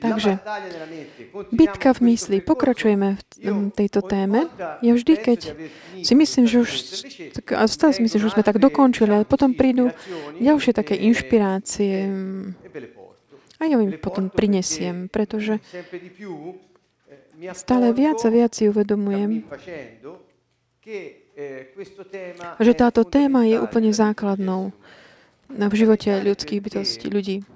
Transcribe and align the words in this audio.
Takže 0.00 0.38
bitka 1.52 1.92
v 1.92 2.00
mysli. 2.12 2.36
Pokračujeme 2.42 3.16
v 3.16 3.70
tejto 3.72 4.02
téme. 4.02 4.46
Ja 4.84 4.92
vždy, 4.92 5.14
keď 5.18 5.40
si 6.02 6.14
myslím, 6.14 6.44
že 6.46 6.56
už, 6.62 6.70
a 7.54 7.64
stále 7.70 7.92
si 7.94 8.02
myslím, 8.02 8.20
že 8.20 8.28
už 8.28 8.34
sme 8.36 8.44
tak 8.46 8.58
dokončili, 8.58 9.10
ale 9.10 9.24
potom 9.28 9.54
prídu 9.54 9.94
ďalšie 10.42 10.72
také 10.74 10.98
inšpirácie 10.98 12.10
a 13.62 13.70
ja 13.70 13.78
im 13.78 13.94
potom 13.94 14.26
prinesiem, 14.26 15.06
pretože 15.06 15.62
stále 17.54 17.94
viac 17.94 18.18
a 18.26 18.30
viac 18.34 18.50
si 18.58 18.66
uvedomujem, 18.66 19.46
že 22.58 22.72
táto 22.74 23.06
téma 23.06 23.46
je 23.46 23.62
úplne 23.62 23.94
základnou 23.94 24.74
v 25.46 25.74
živote 25.78 26.10
ľudských 26.26 26.58
bytostí, 26.58 27.06
ľudí. 27.06 27.46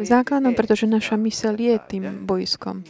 Základom, 0.00 0.52
pretože 0.56 0.88
naša 0.88 1.16
mysel 1.20 1.56
je 1.60 1.76
tým 1.78 2.04
bojskom. 2.24 2.82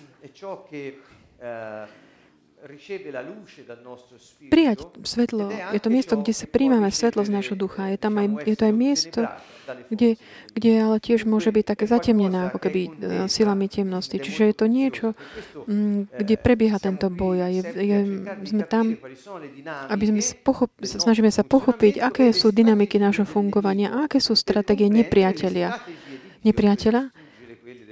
Prijať 4.52 4.78
svetlo, 5.00 5.48
je 5.48 5.80
to 5.80 5.88
miesto, 5.88 6.12
kde 6.20 6.32
sa 6.36 6.44
príjmame 6.44 6.92
svetlo 6.92 7.24
z 7.24 7.32
nášho 7.32 7.56
ducha. 7.56 7.88
Je, 7.88 7.96
tam 7.96 8.20
aj, 8.20 8.44
je 8.44 8.56
to 8.56 8.64
aj 8.68 8.74
miesto, 8.76 9.20
kde, 9.88 10.20
kde 10.52 10.70
ale 10.76 11.00
tiež 11.00 11.24
môže 11.24 11.48
byť 11.56 11.64
také 11.64 11.84
zatemnené, 11.88 12.52
ako 12.52 12.60
keby 12.60 12.80
e, 12.84 12.90
silami 13.32 13.64
temnosti. 13.72 14.20
Čiže 14.20 14.52
je 14.52 14.56
to 14.56 14.66
niečo, 14.68 15.16
kde 16.20 16.34
prebieha 16.36 16.76
tento 16.76 17.08
boj 17.08 17.36
a 17.40 17.48
je, 17.48 17.62
je, 17.64 17.98
sme 18.44 18.64
tam, 18.68 18.92
aby 19.88 20.04
sme 20.04 20.20
pochop, 20.44 20.68
snažíme 20.84 21.32
sa 21.32 21.46
pochopiť, 21.48 22.04
aké 22.04 22.28
sú 22.36 22.52
dynamiky 22.52 23.00
nášho 23.00 23.24
fungovania 23.24 24.04
aké 24.04 24.20
sú 24.20 24.36
stratégie 24.36 24.92
nepriatelia. 24.92 25.80
Nepriateľa, 26.40 27.02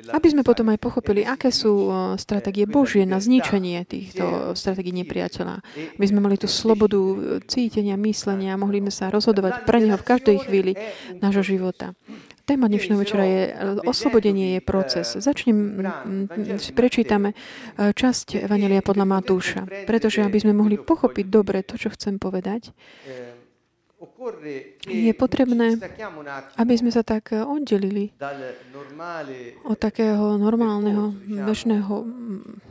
aby 0.08 0.28
sme 0.32 0.42
potom 0.46 0.72
aj 0.72 0.80
pochopili, 0.80 1.20
aké 1.22 1.52
sú 1.52 1.92
stratégie 2.16 2.64
Božie 2.64 3.04
na 3.04 3.20
zničenie 3.20 3.84
týchto 3.84 4.56
stratégií 4.56 4.94
nepriateľa. 5.04 5.60
Aby 6.00 6.06
sme 6.08 6.24
mali 6.24 6.40
tú 6.40 6.48
slobodu 6.48 6.96
cítenia, 7.44 8.00
myslenia 8.00 8.56
a 8.56 8.60
mohli 8.60 8.80
sme 8.80 8.92
sa 8.92 9.12
rozhodovať 9.12 9.68
pre 9.68 9.84
Neho 9.84 10.00
v 10.00 10.08
každej 10.08 10.36
chvíli 10.48 10.72
nášho 11.20 11.44
života. 11.44 11.92
Téma 12.48 12.64
dnešného 12.64 12.96
večera 12.96 13.28
je 13.28 13.42
e, 13.44 13.52
oslobodenie 13.84 14.56
je 14.56 14.60
proces. 14.64 15.04
Začnem, 15.04 15.84
prečítame 16.72 17.36
e, 17.76 17.92
časť 17.92 18.40
Evangelia 18.48 18.80
podľa 18.80 19.04
Matúša, 19.04 19.68
pretože 19.84 20.24
aby 20.24 20.40
sme 20.40 20.56
mohli 20.56 20.80
pochopiť 20.80 21.28
dobre 21.28 21.60
to, 21.60 21.76
čo 21.76 21.92
chcem 21.92 22.16
povedať, 22.16 22.72
je 24.86 25.12
potrebné, 25.14 25.74
aby 26.54 26.74
sme 26.78 26.94
sa 26.94 27.02
tak 27.02 27.34
eh, 27.34 27.42
oddelili 27.42 28.14
od 29.66 29.78
takého 29.78 30.38
normálneho, 30.38 31.10
bežného 31.26 32.06
mm, 32.06 32.68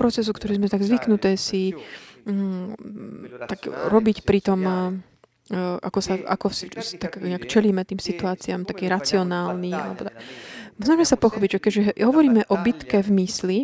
procesu, 0.00 0.32
ktorý 0.32 0.56
sme 0.56 0.72
tak 0.72 0.80
zvyknuté 0.80 1.36
si 1.36 1.76
mm, 2.24 3.44
tak 3.44 3.68
robiť 3.68 4.24
pri 4.24 4.40
tom, 4.40 4.60
eh, 4.64 4.76
eh, 5.52 5.76
ako, 5.84 6.00
sa, 6.00 6.16
ako 6.16 6.48
si, 6.48 6.72
tak 6.96 7.20
nejak 7.20 7.44
čelíme 7.44 7.84
tým 7.84 8.00
situáciám, 8.00 8.64
taký 8.64 8.88
racionálny. 8.88 9.70
Alebo 9.76 10.08
tak. 10.08 10.16
Snažíme 10.80 11.04
sa 11.04 11.20
pochopiť, 11.20 11.48
že 11.56 11.60
keďže 11.60 11.82
hovoríme 12.00 12.48
o 12.48 12.56
bitke 12.56 13.04
v 13.04 13.10
mysli, 13.20 13.58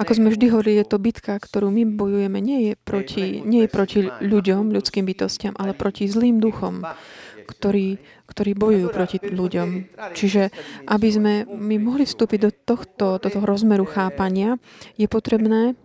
ako 0.00 0.12
sme 0.16 0.32
vždy 0.32 0.46
hovorili, 0.48 0.80
je 0.80 0.88
to 0.88 0.96
bitka, 0.96 1.36
ktorú 1.36 1.68
my 1.68 1.84
bojujeme, 1.84 2.40
nie 2.40 2.72
je 2.72 2.74
proti, 2.80 3.44
nie 3.44 3.68
je 3.68 3.70
proti 3.70 4.08
ľuďom, 4.08 4.72
ľudským 4.72 5.04
bytostiam, 5.04 5.52
ale 5.60 5.76
proti 5.76 6.08
zlým 6.08 6.40
duchom, 6.40 6.80
ktorí, 7.44 8.00
ktorí 8.24 8.50
bojujú 8.56 8.86
proti 8.88 9.18
ľuďom. 9.20 9.68
Čiže 10.16 10.42
aby 10.88 11.08
sme 11.12 11.32
my 11.44 11.76
mohli 11.76 12.08
vstúpiť 12.08 12.38
do 12.40 12.50
tohto, 12.54 13.20
do 13.20 13.28
toho 13.28 13.44
rozmeru 13.44 13.84
chápania, 13.84 14.56
je 14.96 15.04
potrebné 15.04 15.76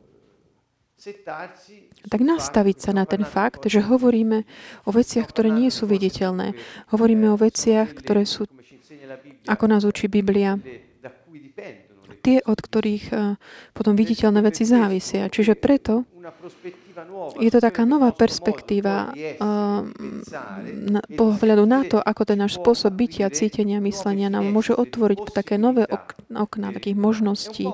tak 2.10 2.22
nastaviť 2.24 2.78
sa 2.82 2.92
na 2.96 3.06
ten 3.06 3.22
fakt, 3.28 3.68
že 3.68 3.84
hovoríme 3.84 4.48
o 4.88 4.90
veciach, 4.90 5.28
ktoré 5.30 5.54
nie 5.54 5.70
sú 5.70 5.86
viditeľné. 5.86 6.58
Hovoríme 6.90 7.30
o 7.30 7.38
veciach, 7.38 7.94
ktoré 7.94 8.26
sú, 8.26 8.50
ako 9.46 9.66
nás 9.70 9.86
učí 9.86 10.10
Biblia, 10.10 10.58
tie, 12.26 12.42
od 12.42 12.58
ktorých 12.58 13.06
eh, 13.14 13.38
potom 13.78 13.94
viditeľné 13.94 14.42
veci 14.42 14.66
závisia. 14.66 15.30
Čiže 15.30 15.54
preto 15.54 16.10
je 17.38 17.52
to 17.54 17.60
taká 17.62 17.86
nová 17.86 18.10
perspektíva 18.10 19.12
uh, 19.12 19.84
na, 20.74 21.02
pohľadu 21.14 21.64
na 21.68 21.86
to, 21.86 22.02
ako 22.02 22.22
ten 22.24 22.40
náš 22.40 22.58
spôsob 22.58 22.98
bytia, 22.98 23.30
cítenia, 23.30 23.84
myslenia 23.84 24.32
nám 24.34 24.50
môže 24.50 24.74
otvoriť 24.74 25.36
také 25.36 25.62
nové 25.62 25.86
ok- 25.86 26.18
okná, 26.34 26.74
takých 26.74 26.98
možností, 26.98 27.70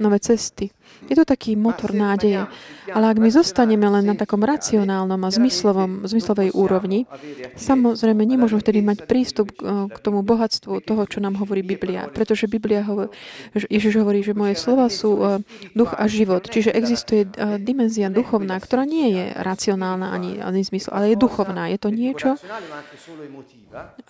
nové 0.00 0.22
cesty. 0.22 0.72
Je 1.08 1.14
to 1.16 1.24
taký 1.24 1.56
motor 1.56 1.94
nádeje. 1.94 2.44
Ale 2.90 3.06
ak 3.14 3.22
my 3.22 3.30
zostaneme 3.30 3.86
len 3.86 4.02
na 4.02 4.18
takom 4.18 4.42
racionálnom 4.42 5.22
a 5.22 5.30
zmyslovom, 5.30 6.04
zmyslovej 6.10 6.50
úrovni, 6.52 7.06
samozrejme 7.54 8.26
nemôžeme 8.26 8.58
vtedy 8.58 8.82
mať 8.82 9.06
prístup 9.06 9.54
k 9.56 9.96
tomu 10.02 10.26
bohatstvu 10.26 10.82
toho, 10.82 11.02
čo 11.06 11.22
nám 11.22 11.38
hovorí 11.38 11.62
Biblia. 11.62 12.10
Pretože 12.10 12.50
Biblia 12.50 12.82
hovorí, 12.82 13.14
Ježiš 13.54 13.94
hovorí, 14.02 14.26
že 14.26 14.34
moje 14.34 14.58
slova 14.58 14.90
sú 14.90 15.40
duch 15.72 15.94
a 15.94 16.04
život. 16.10 16.50
Čiže 16.50 16.74
existuje 16.74 17.30
dimenzia 17.62 18.10
duchovná, 18.10 18.58
ktorá 18.58 18.82
nie 18.82 19.14
je 19.14 19.24
racionálna 19.38 20.10
ani, 20.10 20.42
ani 20.42 20.66
zmysl, 20.66 20.90
ale 20.90 21.14
je 21.14 21.16
duchovná. 21.16 21.70
Je 21.70 21.78
to 21.78 21.94
niečo, 21.94 22.34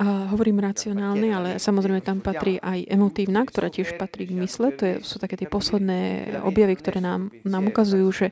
a 0.01 0.33
hovorím 0.33 0.65
racionálne, 0.65 1.29
ale 1.29 1.49
samozrejme 1.61 2.01
tam 2.01 2.25
patrí 2.25 2.57
aj 2.57 2.89
emotívna, 2.89 3.45
ktorá 3.45 3.69
tiež 3.69 4.01
patrí 4.01 4.25
k 4.25 4.37
mysle. 4.41 4.73
To 4.73 4.83
je, 4.89 4.95
sú 5.05 5.21
také 5.21 5.37
tie 5.37 5.49
posledné 5.49 6.33
objavy, 6.41 6.81
ktoré 6.81 7.05
nám, 7.05 7.29
nám 7.45 7.69
ukazujú, 7.69 8.09
že, 8.09 8.29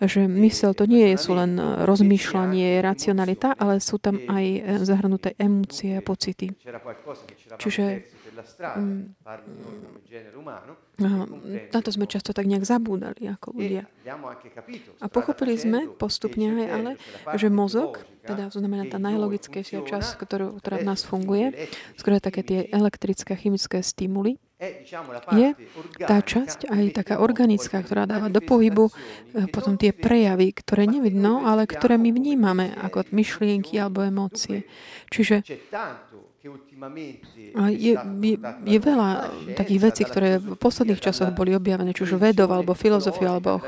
že 0.00 0.24
mysel 0.24 0.72
to 0.72 0.88
nie 0.88 1.12
je 1.12 1.16
sú 1.20 1.36
len 1.36 1.60
rozmýšľanie, 1.60 2.80
racionalita, 2.80 3.60
ale 3.60 3.84
sú 3.84 4.00
tam 4.00 4.16
aj 4.24 4.44
zahrnuté 4.88 5.36
emócie 5.36 6.00
a 6.00 6.02
pocity. 6.04 6.48
Čiže 7.60 7.84
na 11.70 11.80
to 11.80 11.90
sme 11.90 12.06
často 12.06 12.30
tak 12.36 12.44
nejak 12.44 12.64
zabúdali 12.68 13.28
ako 13.30 13.56
ľudia. 13.56 13.84
A 15.00 15.06
pochopili 15.08 15.56
sme 15.56 15.88
postupne 15.96 16.52
aj 16.60 16.68
ale, 16.68 16.90
že 17.36 17.48
mozog, 17.48 18.04
teda 18.24 18.52
znamená 18.52 18.88
tá 18.88 19.00
najlogickejšia 19.00 19.84
časť, 19.84 20.10
ktorú, 20.20 20.60
ktorá 20.60 20.80
v 20.80 20.88
nás 20.88 21.00
funguje, 21.04 21.70
skôr 21.96 22.20
také 22.20 22.44
tie 22.44 22.60
elektrické, 22.68 23.36
chemické 23.36 23.80
stimuly, 23.80 24.36
je 25.32 25.48
tá 26.04 26.20
časť 26.20 26.68
aj 26.68 26.84
taká 26.92 27.24
organická, 27.24 27.80
ktorá 27.80 28.04
dáva 28.04 28.28
do 28.28 28.44
pohybu 28.44 28.92
eh, 28.92 29.48
potom 29.48 29.80
tie 29.80 29.96
prejavy, 29.96 30.52
ktoré 30.52 30.84
nevidno, 30.84 31.48
ale 31.48 31.64
ktoré 31.64 31.96
my 31.96 32.12
vnímame 32.12 32.76
ako 32.76 33.08
myšlienky 33.08 33.80
alebo 33.80 34.04
emócie. 34.04 34.68
Čiže 35.08 35.40
je, 36.40 37.92
je, 38.00 38.34
je 38.64 38.78
veľa 38.80 39.10
takých 39.60 39.80
vecí, 39.80 40.02
ktoré 40.08 40.40
v 40.40 40.56
posledných 40.56 40.96
časoch 40.96 41.36
boli 41.36 41.52
objavené, 41.52 41.92
či 41.92 42.08
už 42.08 42.16
vedov, 42.16 42.48
alebo 42.48 42.72
filozofiu, 42.72 43.28
alebo 43.28 43.60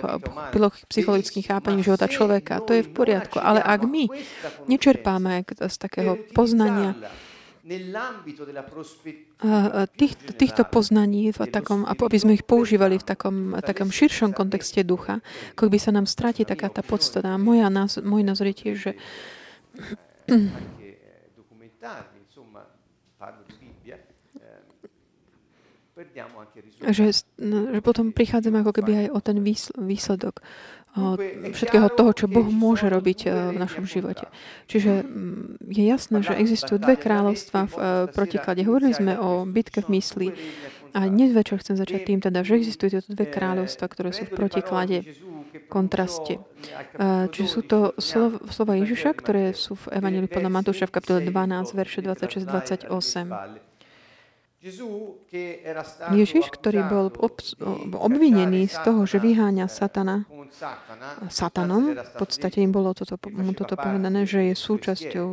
psychologickým 0.88 1.44
chápaním 1.44 1.84
života 1.84 2.08
človeka. 2.08 2.64
To 2.64 2.72
je 2.72 2.80
v 2.80 2.90
poriadku. 2.96 3.36
Ale 3.36 3.60
ak 3.60 3.84
my 3.84 4.08
nečerpáme 4.72 5.44
z 5.44 5.76
takého 5.76 6.16
poznania, 6.32 6.96
tých, 9.94 10.18
týchto 10.34 10.66
poznaní 10.66 11.30
v 11.30 11.40
takom, 11.46 11.84
aby 11.86 12.18
sme 12.18 12.34
ich 12.34 12.42
používali 12.42 12.98
v 12.98 13.04
takom, 13.04 13.54
takom 13.60 13.92
širšom 13.92 14.32
kontexte 14.32 14.80
ducha, 14.82 15.20
ako 15.54 15.68
by 15.68 15.78
sa 15.78 15.92
nám 15.92 16.10
stratí 16.10 16.48
taká 16.48 16.72
tá 16.72 16.80
podstata. 16.80 17.36
Moja, 17.36 17.70
môj 18.00 18.22
názor 18.24 18.50
je 18.50 18.56
tiež, 18.56 18.76
že 18.80 18.92
že, 26.90 27.22
no, 27.38 27.70
že 27.70 27.80
potom 27.84 28.10
prichádzame 28.10 28.66
ako 28.66 28.72
keby 28.82 28.92
aj 29.06 29.06
o 29.14 29.18
ten 29.22 29.38
výsledok 29.78 30.42
všetkého 31.52 31.88
toho, 31.96 32.12
čo 32.12 32.26
Boh 32.28 32.44
môže 32.44 32.84
robiť 32.84 33.18
e, 33.24 33.28
v 33.56 33.56
našom 33.56 33.88
živote. 33.88 34.28
Čiže 34.68 35.00
mm, 35.00 35.64
je 35.72 35.84
jasné, 35.88 36.20
že 36.20 36.36
existujú 36.36 36.76
dve 36.76 37.00
kráľovstva 37.00 37.60
v 37.64 37.74
e, 37.74 37.82
protiklade. 38.12 38.60
Hovorili 38.68 38.92
sme 38.92 39.16
o 39.16 39.48
bitke 39.48 39.80
v 39.80 39.88
mysli 39.96 40.28
a 40.92 41.08
dnes 41.08 41.32
večer 41.32 41.64
chcem 41.64 41.80
začať 41.80 42.04
tým 42.04 42.20
teda, 42.20 42.44
že 42.44 42.60
existujú 42.60 43.00
tieto 43.00 43.08
dve 43.08 43.24
kráľovstva, 43.24 43.88
ktoré 43.88 44.12
sú 44.12 44.28
v 44.28 44.36
protiklade 44.36 45.08
kontraste. 45.72 46.36
E, 46.36 47.32
čiže 47.32 47.48
sú 47.48 47.62
to 47.64 47.96
slova 47.96 48.76
Ježiša, 48.76 49.16
ktoré 49.16 49.56
sú 49.56 49.80
v 49.80 49.96
Evangeliu 49.96 50.28
podľa 50.28 50.60
Matúša 50.60 50.92
v 50.92 51.00
kapitole 51.00 51.20
12, 51.24 51.72
verše 51.72 52.04
26-28. 52.04 53.71
Ježiš, 56.14 56.44
ktorý 56.54 56.86
bol 56.86 57.10
obvinený 57.98 58.70
z 58.70 58.76
toho, 58.86 59.02
že 59.10 59.18
vyháňa 59.18 59.66
Satana 59.66 60.22
Satanom, 61.32 61.96
v 61.96 62.14
podstate 62.14 62.62
im 62.62 62.70
bolo 62.70 62.94
toto, 62.94 63.18
mu 63.32 63.56
toto 63.56 63.74
povedané, 63.74 64.22
že 64.22 64.52
je 64.52 64.54
súčasťou, 64.54 65.28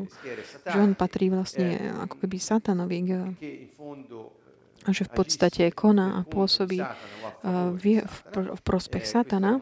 že 0.65 0.77
on 0.79 0.97
patrí 0.97 1.29
vlastne 1.29 1.93
ako 2.09 2.25
keby 2.25 2.37
Satanovi, 2.41 2.97
a 4.87 4.89
že 4.95 5.03
v 5.05 5.11
podstate 5.11 5.69
koná 5.75 6.17
a 6.17 6.25
pôsobí 6.25 6.79
v, 7.43 7.83
v 8.33 8.61
prospech 8.63 9.05
Satana. 9.05 9.59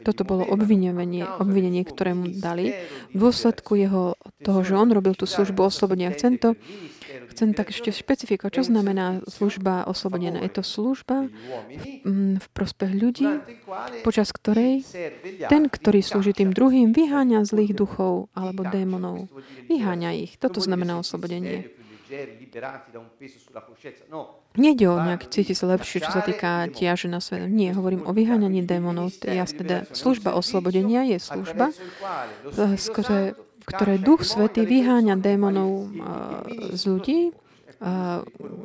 Toto 0.00 0.24
bolo 0.24 0.48
obvinenie, 0.48 1.28
obvinenie, 1.36 1.84
ktoré 1.84 2.16
mu 2.16 2.32
dali. 2.32 2.72
V 3.12 3.20
dôsledku 3.20 3.76
jeho, 3.76 4.16
toho, 4.40 4.64
že 4.64 4.72
on 4.80 4.88
robil 4.88 5.12
tú 5.12 5.28
službu 5.28 5.68
oslobodenia. 5.68 6.16
Chcem 6.16 6.40
to 6.40 6.56
Chcem 7.34 7.50
tak 7.50 7.74
ešte 7.74 7.90
špecifikovať, 7.90 8.62
čo 8.62 8.70
znamená 8.70 9.26
služba 9.26 9.90
oslobodená. 9.90 10.38
Je 10.46 10.54
to 10.54 10.62
služba 10.62 11.26
v, 11.66 11.84
v 12.38 12.46
prospech 12.54 12.94
ľudí, 12.94 13.26
počas 14.06 14.30
ktorej 14.30 14.86
ten, 15.50 15.66
ktorý 15.66 15.98
slúži 15.98 16.30
tým 16.30 16.54
druhým, 16.54 16.94
vyháňa 16.94 17.42
zlých 17.42 17.74
duchov 17.74 18.30
alebo 18.38 18.62
démonov. 18.62 19.26
Vyháňa 19.66 20.14
ich. 20.14 20.38
Toto 20.38 20.62
znamená 20.62 21.02
oslobodenie. 21.02 21.74
Nejde 24.54 24.86
o 24.86 24.96
nejak 25.02 25.26
cítiť 25.26 25.56
sa 25.58 25.66
lepšie, 25.74 26.06
čo 26.06 26.14
sa 26.14 26.22
týka 26.22 26.70
tiaže 26.70 27.10
na 27.10 27.18
svet. 27.18 27.50
Nie, 27.50 27.74
hovorím 27.74 28.06
o 28.06 28.14
vyháňaní 28.14 28.62
démonov. 28.62 29.10
Ja, 29.26 29.42
teda 29.50 29.90
služba 29.90 30.38
oslobodenia 30.38 31.02
je 31.02 31.18
služba, 31.18 31.74
ktoré 32.94 33.34
ktoré 33.64 33.96
Duch 34.00 34.22
Svetý 34.24 34.68
vyháňa 34.68 35.16
démonov 35.16 35.90
z 36.72 36.82
ľudí, 36.84 37.20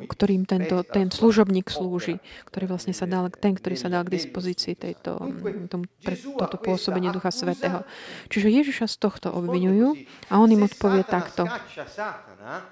ktorým 0.08 0.48
tento, 0.48 0.80
ten 0.86 1.12
služobník 1.12 1.68
slúži, 1.68 2.22
ktorý 2.48 2.64
vlastne 2.72 2.96
sa 2.96 3.04
dal, 3.04 3.28
ten, 3.28 3.52
ktorý 3.52 3.76
sa 3.76 3.92
dal 3.92 4.06
k 4.08 4.16
dispozícii 4.16 4.78
tejto, 4.78 5.20
tom, 5.68 5.84
pre 6.00 6.16
toto 6.16 6.56
pôsobenie 6.56 7.12
Ducha 7.12 7.28
Svetého. 7.28 7.84
Čiže 8.32 8.48
Ježiša 8.48 8.86
z 8.88 8.96
tohto 8.96 9.28
obvinujú 9.34 9.98
a 10.32 10.40
on 10.40 10.48
im 10.48 10.64
odpovie 10.64 11.04
takto. 11.04 11.44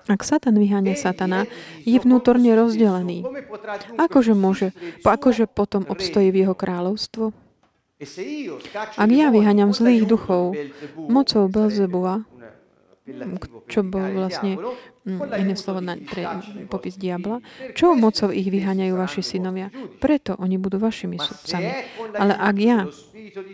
Ak 0.09 0.21
Satan 0.25 0.57
vyháňa 0.57 0.97
Satana, 0.97 1.45
je 1.85 1.99
vnútorne 2.01 2.57
rozdelený. 2.57 3.29
Akože 4.01 4.33
môže, 4.33 4.73
akože 5.05 5.51
potom 5.53 5.85
obstojí 5.85 6.33
v 6.33 6.49
jeho 6.49 6.55
kráľovstvo? 6.57 7.48
Ak 8.95 9.11
ja 9.11 9.27
vyháňam 9.35 9.75
zlých 9.75 10.07
duchov 10.07 10.55
mocou 10.95 11.51
Belzebua, 11.51 12.23
čo 13.67 13.81
bol 13.83 14.07
vlastne 14.15 14.55
iné 15.35 15.55
slovo 15.59 15.81
na, 15.81 15.97
pre 15.99 16.23
popis 16.69 16.95
diabla, 16.95 17.41
čo 17.75 17.97
mocou 17.99 18.31
ich 18.31 18.47
vyháňajú 18.47 18.95
vaši 18.95 19.23
synovia? 19.25 19.73
Preto 19.99 20.37
oni 20.39 20.61
budú 20.61 20.79
vašimi 20.79 21.19
sudcami. 21.19 21.71
Ale 22.15 22.39
ak 22.39 22.57
ja 22.61 22.87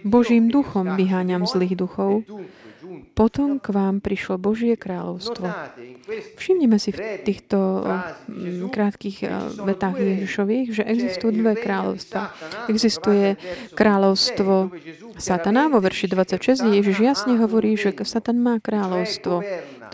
Božím 0.05 0.53
duchom 0.53 0.93
vyháňam 0.99 1.49
zlých 1.49 1.79
duchov, 1.79 2.27
potom 3.15 3.63
k 3.63 3.67
vám 3.71 4.03
prišlo 4.03 4.39
Božie 4.39 4.75
kráľovstvo. 4.75 5.47
Všimnime 6.39 6.77
si 6.83 6.91
v 6.91 7.23
týchto 7.23 7.87
mm, 8.27 8.71
krátkých 8.71 9.19
eh, 9.25 9.31
vetách 9.63 9.97
Ježišových, 9.99 10.67
že 10.75 10.83
existujú 10.83 11.31
dve 11.35 11.55
kráľovstva. 11.59 12.35
Existuje 12.69 13.39
kráľovstvo 13.75 14.75
Satana 15.19 15.71
vo 15.71 15.79
verši 15.79 16.11
26, 16.11 16.75
Ježiš 16.75 16.97
jasne 17.01 17.39
hovorí, 17.39 17.79
že 17.79 17.95
Satan 18.03 18.43
má 18.43 18.59
kráľovstvo. 18.59 19.43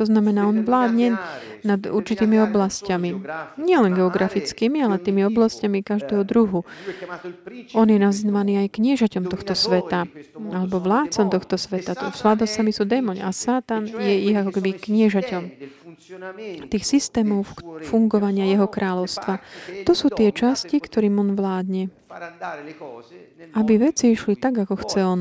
To 0.00 0.08
znamená, 0.08 0.49
on 0.49 0.64
vládne 0.64 1.20
nad 1.61 1.81
určitými 1.85 2.41
oblastiami. 2.49 3.20
Nielen 3.61 3.93
geografickými, 3.93 4.81
ale 4.81 4.97
tými 4.97 5.29
oblastiami 5.29 5.85
každého 5.85 6.25
druhu. 6.25 6.64
On 7.76 7.85
je 7.85 8.00
nazvaný 8.00 8.64
aj 8.64 8.81
kniežaťom 8.81 9.29
tohto 9.29 9.52
sveta, 9.52 10.08
alebo 10.56 10.81
vládcom 10.81 11.29
tohto 11.29 11.61
sveta. 11.61 11.93
Vládcami 12.17 12.73
sú 12.73 12.88
démoni 12.88 13.20
a 13.20 13.29
Satan 13.29 13.85
je 13.85 14.14
ich 14.25 14.32
ako 14.32 14.56
keby 14.56 14.81
kniežaťom 14.81 15.43
tých 16.73 16.85
systémov 16.88 17.44
fungovania 17.85 18.49
jeho 18.49 18.67
kráľovstva. 18.67 19.44
To 19.85 19.93
sú 19.93 20.08
tie 20.08 20.32
časti, 20.32 20.81
ktorým 20.81 21.20
on 21.20 21.37
vládne. 21.37 21.93
Aby 23.55 23.73
veci 23.79 24.17
išli 24.17 24.35
tak, 24.41 24.64
ako 24.64 24.75
chce 24.81 25.00
on. 25.05 25.20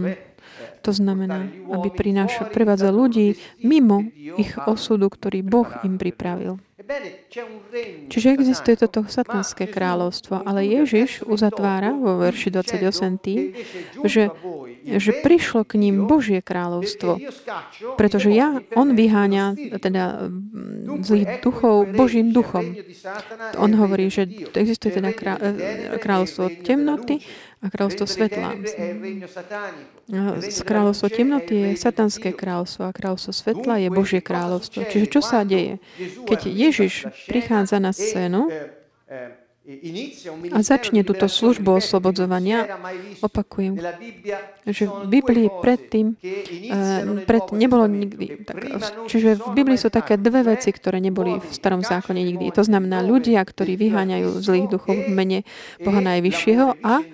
To 0.81 0.91
znamená, 0.95 1.47
aby 1.75 1.89
prinášal, 1.91 2.49
prevádzal 2.49 2.95
ľudí 2.95 3.35
mimo 3.61 4.07
ich 4.15 4.55
osudu, 4.63 5.11
ktorý 5.11 5.43
Boh 5.43 5.69
im 5.83 5.99
pripravil. 5.99 6.57
Čiže 8.09 8.33
existuje 8.33 8.73
toto 8.73 9.05
satanské 9.05 9.69
kráľovstvo, 9.69 10.41
ale 10.41 10.65
Ježiš 10.65 11.21
uzatvára 11.21 11.93
vo 11.93 12.17
verši 12.17 12.49
28 12.49 13.21
tým, 13.21 13.53
že, 14.01 14.33
že 14.97 15.11
prišlo 15.21 15.69
k 15.69 15.77
ním 15.77 16.09
Božie 16.09 16.41
kráľovstvo. 16.41 17.21
Pretože 17.93 18.33
ja, 18.33 18.57
on 18.73 18.97
vyháňa 18.97 19.53
teda 19.77 20.33
zlých 21.05 21.45
duchov 21.45 21.93
Božím 21.93 22.33
duchom. 22.33 22.73
On 23.61 23.69
hovorí, 23.77 24.09
že 24.09 24.25
existuje 24.57 24.97
teda 24.97 25.13
kráľovstvo 26.01 26.65
temnoty 26.65 27.21
a 27.59 27.67
kráľovstvo 27.67 28.07
svetla. 28.07 28.55
Kráľovstvo 30.63 31.07
temnoty 31.11 31.55
je 31.59 31.69
satanské 31.75 32.31
kráľovstvo 32.31 32.87
a 32.87 32.95
kráľovstvo 32.95 33.31
svetla 33.35 33.83
je 33.83 33.89
Božie 33.91 34.21
kráľovstvo. 34.23 34.87
Čiže 34.87 35.05
čo 35.11 35.19
sa 35.19 35.43
deje? 35.43 35.83
Keď 36.23 36.39
Ježiš 36.47 37.11
prichádza 37.27 37.83
na 37.83 37.91
scénu, 37.91 38.47
a 40.49 40.65
začne 40.65 41.05
túto 41.05 41.29
službu 41.29 41.77
oslobodzovania, 41.77 42.65
opakujem, 43.21 43.77
že 44.65 44.89
v 44.89 45.05
Biblii 45.05 45.45
predtým 45.61 46.17
pred, 47.29 47.45
nebolo 47.53 47.85
nikdy. 47.85 48.49
Tak, 48.49 48.57
čiže 49.05 49.37
v 49.37 49.49
Biblii 49.53 49.77
sú 49.77 49.93
také 49.93 50.17
dve 50.17 50.41
veci, 50.41 50.73
ktoré 50.73 50.97
neboli 50.97 51.37
v 51.37 51.53
starom 51.53 51.85
zákone 51.85 52.17
nikdy. 52.17 52.49
To 52.57 52.65
znamená 52.65 53.05
ľudia, 53.05 53.45
ktorí 53.45 53.77
vyháňajú 53.77 54.41
zlých 54.41 54.73
duchov 54.73 55.05
v 55.05 55.13
mene 55.13 55.39
Boha 55.77 56.01
Najvyššieho 56.01 56.81
a 56.81 57.05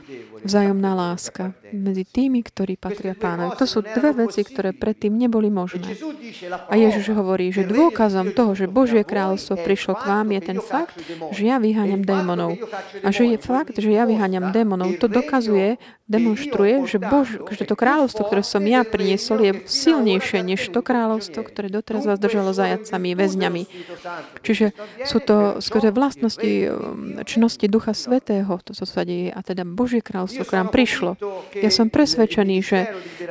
vzájomná 0.46 0.94
láska 0.94 1.58
medzi 1.74 2.06
tými, 2.06 2.46
ktorí 2.46 2.78
patria 2.78 3.18
pánovi. 3.18 3.58
To 3.58 3.66
sú 3.66 3.82
dve 3.82 4.14
veci, 4.14 4.46
ktoré 4.46 4.72
predtým 4.72 5.18
neboli 5.18 5.50
možné. 5.50 5.98
A 6.70 6.78
Ježiš 6.78 7.10
hovorí, 7.18 7.50
že 7.50 7.66
dôkazom 7.66 8.38
toho, 8.38 8.54
že 8.54 8.70
Božie 8.70 9.02
kráľovstvo 9.02 9.58
prišlo 9.66 9.98
k 9.98 10.04
vám, 10.06 10.28
je 10.30 10.42
ten 10.46 10.60
fakt, 10.62 11.02
že 11.34 11.42
ja 11.50 11.58
vyháňam 11.58 12.06
démonov. 12.06 12.62
A 13.02 13.10
že 13.10 13.26
je 13.26 13.38
fakt, 13.42 13.76
že 13.82 13.90
ja 13.90 14.06
vyháňam 14.06 14.54
démonov, 14.54 15.02
to 15.02 15.10
dokazuje, 15.10 15.82
demonstruje, 16.06 16.86
že, 16.86 17.02
Bož, 17.02 17.42
že 17.50 17.66
to 17.66 17.74
kráľovstvo, 17.74 18.30
ktoré 18.30 18.46
som 18.46 18.62
ja 18.62 18.86
priniesol, 18.86 19.42
je 19.42 19.52
silnejšie 19.66 20.46
než 20.46 20.70
to 20.70 20.86
kráľovstvo, 20.86 21.42
ktoré 21.42 21.74
doteraz 21.74 22.06
vás 22.06 22.22
držalo 22.22 22.54
zajacami, 22.54 23.18
väzňami. 23.18 23.64
Čiže 24.46 24.78
sú 25.02 25.18
to 25.26 25.58
skôr 25.66 25.82
vlastnosti 25.96 26.52
um, 26.68 27.24
činnosti 27.24 27.72
Ducha 27.72 27.96
Svetého, 27.96 28.60
to, 28.62 28.76
čo 28.76 28.84
sa 28.84 29.08
deje, 29.08 29.32
a 29.32 29.40
teda 29.40 29.64
Božie 29.64 30.04
kráľovstvo, 30.04 30.35
ktoré 30.44 30.66
nám 30.66 30.74
prišlo. 30.76 31.16
Ja 31.56 31.72
som 31.72 31.88
presvedčený, 31.88 32.58
že 32.60 32.80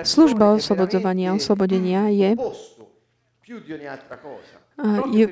služba 0.06 0.56
oslobodzovania 0.56 1.34
a 1.34 1.36
oslobodenia 1.36 2.08
je 2.08 2.38
je, 5.12 5.26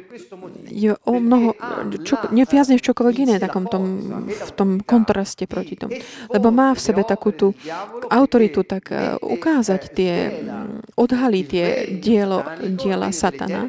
je 0.71 0.91
o 1.03 1.15
mnoho, 1.19 1.59
čo, 2.07 2.15
ne 2.31 2.47
viac 2.47 2.71
než 2.71 2.79
čokoľvek 2.79 3.17
iné 3.27 3.37
takom 3.43 3.67
tom, 3.67 3.85
v 4.31 4.51
tom 4.55 4.79
kontraste 4.79 5.51
proti 5.51 5.75
tomu. 5.75 5.99
Lebo 6.31 6.55
má 6.55 6.71
v 6.71 6.81
sebe 6.81 7.03
takú 7.03 7.35
tú 7.35 7.51
autoritu 8.07 8.63
tak 8.63 8.95
e, 8.95 9.19
ukázať 9.19 9.83
tie, 9.91 10.15
odhaliť 10.95 11.45
tie 11.51 11.67
dielo, 11.99 12.47
diela 12.63 13.11
satana, 13.11 13.67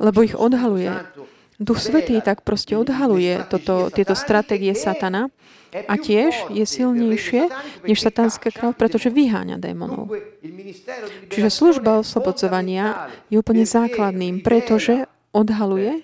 lebo 0.00 0.24
ich 0.24 0.32
odhaluje. 0.32 0.96
Duch 1.60 1.80
Svetý 1.80 2.20
tak 2.24 2.40
proste 2.40 2.76
odhaluje 2.80 3.44
toto, 3.52 3.92
tieto 3.92 4.16
stratégie 4.16 4.72
satana 4.72 5.28
a 5.74 5.94
tiež 5.98 6.52
je 6.52 6.64
silnejšie 6.64 7.50
než 7.84 7.98
satanské 8.00 8.54
kráľ, 8.54 8.72
pretože 8.78 9.10
vyháňa 9.10 9.58
démonov. 9.58 10.12
Čiže 11.32 11.48
služba 11.50 12.00
oslobodzovania 12.00 13.10
je 13.28 13.36
úplne 13.40 13.66
základným, 13.66 14.40
pretože 14.40 15.06
odhaluje 15.36 16.00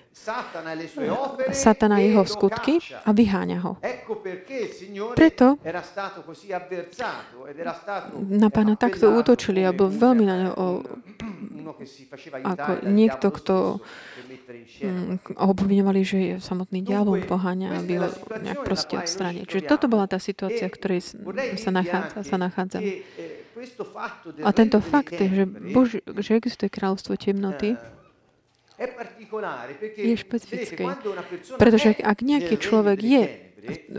Satana 1.51 1.97
jeho 1.99 2.23
skutky 2.23 2.79
a 3.03 3.09
vyháňa 3.11 3.57
ho. 3.65 3.75
Preto 5.17 5.57
na 8.29 8.49
pána 8.53 8.77
takto 8.77 9.09
útočili 9.09 9.65
a 9.65 9.73
bol 9.73 9.89
veľmi 9.89 10.23
na 10.23 10.35
neho 10.47 10.85
ako 12.43 12.71
niekto, 12.89 13.27
kto 13.31 13.55
mm, 14.83 15.37
obvinovali, 15.37 16.01
že 16.03 16.17
je 16.17 16.33
samotný 16.43 16.83
diabol 16.83 17.23
poháňa, 17.23 17.79
aby 17.79 18.03
ho 18.03 18.09
nejak 18.41 18.61
proste 18.67 18.99
odstránil. 18.99 19.47
Čiže 19.47 19.69
toto 19.69 19.85
bola 19.87 20.05
tá 20.05 20.17
situácia, 20.17 20.67
v 20.67 20.75
ktorej 20.75 20.99
sa 21.57 21.71
nachádza. 21.71 22.19
Sa 22.25 22.37
nachádza. 22.37 22.79
A 24.43 24.49
tento 24.51 24.83
fakt, 24.83 25.15
že, 25.15 25.43
Bož, 25.47 26.01
že 26.03 26.31
existuje 26.35 26.67
kráľovstvo 26.67 27.15
temnoty, 27.15 27.77
je 29.95 30.15
špecifické. 30.17 30.83
Pretože 31.61 31.95
ak 32.01 32.19
nejaký 32.25 32.55
človek 32.57 32.99
je 32.99 33.23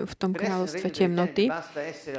v 0.04 0.14
tom 0.20 0.36
kráľovstve 0.36 0.88
temnoty. 0.92 1.48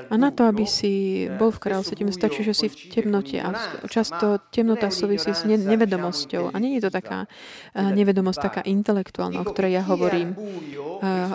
A 0.10 0.14
na 0.18 0.34
to, 0.34 0.50
aby 0.50 0.66
si 0.66 1.26
bol 1.38 1.54
v 1.54 1.62
kráľovstve 1.62 1.96
temnoty, 2.02 2.18
stačí, 2.18 2.42
že 2.42 2.58
si 2.58 2.68
v 2.68 2.76
temnote. 2.90 3.38
A 3.38 3.54
často 3.86 4.42
temnota 4.50 4.90
súvisí 4.90 5.32
s 5.32 5.46
nevedomosťou. 5.46 6.52
A 6.52 6.58
je 6.58 6.82
to 6.82 6.90
taká 6.90 7.30
nevedomosť, 7.76 8.40
taká 8.42 8.62
intelektuálna, 8.66 9.42
o 9.42 9.46
ktorej 9.46 9.78
ja 9.78 9.84
hovorím. 9.86 10.34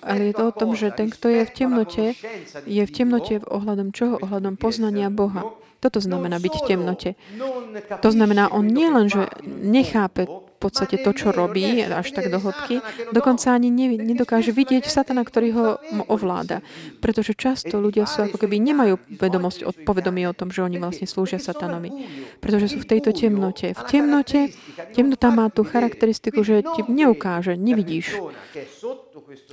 Ale 0.02 0.30
je 0.30 0.34
to 0.34 0.44
o 0.50 0.56
tom, 0.56 0.74
že 0.74 0.90
ten, 0.90 1.06
kto 1.08 1.30
je 1.30 1.42
v 1.46 1.52
temnote, 1.54 2.04
je 2.66 2.82
v 2.82 2.92
temnote 2.92 3.38
v 3.38 3.46
ohľadom 3.46 3.94
čoho? 3.94 4.18
Ohľadom 4.18 4.58
poznania 4.58 5.08
Boha. 5.08 5.46
Toto 5.80 5.96
znamená 5.96 6.36
byť 6.36 6.54
v 6.60 6.66
temnote. 6.66 7.10
To 8.04 8.10
znamená, 8.12 8.52
on 8.52 8.68
nie 8.68 8.90
len, 8.92 9.08
že 9.08 9.32
nechápe 9.46 10.28
podstate 10.60 11.00
to, 11.00 11.10
čo 11.16 11.32
robí, 11.32 11.80
až 11.80 12.12
tak 12.12 12.28
do 12.28 12.36
hĺbky, 12.36 12.84
dokonca 13.16 13.56
ani 13.56 13.72
nedokáže 13.96 14.52
vidieť 14.52 14.84
satana, 14.84 15.24
ktorý 15.24 15.48
ho 15.56 15.66
ovláda. 16.06 16.60
Pretože 17.00 17.32
často 17.32 17.80
ľudia 17.80 18.04
sú 18.04 18.28
ako 18.28 18.36
keby 18.36 18.60
nemajú 18.60 19.00
vedomosť 19.16 19.64
od 19.64 19.76
povedomie 19.88 20.28
o 20.28 20.36
tom, 20.36 20.52
že 20.52 20.60
oni 20.60 20.76
vlastne 20.76 21.08
slúžia 21.08 21.40
satanovi. 21.40 21.90
Pretože 22.44 22.76
sú 22.76 22.78
v 22.84 22.88
tejto 22.92 23.16
temnote. 23.16 23.72
V 23.72 23.82
temnote, 23.88 24.52
temnota 24.92 25.32
má 25.32 25.48
tú 25.48 25.64
charakteristiku, 25.64 26.44
že 26.44 26.60
ti 26.76 26.84
neukáže, 26.84 27.56
nevidíš. 27.56 28.20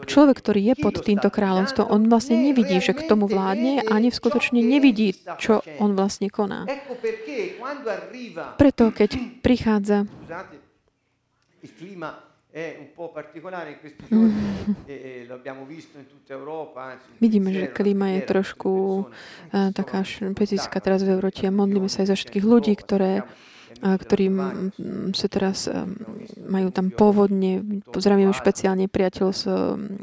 Človek, 0.04 0.42
ktorý 0.42 0.74
je 0.74 0.76
pod 0.76 1.06
týmto 1.06 1.30
kráľovstvom, 1.30 1.88
on 1.88 2.02
vlastne 2.10 2.36
nevidí, 2.42 2.82
že 2.82 2.98
k 2.98 3.06
tomu 3.06 3.30
vládne, 3.30 3.86
ani 3.88 4.10
skutočne 4.10 4.60
nevidí, 4.60 5.16
čo 5.38 5.62
on 5.78 5.94
vlastne 5.94 6.28
koná. 6.34 6.66
Preto, 8.58 8.90
keď 8.90 9.42
prichádza 9.46 10.10
il 11.68 11.76
clima 11.76 12.24
è 12.48 12.78
un 12.80 12.88
po' 12.96 13.12
particolare 13.12 13.76
in 13.76 13.80
questi 13.84 14.04
giorni 14.08 14.64
e, 14.88 14.94
e 14.94 15.26
lo 15.28 15.36
abbiamo 15.36 15.66
visto 15.66 16.00
in 16.00 16.08
tutta 16.08 16.34
Europa. 16.34 16.96
Vidíme, 17.20 17.52
že 17.52 17.68
klíma 17.76 18.16
je 18.16 18.22
trošku 18.24 18.72
uh, 19.04 19.70
taká 19.76 20.08
špecifická 20.08 20.80
teraz 20.80 21.04
v 21.04 21.12
Európe 21.12 21.44
a 21.44 21.52
modlíme 21.52 21.92
sa 21.92 22.08
aj 22.08 22.08
za 22.08 22.16
všetkých 22.16 22.46
ľudí, 22.48 22.74
ktoré 22.80 23.28
ktorí 23.82 24.26
sa 25.14 25.28
teraz 25.30 25.70
majú 26.44 26.70
tam 26.74 26.90
pôvodne, 26.90 27.84
pozdravím 27.94 28.34
špeciálne 28.34 28.90
priateľ 28.90 29.28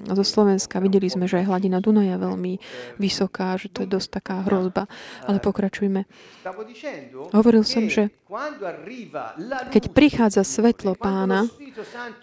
zo 0.09 0.25
Slovenska, 0.25 0.79
videli 0.79 1.11
sme, 1.11 1.27
že 1.27 1.43
aj 1.43 1.49
hladina 1.51 1.83
Dunaja 1.83 2.17
veľmi 2.19 2.59
vysoká, 3.03 3.59
že 3.59 3.71
to 3.71 3.83
je 3.83 3.89
dosť 3.91 4.09
taká 4.23 4.47
hrozba, 4.47 4.87
ale 5.27 5.43
pokračujme. 5.43 6.07
Hovoril 7.35 7.65
som, 7.67 7.91
že 7.91 8.15
keď 9.71 9.85
prichádza 9.91 10.43
svetlo 10.47 10.95
pána, 10.99 11.47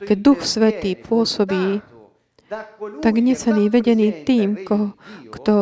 keď 0.03 0.17
Duch 0.19 0.43
Svetý 0.47 0.95
pôsobí 0.95 1.83
tak 2.99 3.15
necený, 3.15 3.71
vedený 3.71 4.27
tým, 4.27 4.67
ko, 4.67 4.91
kto, 5.31 5.55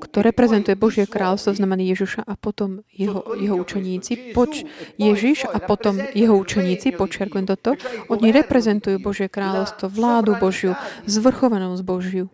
kto 0.00 0.18
reprezentuje 0.24 0.72
Božie 0.72 1.04
kráľstvo, 1.04 1.52
znamená 1.52 1.84
Ježiša 1.84 2.24
a 2.24 2.34
potom 2.40 2.80
jeho, 2.88 3.20
jeho 3.36 3.56
učeníci. 3.60 4.32
Poč, 4.32 4.64
Ježiš 4.96 5.44
a 5.44 5.60
potom 5.60 6.00
jeho 6.16 6.32
učeníci, 6.40 6.96
počiarkujem 6.96 7.44
toto, 7.44 7.76
oni 8.08 8.32
reprezentujú 8.32 8.96
Božie 8.96 9.28
kráľovstvo, 9.28 9.92
vládu 9.92 10.40
Božiu, 10.40 10.72
zvrchovanosť 11.04 11.82
Božiu 11.84 12.32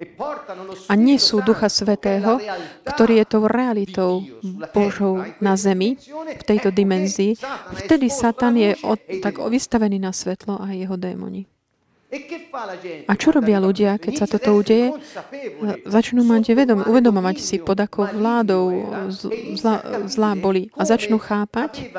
a 0.86 0.92
nesú 0.94 1.42
Ducha 1.42 1.66
Svetého, 1.66 2.38
ktorý 2.86 3.20
je 3.22 3.26
tou 3.26 3.42
realitou 3.50 4.22
Božou 4.70 5.26
na 5.42 5.58
zemi, 5.58 5.98
v 6.38 6.42
tejto 6.46 6.70
dimenzii. 6.70 7.34
Vtedy 7.84 8.06
Satan 8.06 8.54
je 8.54 8.78
od, 8.86 9.00
tak 9.24 9.42
vystavený 9.42 9.98
na 9.98 10.14
svetlo 10.14 10.62
a 10.62 10.70
jeho 10.70 10.94
démoni. 10.94 11.57
A 13.04 13.12
čo 13.20 13.28
robia 13.36 13.60
ľudia, 13.60 14.00
keď 14.00 14.12
sa 14.16 14.26
toto 14.26 14.56
udeje? 14.56 14.96
Začnú 15.84 16.24
mať 16.24 16.56
vedom, 16.56 16.80
uvedomovať 16.80 17.36
si, 17.36 17.60
pod 17.60 17.76
akou 17.76 18.08
vládou 18.08 18.88
zla, 19.52 20.08
zlá 20.08 20.32
boli 20.32 20.72
a 20.72 20.88
začnú 20.88 21.20
chápať, 21.20 21.92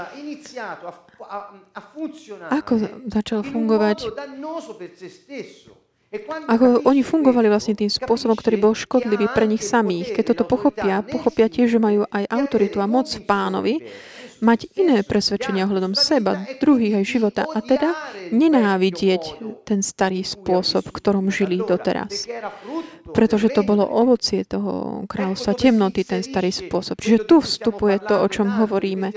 ako 2.50 2.74
začal 3.06 3.46
fungovať 3.46 4.10
ako 6.50 6.90
oni 6.90 7.06
fungovali 7.06 7.54
vlastne 7.54 7.78
tým 7.78 7.86
spôsobom, 7.86 8.34
ktorý 8.34 8.58
bol 8.58 8.74
škodlivý 8.74 9.30
pre 9.30 9.46
nich 9.46 9.62
samých. 9.62 10.18
Keď 10.18 10.34
toto 10.34 10.50
pochopia, 10.50 11.06
pochopia 11.06 11.46
tiež, 11.46 11.78
že 11.78 11.80
majú 11.80 12.10
aj 12.10 12.26
autoritu 12.34 12.82
a 12.82 12.90
moc 12.90 13.06
v 13.06 13.22
pánovi, 13.30 13.76
mať 14.40 14.72
iné 14.76 15.04
presvedčenia 15.04 15.68
ohľadom 15.68 15.94
seba, 15.96 16.40
druhých 16.60 17.04
aj 17.04 17.06
života 17.06 17.44
a 17.48 17.60
teda 17.60 17.96
nenávidieť 18.32 19.40
ten 19.64 19.84
starý 19.84 20.24
spôsob, 20.24 20.90
ktorom 20.92 21.32
žili 21.32 21.60
doteraz. 21.62 22.28
Pretože 23.10 23.50
to 23.52 23.66
bolo 23.66 23.84
ovocie 23.86 24.46
toho 24.46 25.04
kráľovstva 25.10 25.54
temnoty, 25.58 26.06
ten 26.06 26.22
starý 26.22 26.54
spôsob. 26.54 27.02
Čiže 27.02 27.26
tu 27.26 27.42
vstupuje 27.42 28.00
to, 28.04 28.22
o 28.22 28.28
čom 28.30 28.48
hovoríme. 28.60 29.12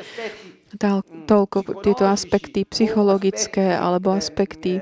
Toľko 1.29 1.85
tieto 1.85 2.09
aspekty 2.09 2.65
psychologické 2.65 3.77
alebo 3.77 4.17
aspekty 4.17 4.81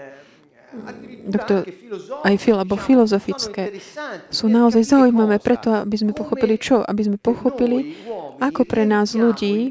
doktor, 1.27 1.67
aj 2.23 2.35
fil, 2.39 2.55
alebo 2.55 2.79
filozofické, 2.79 3.75
sú 4.31 4.47
naozaj 4.47 4.87
zaujímavé 4.87 5.43
preto, 5.43 5.83
aby 5.83 5.97
sme 5.99 6.13
pochopili 6.15 6.57
čo? 6.63 6.83
Aby 6.87 7.11
sme 7.11 7.19
pochopili, 7.19 7.99
ako 8.41 8.65
pre 8.65 8.89
nás 8.89 9.13
ľudí 9.13 9.71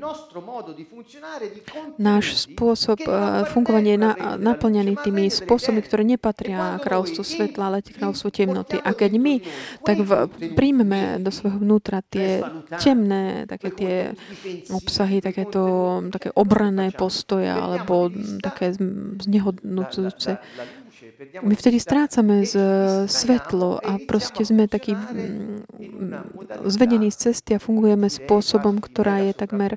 náš 1.97 2.47
spôsob 2.47 3.01
uh, 3.09 3.43
fungovania 3.49 3.97
je 3.97 3.99
na, 3.99 4.11
naplňaný 4.37 5.01
tými 5.01 5.25
spôsobmi, 5.27 5.81
ktoré 5.81 6.05
nepatria 6.05 6.77
kráľovstvu 6.79 7.23
svetla, 7.25 7.63
ale 7.73 7.81
kráľovstvu 7.81 8.29
temnoty. 8.29 8.77
A 8.77 8.93
keď 8.93 9.11
my 9.17 9.35
tak 9.81 9.97
v, 10.05 10.29
príjmeme 10.53 11.17
do 11.17 11.33
svojho 11.33 11.57
vnútra 11.57 12.05
tie 12.05 12.45
temné, 12.77 13.49
také 13.49 13.69
tie 13.73 13.95
obsahy, 14.69 15.19
takéto, 15.19 15.99
také 16.13 16.29
obrané 16.37 16.93
postoje 16.93 17.49
alebo 17.49 18.13
také 18.39 18.77
znehodnúcujúce 19.25 20.37
my 21.19 21.55
vtedy 21.55 21.83
strácame 21.83 22.47
z 22.47 22.55
svetlo 23.11 23.83
a 23.83 23.99
proste 24.07 24.47
sme 24.47 24.71
takí 24.71 24.95
zvedení 26.63 27.11
z 27.11 27.17
cesty 27.29 27.55
a 27.55 27.59
fungujeme 27.59 28.07
spôsobom, 28.07 28.79
ktorá 28.79 29.19
je 29.27 29.35
takmer 29.35 29.75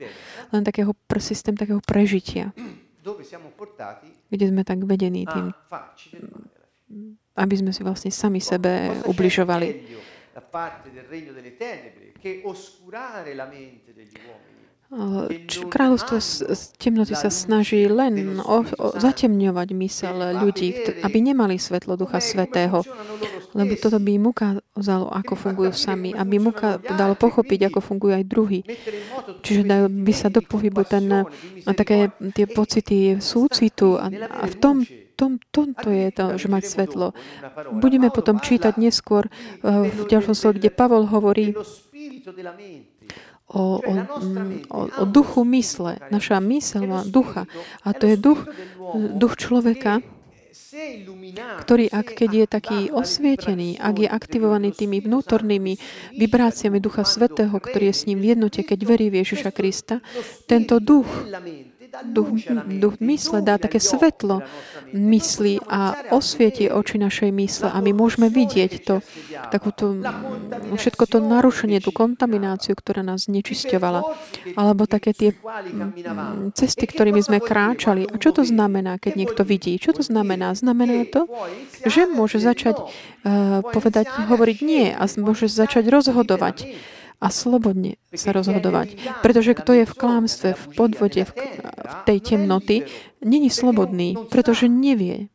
len 0.55 0.63
takého 0.63 0.95
systém 1.19 1.59
takého 1.59 1.83
prežitia. 1.83 2.55
Kde 4.33 4.45
sme 4.49 4.63
tak 4.63 4.87
vedení 4.87 5.27
tým, 5.27 5.51
aby 7.35 7.55
sme 7.59 7.75
si 7.75 7.83
vlastne 7.83 8.15
sami 8.15 8.39
sebe 8.39 9.03
ubližovali. 9.11 9.69
Kráľovstvo 15.73 16.21
z 16.53 16.63
temnoty 16.77 17.17
sa 17.17 17.33
snaží 17.33 17.89
len 17.89 18.37
o, 18.45 18.61
o 18.61 18.87
zatemňovať 18.93 19.69
mysel 19.81 20.17
ľudí, 20.37 21.01
aby 21.01 21.19
nemali 21.25 21.57
svetlo 21.57 21.97
Ducha 21.97 22.21
Svetého. 22.21 22.85
Lebo 23.57 23.73
toto 23.81 23.97
by 23.97 24.11
im 24.21 24.29
ukázalo, 24.29 25.09
ako 25.09 25.33
fungujú 25.33 25.73
sami. 25.73 26.13
Aby 26.13 26.45
im 26.45 26.53
dalo 26.93 27.17
pochopiť, 27.17 27.73
ako 27.73 27.81
fungujú 27.81 28.21
aj 28.21 28.25
druhí. 28.29 28.61
Čiže 29.41 29.65
dajú 29.65 29.87
by 29.89 30.13
sa 30.13 30.29
do 30.29 30.45
pohybu 30.45 30.85
ten, 30.85 31.25
také 31.73 32.13
tie 32.37 32.45
pocity 32.45 33.17
súcitu 33.17 33.97
a, 33.97 34.13
a 34.13 34.45
v 34.45 34.57
tom 34.61 34.77
tom, 35.13 35.39
tomto 35.55 35.93
je 35.93 36.11
to, 36.11 36.25
že 36.35 36.51
mať 36.51 36.65
svetlo. 36.67 37.15
Budeme 37.79 38.11
potom 38.11 38.43
čítať 38.43 38.75
neskôr 38.75 39.31
v 39.63 40.01
ďalšom 40.11 40.35
slove, 40.35 40.59
kde 40.59 40.75
Pavol 40.75 41.07
hovorí 41.07 41.55
o, 43.49 43.81
o, 43.81 43.93
o, 44.71 44.79
o 44.87 45.05
duchu 45.05 45.45
mysle. 45.45 45.99
Naša 46.11 46.41
mysel 46.41 46.87
má 46.87 47.01
ducha. 47.05 47.45
A 47.85 47.93
to 47.93 48.07
je 48.07 48.17
duch, 48.17 48.47
duch 49.17 49.35
človeka, 49.37 50.01
ktorý, 51.65 51.89
ak 51.93 52.17
keď 52.17 52.31
je 52.33 52.47
taký 52.49 52.79
osvietený, 52.93 53.77
ak 53.77 53.95
je 54.05 54.09
aktivovaný 54.09 54.73
tými 54.73 55.05
vnútornými 55.05 55.77
vibráciami 56.17 56.81
Ducha 56.81 57.05
Svetého, 57.05 57.53
ktorý 57.53 57.93
je 57.93 57.97
s 57.97 58.05
ním 58.09 58.25
v 58.25 58.37
jednote, 58.37 58.65
keď 58.65 58.81
verí 58.85 59.13
v 59.13 59.21
Ježiša 59.21 59.53
Krista, 59.53 60.01
tento 60.49 60.81
duch 60.81 61.09
duch, 62.01 62.41
duch 62.81 62.97
mysle 63.01 63.45
dá 63.45 63.61
také 63.61 63.77
svetlo 63.77 64.41
mysli 64.93 65.61
a 65.69 66.13
osvieti 66.13 66.69
oči 66.69 66.97
našej 67.01 67.31
mysle 67.33 67.69
a 67.73 67.79
my 67.81 67.93
môžeme 67.97 68.29
vidieť 68.29 68.73
to, 68.85 69.01
takúto, 69.49 69.97
všetko 70.77 71.05
to 71.09 71.19
narušenie, 71.21 71.81
tú 71.81 71.91
kontamináciu, 71.93 72.77
ktorá 72.77 73.01
nás 73.01 73.29
znečisťovala. 73.29 74.01
Alebo 74.57 74.85
také 74.85 75.17
tie 75.17 75.31
cesty, 76.53 76.85
ktorými 76.85 77.21
sme 77.25 77.41
kráčali. 77.41 78.05
A 78.09 78.21
čo 78.21 78.37
to 78.37 78.45
znamená, 78.45 79.01
keď 79.01 79.13
niekto 79.17 79.43
vidí? 79.43 79.77
Čo 79.81 79.97
to 79.97 80.03
znamená? 80.05 80.53
Znamená 80.53 81.09
to, 81.09 81.25
že 81.89 82.05
môže 82.05 82.37
začať 82.39 82.77
uh, 82.79 83.65
povedať, 83.65 84.09
hovoriť 84.29 84.59
nie 84.61 84.93
a 84.93 85.05
môže 85.17 85.49
začať 85.49 85.89
rozhodovať 85.89 86.69
a 87.23 87.31
slobodne 87.31 88.02
sa 88.11 88.35
rozhodovať. 88.35 88.99
Pretože 89.23 89.55
kto 89.55 89.79
je 89.79 89.85
v 89.87 89.95
klámstve, 89.95 90.49
v 90.59 90.64
podvode, 90.75 91.23
v, 91.23 91.31
v 91.31 91.95
tej 92.02 92.19
temnoty, 92.19 92.83
není 93.23 93.47
slobodný, 93.47 94.19
pretože 94.26 94.67
nevie. 94.67 95.31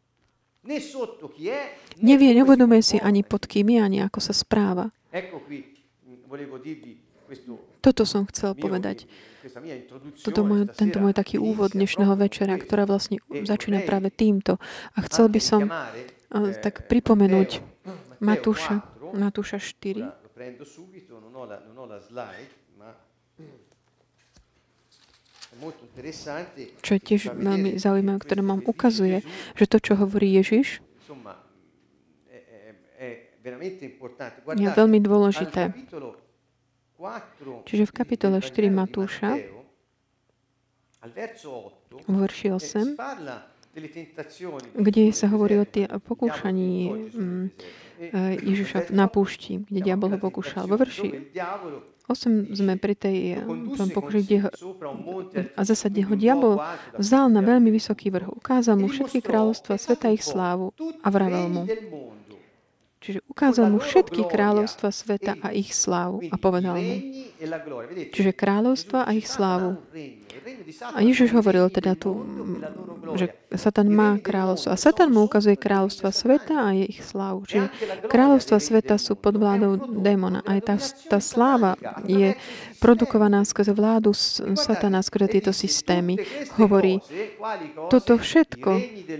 Nevie, 2.03 2.31
neuvedomuje 2.35 2.83
si 2.83 2.97
ani 2.99 3.23
pod 3.23 3.47
kým 3.47 3.71
je, 3.71 3.79
ani 3.79 3.97
ako 4.03 4.19
sa 4.19 4.35
správa. 4.35 4.91
Toto 7.79 8.03
som 8.03 8.27
chcel 8.27 8.51
povedať. 8.51 9.07
Toto 10.27 10.43
môj, 10.43 10.67
tento 10.75 10.99
môj 10.99 11.15
taký 11.15 11.39
úvod 11.39 11.71
dnešného 11.71 12.19
večera, 12.19 12.59
ktorá 12.59 12.83
vlastne 12.83 13.23
začína 13.31 13.87
práve 13.87 14.11
týmto. 14.11 14.59
A 14.91 15.07
chcel 15.07 15.31
by 15.31 15.39
som 15.39 15.71
eh, 15.71 16.51
tak 16.59 16.91
pripomenúť 16.91 17.63
Matúša, 18.19 18.83
4, 18.83 19.15
Matúša 19.15 19.59
4, 19.63 20.03
Ora 20.03 20.11
lo 20.11 20.26
prendo 20.37 20.63
subito, 20.63 21.17
non 21.17 21.33
ho 21.33 21.45
la, 21.45 21.57
non 21.65 21.75
ho 21.81 21.85
la 21.89 21.99
slide, 21.99 22.53
ma 22.77 22.93
è 25.49 25.55
molto 25.57 25.81
interessante. 25.83 26.77
čo 26.77 26.93
je 26.93 27.01
tiež 27.01 27.33
veľmi 27.33 27.81
zaujímavé, 27.81 28.21
ktoré 28.21 28.45
nám 28.45 28.61
ukazuje, 28.61 29.25
že 29.57 29.65
to, 29.65 29.81
čo 29.81 29.97
hovorí 29.97 30.29
Ježiš, 30.37 30.85
je 34.53 34.67
veľmi 34.77 34.99
dôležité. 35.01 35.73
capitolo 35.73 36.13
4 37.01 37.65
Čiže 37.65 37.83
v 37.89 37.93
kapitole 37.97 38.37
del 38.37 38.45
4 38.45 38.53
Vangelo 38.53 38.61
di 38.61 38.69
Matúša, 38.77 39.29
Matteo, 39.33 39.61
al 41.01 41.11
verso 41.17 41.49
8, 41.97 42.05
v 42.05 42.13
verši 42.13 42.47
eh, 42.53 42.59
si 42.61 42.77
8, 42.77 42.93
parla 42.93 43.37
delle 43.73 43.89
tentazioni 43.89 44.69
che 44.73 44.81
kde 44.81 45.13
sa 45.13 45.29
hovorí 45.29 45.61
o 45.61 45.65
tie 45.65 45.85
pokúšaní 45.85 46.73
E 47.97 48.37
Ježiša 48.45 48.93
na 48.93 49.09
8 49.09 49.13
púšti, 49.13 49.65
kde 49.65 49.79
diabol 49.81 50.13
ho 50.13 50.19
pokúšal. 50.21 50.69
Vo 50.69 50.77
verši 50.77 51.09
dove 51.09 51.17
il 51.17 51.25
diavolo 51.33 51.77
8 52.07 52.55
sme 52.55 52.79
pri 52.79 52.95
tej 52.95 53.43
condusse 53.43 53.91
pokuši, 53.91 54.19
kde 54.23 54.37
ho, 54.47 54.49
a 55.59 55.61
zase 55.67 55.91
kde 55.91 56.07
ho 56.07 56.15
diabol 56.15 56.55
vzal 56.95 57.27
na 57.27 57.43
veľmi 57.43 57.67
vysoký 57.67 58.07
vrch, 58.15 58.31
ukázal 58.31 58.79
mu 58.79 58.87
všetky 58.87 59.19
kráľovstva 59.19 59.75
sveta 59.75 60.07
ich 60.15 60.23
slávu 60.23 60.71
a 61.03 61.07
vravel 61.11 61.51
mu. 61.51 61.63
Čiže 63.07 63.23
ukázal 63.23 63.71
mu 63.71 63.79
všetky 63.79 64.27
kráľovstva 64.27 64.91
sveta 64.91 65.39
a 65.39 65.55
ich 65.55 65.71
slávu 65.71 66.27
a 66.27 66.35
povedal 66.35 66.75
mu. 66.75 66.95
Čiže 68.11 68.35
kráľovstva 68.35 69.07
a 69.07 69.15
ich 69.15 69.31
slávu. 69.31 69.79
A 70.91 70.99
Ježiš 70.99 71.31
hovoril 71.31 71.71
teda 71.71 71.95
tu, 71.95 72.19
že 73.15 73.31
Satan 73.55 73.87
má 73.87 74.19
kráľovstvo. 74.19 74.75
A 74.75 74.77
Satan 74.79 75.15
mu 75.15 75.23
ukazuje 75.23 75.55
kráľovstva 75.55 76.11
sveta 76.11 76.67
a 76.67 76.75
je 76.75 76.99
ich 76.99 76.99
slávu. 76.99 77.47
Čiže 77.47 77.71
kráľovstva 78.11 78.59
sveta 78.59 78.99
sú 78.99 79.15
pod 79.15 79.39
vládou 79.39 79.79
démona. 80.03 80.43
Aj 80.43 80.59
tá, 80.59 80.75
tá 81.07 81.23
sláva 81.23 81.79
je 82.03 82.35
produkovaná 82.83 83.47
skrze 83.47 83.71
vládu 83.71 84.11
Satana, 84.59 84.99
skrze 84.99 85.39
tieto 85.39 85.55
systémy. 85.55 86.19
Hovorí, 86.59 86.99
toto 87.87 88.19
všetko 88.19 88.71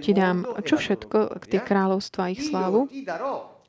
ti 0.03 0.11
dám. 0.11 0.43
A 0.43 0.59
čo 0.59 0.75
všetko? 0.75 1.39
Tie 1.47 1.63
kráľovstva 1.63 2.27
a 2.27 2.31
ich 2.35 2.43
slávu? 2.43 2.91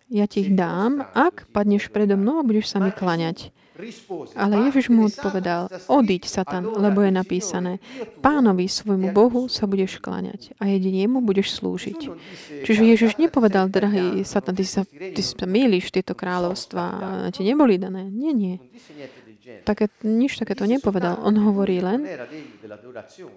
Ja 0.08 0.24
ti 0.24 0.40
ich 0.40 0.56
dám, 0.56 1.04
ak 1.12 1.52
padneš 1.52 1.92
predo 1.92 2.16
mnou 2.16 2.40
a 2.40 2.46
budeš 2.46 2.72
sa 2.72 2.80
mi 2.80 2.88
klaňať. 2.88 3.52
Ale 4.34 4.66
Ježiš 4.66 4.90
mu 4.90 5.06
odpovedal, 5.06 5.70
odiď, 5.86 6.26
Satan, 6.26 6.66
lebo 6.66 6.98
je 7.06 7.14
napísané, 7.14 7.78
pánovi 8.18 8.66
svojmu 8.66 9.14
Bohu 9.14 9.46
sa 9.46 9.70
budeš 9.70 10.02
kláňať 10.02 10.50
a 10.58 10.66
jediniemu 10.66 11.22
budeš 11.22 11.62
slúžiť. 11.62 12.10
Čiže 12.66 12.82
Ježiš 12.82 13.22
nepovedal, 13.22 13.70
drahý 13.70 14.26
Satan, 14.26 14.58
ty 14.58 14.66
sa, 14.66 14.82
ty 14.88 15.22
sa 15.22 15.46
mýliš, 15.46 15.94
tieto 15.94 16.18
kráľovstvá 16.18 16.86
ti 17.30 17.46
neboli 17.46 17.78
dané. 17.78 18.10
Nie, 18.10 18.34
nie. 18.34 18.58
Také, 19.64 19.88
nič 20.04 20.36
takéto 20.36 20.68
nepovedal. 20.68 21.20
On 21.24 21.32
hovorí 21.36 21.80
len, 21.80 22.04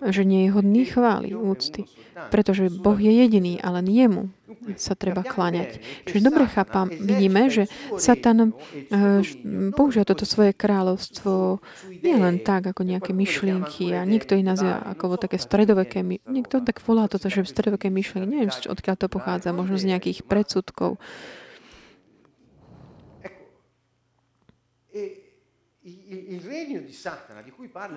že 0.03 0.24
nie 0.27 0.48
je 0.48 0.53
hodný 0.56 0.84
chvály, 0.88 1.32
úcty. 1.32 1.88
Pretože 2.12 2.68
Boh 2.68 3.00
je 3.00 3.12
jediný, 3.12 3.58
a 3.63 3.72
len 3.80 3.88
jemu 3.88 4.24
sa 4.75 4.94
treba 4.94 5.24
kláňať. 5.24 5.80
Čiže 6.06 6.22
dobre 6.27 6.46
chápam, 6.46 6.91
vidíme, 6.91 7.48
že 7.48 7.72
Satan 7.98 8.51
eh, 8.51 9.24
používa 9.74 10.06
toto 10.06 10.27
svoje 10.27 10.51
kráľovstvo 10.53 11.63
nie 12.03 12.15
len 12.20 12.44
tak, 12.44 12.70
ako 12.70 12.84
nejaké 12.84 13.15
myšlienky 13.15 13.96
a 13.96 14.06
niekto 14.06 14.38
ich 14.38 14.46
nazýva 14.46 14.84
ako 14.91 15.18
také 15.18 15.39
stredoveké 15.39 16.03
Niekto 16.03 16.62
tak 16.62 16.84
volá 16.84 17.08
toto, 17.08 17.32
že 17.32 17.48
stredoveké 17.48 17.88
myšlienky. 17.89 18.27
Neviem, 18.27 18.51
odkiaľ 18.51 18.96
to 19.00 19.08
pochádza, 19.08 19.56
možno 19.56 19.80
z 19.80 19.96
nejakých 19.96 20.27
predsudkov. 20.27 21.00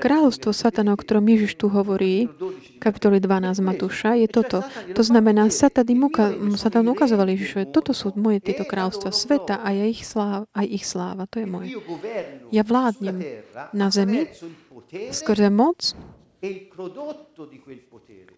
Kráľovstvo 0.00 0.56
Satana, 0.56 0.96
o 0.96 0.98
ktorom 0.98 1.28
Ježiš 1.28 1.60
tu 1.60 1.68
hovorí, 1.68 2.32
kapitoly 2.80 3.20
12 3.20 3.60
Matúša, 3.60 4.16
je 4.16 4.24
toto. 4.24 4.64
To 4.96 5.02
znamená, 5.04 5.52
Satan, 5.52 5.84
uka- 6.00 6.32
Satan 6.56 6.88
ukazoval 6.88 7.28
Ježišovi, 7.36 7.68
toto 7.68 7.92
sú 7.92 8.16
moje 8.16 8.40
tieto 8.40 8.64
kráľovstva 8.64 9.12
sveta 9.12 9.60
a 9.60 9.68
ja 9.76 9.84
ich 9.84 10.00
sláva, 10.00 10.48
aj 10.56 10.64
ich 10.64 10.84
sláva, 10.88 11.28
to 11.28 11.44
je 11.44 11.46
moje. 11.46 11.76
Ja 12.48 12.64
vládnem 12.64 13.20
na 13.76 13.92
zemi 13.92 14.32
skrze 15.12 15.52
moc 15.52 15.92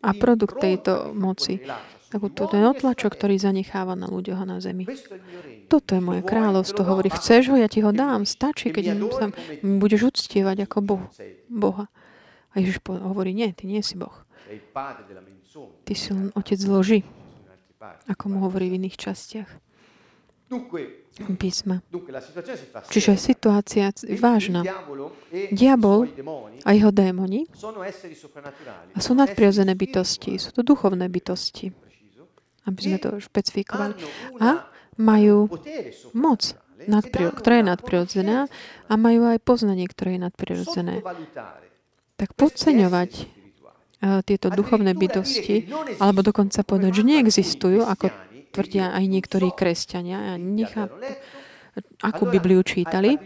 a 0.02 0.10
produkt 0.10 0.58
tejto 0.58 1.14
moci. 1.14 1.62
Takú 2.16 2.32
to 2.32 2.48
ten 2.48 2.64
otlačok, 2.64 3.12
ktorý 3.12 3.36
zanecháva 3.36 3.92
na 3.92 4.08
ľuďoch 4.08 4.40
a 4.40 4.48
na 4.48 4.56
zemi. 4.56 4.88
Toto 5.68 5.92
je 5.92 6.00
moje 6.00 6.24
kráľovstvo. 6.24 6.80
Hovorí, 6.80 7.12
chceš 7.12 7.52
ho, 7.52 7.60
ja 7.60 7.68
ti 7.68 7.84
ho 7.84 7.92
dám. 7.92 8.24
Stačí, 8.24 8.72
keď 8.72 8.96
sa 9.12 9.28
budeš 9.60 10.08
uctievať 10.08 10.64
ako 10.64 10.76
boh, 10.80 11.04
Boha. 11.52 11.92
A 12.56 12.64
Ježiš 12.64 12.80
hovorí, 12.88 13.36
nie, 13.36 13.52
ty 13.52 13.68
nie 13.68 13.84
si 13.84 14.00
Boh. 14.00 14.24
Ty 15.84 15.92
si 15.92 16.08
len 16.16 16.32
otec 16.32 16.56
zloží, 16.56 17.04
ako 18.08 18.32
mu 18.32 18.48
hovorí 18.48 18.72
v 18.72 18.80
iných 18.80 18.96
častiach 18.96 19.50
písma. 21.36 21.82
Čiže 22.88 23.18
situácia 23.18 23.90
je 23.90 24.16
vážna. 24.16 24.62
Diabol 25.50 26.06
a 26.62 26.70
jeho 26.70 26.94
démoni 26.94 27.50
a 28.94 28.98
sú 29.02 29.12
nadprirodzené 29.18 29.74
bytosti, 29.74 30.38
sú 30.38 30.54
to 30.54 30.62
duchovné 30.62 31.10
bytosti, 31.10 31.74
aby 32.66 32.80
sme 32.82 32.98
to 32.98 33.22
špecifikovali. 33.22 33.94
A 34.42 34.66
majú 34.98 35.48
moc, 36.16 36.56
nadprio- 36.84 37.32
ktorá 37.32 37.60
je 37.60 37.66
nadprirodzená 37.68 38.38
a 38.88 38.92
majú 38.96 39.28
aj 39.28 39.38
poznanie, 39.40 39.86
ktoré 39.88 40.16
je 40.16 40.20
nadprirodzené. 40.26 40.94
Tak 42.16 42.32
podceňovať 42.32 43.10
eh, 43.16 44.20
tieto 44.24 44.48
duchovné 44.48 44.96
bytosti, 44.96 45.68
alebo 46.00 46.24
dokonca 46.24 46.64
povedať, 46.64 46.92
že 47.00 47.04
neexistujú, 47.04 47.84
ako 47.84 48.08
tvrdia 48.56 48.96
aj 48.96 49.04
niektorí 49.04 49.52
kresťania, 49.52 50.32
ja 50.32 50.34
nechápu, 50.40 50.96
akú 52.00 52.24
Bibliu 52.24 52.64
čítali, 52.64 53.20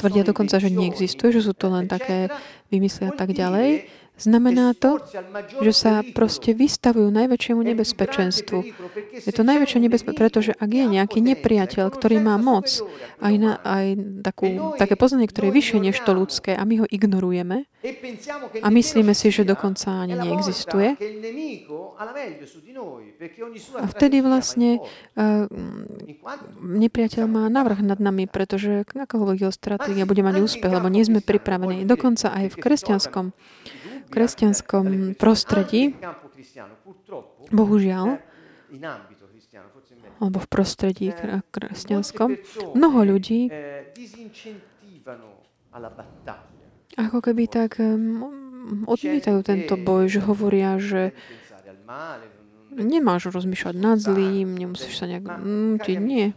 tvrdia 0.00 0.24
dokonca, 0.24 0.56
že 0.56 0.72
neexistuje, 0.72 1.28
že 1.36 1.44
sú 1.44 1.52
to 1.52 1.68
len 1.68 1.84
také 1.84 2.32
vymysly 2.72 3.12
a 3.12 3.14
tak 3.14 3.36
ďalej, 3.36 3.84
znamená 4.20 4.76
to, 4.76 5.00
že 5.64 5.72
sa 5.72 5.92
proste 6.14 6.52
vystavujú 6.52 7.08
najväčšiemu 7.08 7.60
nebezpečenstvu. 7.72 8.58
Je 9.24 9.32
to 9.32 9.42
najväčšie 9.42 9.78
nebezpečenstvo, 9.80 10.20
pretože 10.20 10.52
ak 10.54 10.70
je 10.70 10.84
nejaký 10.84 11.18
nepriateľ, 11.24 11.88
ktorý 11.88 12.20
má 12.20 12.36
moc, 12.36 12.68
aj, 13.18 13.34
na, 13.40 13.56
aj 13.64 13.86
takú, 14.20 14.76
také 14.76 14.94
poznanie, 14.94 15.28
ktoré 15.28 15.48
je 15.48 15.56
vyššie 15.56 15.78
než 15.80 15.96
to 16.04 16.12
ľudské 16.12 16.52
a 16.52 16.62
my 16.68 16.84
ho 16.84 16.86
ignorujeme. 16.86 17.64
A 18.60 18.68
myslíme 18.68 19.16
si, 19.16 19.32
že 19.32 19.48
dokonca 19.48 20.04
ani 20.04 20.12
neexistuje, 20.12 21.00
a 23.80 23.86
vtedy 23.88 24.20
vlastne 24.24 24.80
uh, 24.80 25.44
nepriateľ 26.60 27.24
má 27.28 27.44
navrh 27.48 27.80
nad 27.84 28.00
nami, 28.00 28.24
pretože 28.24 28.84
akokoľvek 28.88 29.38
jeho 29.44 29.54
stratégia 29.54 30.04
bude 30.08 30.24
mať 30.24 30.40
úspech, 30.40 30.72
lebo 30.72 30.88
nie 30.88 31.04
sme 31.04 31.20
pripravení. 31.24 31.84
Dokonca 31.84 32.32
aj 32.32 32.52
v 32.52 32.60
kresťanskom, 32.60 33.26
kresťanskom 34.10 35.14
prostredí, 35.14 35.94
bohužiaľ, 37.54 38.18
alebo 40.20 40.38
v 40.38 40.48
prostredí 40.50 41.14
kresťanskom, 41.54 42.36
mnoho 42.76 42.98
ľudí 43.16 43.48
ako 46.98 47.18
keby 47.22 47.46
tak 47.46 47.78
odmietajú 48.86 49.38
tento 49.46 49.74
boj, 49.78 50.10
že 50.10 50.20
hovoria, 50.20 50.76
že 50.76 51.14
nemáš 52.74 53.30
rozmýšľať 53.34 53.74
nad 53.74 53.98
zlým, 53.98 54.54
nemusíš 54.54 55.02
sa 55.02 55.10
nejak 55.10 55.26
nútiť, 55.42 55.96
nie. 55.98 56.30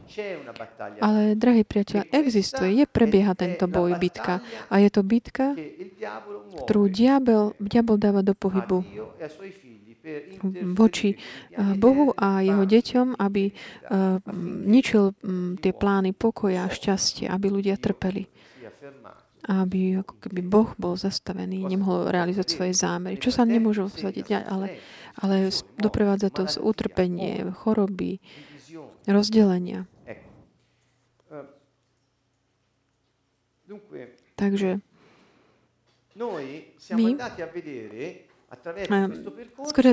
Ale, 0.99 1.37
drahý 1.37 1.63
priateľ, 1.63 2.09
existuje, 2.09 2.81
je 2.81 2.85
prebieha 2.89 3.37
tento 3.37 3.69
boj, 3.69 3.95
bitka. 4.01 4.41
A 4.73 4.81
je 4.81 4.89
to 4.89 5.05
bitka, 5.05 5.53
ktorú 6.65 6.89
diabel, 6.89 7.53
diabel 7.61 7.97
dáva 8.01 8.25
do 8.25 8.33
pohybu 8.33 8.81
voči 10.75 11.15
Bohu 11.79 12.11
a 12.19 12.43
jeho 12.43 12.67
deťom, 12.67 13.15
aby 13.15 13.55
ničil 14.67 15.15
tie 15.63 15.71
plány 15.71 16.11
pokoja 16.11 16.67
a 16.67 16.73
šťastia, 16.73 17.31
aby 17.31 17.47
ľudia 17.47 17.79
trpeli. 17.79 18.27
Aby 19.43 19.99
ako 19.99 20.15
keby 20.23 20.39
Boh 20.39 20.71
bol 20.79 20.95
zastavený, 20.95 21.67
nemohol 21.67 22.07
realizovať 22.07 22.47
svoje 22.47 22.73
zámery. 22.79 23.19
Čo 23.19 23.35
sa 23.35 23.43
nemôže 23.43 23.83
vsadiť, 23.83 24.47
ale, 24.47 24.79
ale 25.19 25.51
doprevádza 25.75 26.31
to 26.31 26.47
z 26.47 26.63
utrpenie, 26.63 27.51
choroby, 27.51 28.23
rozdelenia. 29.03 29.83
Takže 34.39 34.79
my 36.93 37.05
skôr 39.65 39.85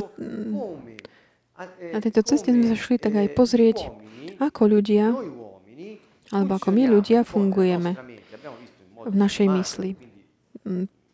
na 1.80 1.98
tejto 2.00 2.20
ceste 2.24 2.52
sme 2.52 2.64
sa 2.70 2.76
šli 2.76 2.96
tak 3.00 3.16
aj 3.16 3.28
pozrieť, 3.32 3.88
ako 4.36 4.62
ľudia, 4.78 5.16
alebo 6.30 6.52
ako 6.54 6.68
my 6.70 6.82
ľudia 6.86 7.24
fungujeme 7.24 8.19
v 9.06 9.16
našej 9.16 9.46
mysli. 9.48 9.90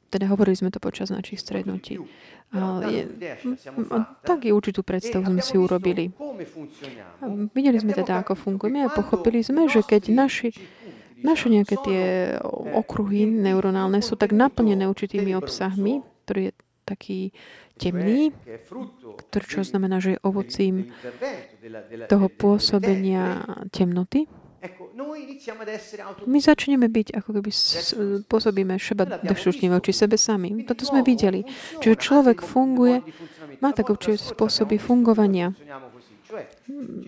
Teda 0.07 0.31
hovorili 0.31 0.55
sme 0.55 0.71
to 0.71 0.79
počas 0.79 1.11
našich 1.11 1.43
strednutí. 1.43 1.99
Tak 4.23 4.39
je 4.47 4.53
určitú 4.55 4.87
predstavu 4.87 5.27
sme 5.27 5.43
si 5.43 5.59
urobili. 5.59 6.15
Videli 7.51 7.79
sme 7.83 7.93
teda, 7.93 8.23
ako 8.23 8.39
fungujeme 8.39 8.87
a 8.87 8.95
pochopili 8.95 9.43
sme, 9.43 9.67
že 9.67 9.83
keď 9.83 10.15
naši, 10.15 10.55
naše 11.27 11.51
nejaké 11.51 11.75
tie 11.83 12.05
okruhy 12.75 13.27
neuronálne 13.27 13.99
sú 13.99 14.15
tak 14.15 14.31
naplnené 14.31 14.87
určitými 14.87 15.35
obsahmi, 15.35 16.07
ktorý 16.25 16.41
je 16.49 16.53
taký 16.87 17.21
temný, 17.83 18.31
ktorý 19.27 19.45
čo 19.45 19.67
znamená, 19.67 19.99
že 19.99 20.17
je 20.17 20.23
ovocím 20.23 20.95
toho 22.07 22.31
pôsobenia 22.31 23.43
temnoty. 23.75 24.31
My 26.25 26.39
začneme 26.41 26.89
byť, 26.89 27.09
ako 27.21 27.31
keby 27.37 27.51
pôsobíme 28.25 28.81
šeba 28.81 29.05
deštruktívne 29.21 29.77
voči 29.77 29.93
sebe 29.93 30.17
sami. 30.17 30.65
Toto 30.65 30.89
sme 30.89 31.05
videli. 31.05 31.45
Čiže 31.85 31.97
človek 32.01 32.41
funguje, 32.41 33.05
má 33.61 33.77
tak 33.77 33.93
určité 33.93 34.17
spôsoby 34.17 34.81
fungovania. 34.81 35.53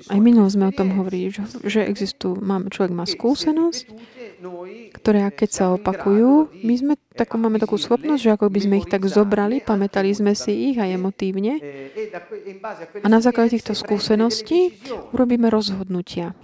Aj 0.09 0.21
minulo 0.23 0.47
sme 0.47 0.71
o 0.71 0.77
tom 0.77 0.95
hovorili, 0.95 1.35
že, 1.35 1.43
že 1.67 1.81
existujú, 1.83 2.39
človek 2.71 2.93
má 2.95 3.03
skúsenosť, 3.03 3.85
ktoré 4.95 5.29
keď 5.35 5.51
sa 5.51 5.65
opakujú, 5.75 6.53
my 6.63 6.75
sme 6.79 6.95
takú, 7.15 7.37
máme 7.37 7.59
takú 7.59 7.75
schopnosť, 7.75 8.23
že 8.23 8.31
ako 8.35 8.47
by 8.47 8.61
sme 8.63 8.75
ich 8.79 8.89
tak 8.89 9.03
zobrali, 9.07 9.59
pamätali 9.59 10.15
sme 10.15 10.33
si 10.39 10.73
ich 10.73 10.77
aj 10.79 10.95
emotívne 10.95 11.59
a 13.03 13.07
na 13.11 13.19
základe 13.19 13.59
týchto 13.59 13.75
skúseností 13.75 14.79
urobíme 15.11 15.51
rozhodnutia, 15.51 16.39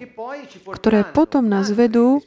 ktoré 0.74 1.06
potom 1.14 1.46
nás 1.46 1.70
vedú 1.70 2.18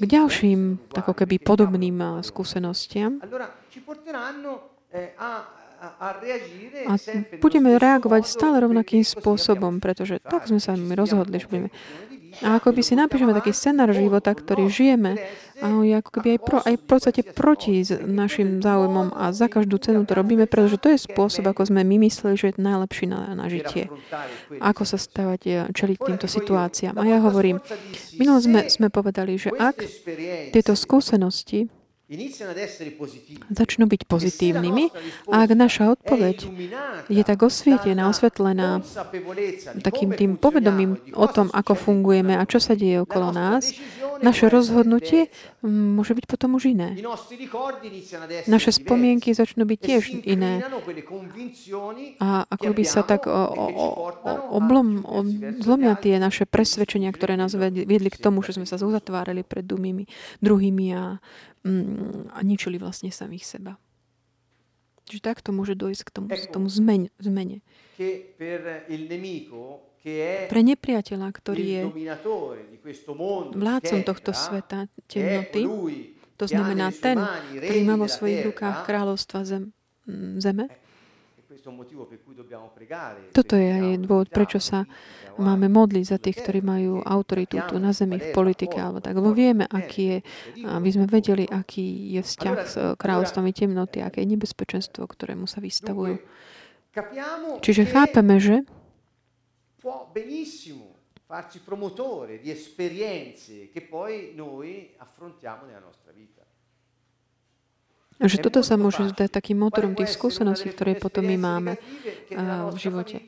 k 0.00 0.04
ďalším, 0.04 0.92
tako 0.92 1.12
keby 1.12 1.36
podobným 1.40 2.24
skúsenostiam 2.24 3.20
a 5.20 6.92
budeme 7.36 7.76
reagovať 7.76 8.22
stále 8.24 8.64
rovnakým 8.64 9.04
spôsobom, 9.04 9.76
pretože 9.76 10.24
tak 10.24 10.48
sme 10.48 10.56
sa 10.56 10.72
rozhodli, 10.72 11.36
že 11.36 11.46
budeme. 11.46 11.68
A 12.44 12.60
ako 12.60 12.76
by 12.76 12.82
si 12.84 12.94
napíšeme 12.98 13.32
taký 13.32 13.52
scenár 13.56 13.92
života, 13.96 14.36
ktorý 14.36 14.68
žijeme, 14.68 15.16
a 15.56 15.72
ako 15.72 16.10
keby 16.20 16.36
aj, 16.36 16.40
pro, 16.44 16.58
aj 16.60 16.74
v 16.76 16.84
podstate 16.84 17.20
proti 17.24 17.80
našim 18.04 18.60
záujmom 18.60 19.16
a 19.16 19.32
za 19.32 19.48
každú 19.48 19.80
cenu 19.80 20.04
to 20.04 20.12
robíme, 20.12 20.44
pretože 20.44 20.76
to 20.76 20.92
je 20.92 21.00
spôsob, 21.00 21.48
ako 21.48 21.72
sme 21.72 21.80
my 21.80 21.96
mysleli, 22.04 22.36
že 22.36 22.52
je 22.52 22.60
najlepší 22.60 23.08
na, 23.08 23.32
na 23.32 23.48
žitie. 23.48 23.88
Ako 24.60 24.84
sa 24.84 25.00
stavať, 25.00 25.40
eh, 25.48 25.64
čeliť 25.72 25.96
týmto 25.96 26.28
situáciám. 26.28 27.00
A 27.00 27.08
ja 27.08 27.24
hovorím, 27.24 27.64
minulo 28.20 28.36
sme, 28.36 28.68
sme 28.68 28.92
povedali, 28.92 29.40
že 29.40 29.48
ak 29.56 29.80
tieto 30.52 30.76
skúsenosti 30.76 31.72
začnú 33.50 33.90
byť 33.90 34.02
pozitívnymi 34.06 34.84
a 35.26 35.42
ak 35.42 35.50
naša 35.58 35.98
odpoveď 35.98 36.46
je 37.10 37.22
tak 37.26 37.42
osvietená, 37.42 38.06
osvetlená 38.06 38.78
takým 39.82 40.14
tým 40.14 40.38
povedomím 40.38 41.02
o 41.18 41.26
tom, 41.26 41.50
ako 41.50 41.74
fungujeme 41.74 42.38
a 42.38 42.46
čo 42.46 42.62
sa 42.62 42.78
deje 42.78 43.02
okolo 43.02 43.34
nás, 43.34 43.74
naše 44.22 44.46
rozhodnutie 44.46 45.34
môže 45.66 46.14
byť 46.14 46.24
potom 46.30 46.54
už 46.54 46.72
iné. 46.72 46.94
Naše 48.46 48.70
spomienky 48.70 49.34
začnú 49.34 49.66
byť 49.66 49.78
tiež 49.82 50.04
iné. 50.24 50.62
A 52.22 52.46
ako 52.46 52.70
by 52.70 52.84
sa 52.86 53.02
tak 53.02 53.26
o, 53.26 53.34
o, 53.34 53.66
o, 53.74 54.32
oblom, 54.54 55.02
o, 55.02 55.26
zlomia 55.60 55.98
tie 55.98 56.22
naše 56.22 56.46
presvedčenia, 56.46 57.10
ktoré 57.10 57.34
nás 57.34 57.52
viedli 57.58 58.08
k 58.08 58.22
tomu, 58.22 58.40
že 58.46 58.54
sme 58.54 58.64
sa 58.64 58.78
uzatvárali 58.78 59.42
pred 59.42 59.66
druhými, 59.66 60.06
druhými 60.40 60.86
a 60.94 61.18
Mm, 61.66 62.30
a 62.30 62.38
ničili 62.46 62.78
vlastne 62.78 63.10
samých 63.10 63.42
seba. 63.42 63.74
Čiže 65.10 65.22
takto 65.22 65.50
môže 65.50 65.74
dojsť 65.74 66.02
k 66.06 66.10
tomu, 66.14 66.28
k 66.30 66.46
tomu 66.46 66.70
zmen, 66.70 67.10
zmene. 67.18 67.58
Pre 70.46 70.60
nepriateľa, 70.62 71.28
ktorý 71.34 71.64
je 71.66 71.82
vládcom 73.58 74.00
tohto 74.06 74.30
sveta 74.30 74.86
temnoty, 75.10 75.66
to 76.38 76.44
znamená 76.46 76.94
ten, 76.94 77.18
ktorý 77.58 77.80
má 77.82 77.98
vo 77.98 78.06
svojich 78.06 78.46
rukách 78.46 78.86
kráľovstva 78.86 79.42
zem, 79.42 79.74
mm, 80.06 80.38
zeme, 80.38 80.70
toto 83.34 83.54
je 83.58 83.66
aj 83.66 84.06
dôvod, 84.06 84.30
prečo 84.30 84.62
sa 84.62 84.86
máme 85.34 85.66
modliť 85.66 86.04
za 86.06 86.18
tých, 86.22 86.38
ktorí 86.38 86.62
majú 86.62 87.02
autoritu 87.02 87.58
tu 87.66 87.82
na 87.82 87.90
zemi, 87.90 88.22
v 88.22 88.30
politike 88.30 88.78
alebo 88.78 89.02
tak. 89.02 89.18
Lebo 89.18 89.34
vieme, 89.34 89.66
aký 89.66 90.02
je, 90.02 90.18
aby 90.62 90.88
sme 90.94 91.10
vedeli, 91.10 91.42
aký 91.42 92.14
je 92.14 92.22
vzťah 92.22 92.58
s 92.62 92.74
kráľovstvami 92.94 93.50
temnoty, 93.50 93.98
aké 93.98 94.22
je 94.22 94.30
nebezpečenstvo, 94.38 95.10
ktorému 95.10 95.50
sa 95.50 95.58
vystavujú. 95.58 96.22
Čiže 97.60 97.82
chápeme, 97.90 98.38
že 98.38 98.62
farci 101.26 101.58
promotore 101.60 102.38
di 102.38 102.50
esperienze 102.50 103.68
che 103.70 103.82
poi 103.82 104.32
noi 104.34 104.94
affrontiamo 104.96 105.66
nella 105.66 105.80
nostra 105.80 106.12
vita. 106.12 106.46
Že 108.16 108.48
toto 108.48 108.64
sa 108.64 108.80
môže 108.80 109.12
zdať 109.12 109.28
takým 109.28 109.60
motorom 109.60 109.92
tých 109.92 110.08
skúseností, 110.16 110.72
ktoré 110.72 110.96
potom 110.96 111.20
my 111.20 111.36
máme 111.36 111.76
v 112.72 112.76
živote. 112.80 113.20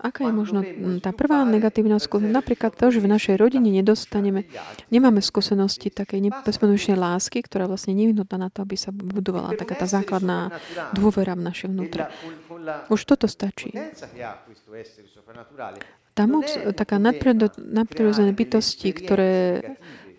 Aká 0.00 0.24
je 0.24 0.32
možno 0.32 0.64
tá 1.04 1.12
prvá 1.12 1.44
negatívna 1.44 2.00
skúsenosť? 2.00 2.32
Napríklad 2.32 2.72
to, 2.72 2.88
že 2.88 3.04
v 3.04 3.12
našej 3.12 3.36
rodine 3.36 3.68
nedostaneme, 3.68 4.48
nemáme 4.88 5.20
skúsenosti 5.20 5.92
takej 5.92 6.32
bezpodmienečnej 6.40 6.96
lásky, 6.96 7.44
ktorá 7.44 7.68
vlastne 7.68 7.92
nevyhnutná 7.92 8.40
na 8.40 8.48
to, 8.48 8.64
aby 8.64 8.80
sa 8.80 8.96
budovala 8.96 9.52
taká 9.52 9.76
tá 9.76 9.84
základná 9.84 10.56
dôvera 10.96 11.36
v 11.36 11.44
naše 11.44 11.68
vnútre. 11.68 12.08
Už 12.88 13.00
toto 13.04 13.26
stačí. 13.26 13.72
Tá 16.14 16.24
moc, 16.26 16.46
taká 16.74 16.96
nadprirodzené 16.98 18.32
bytosti, 18.34 18.90
ktoré 18.92 19.62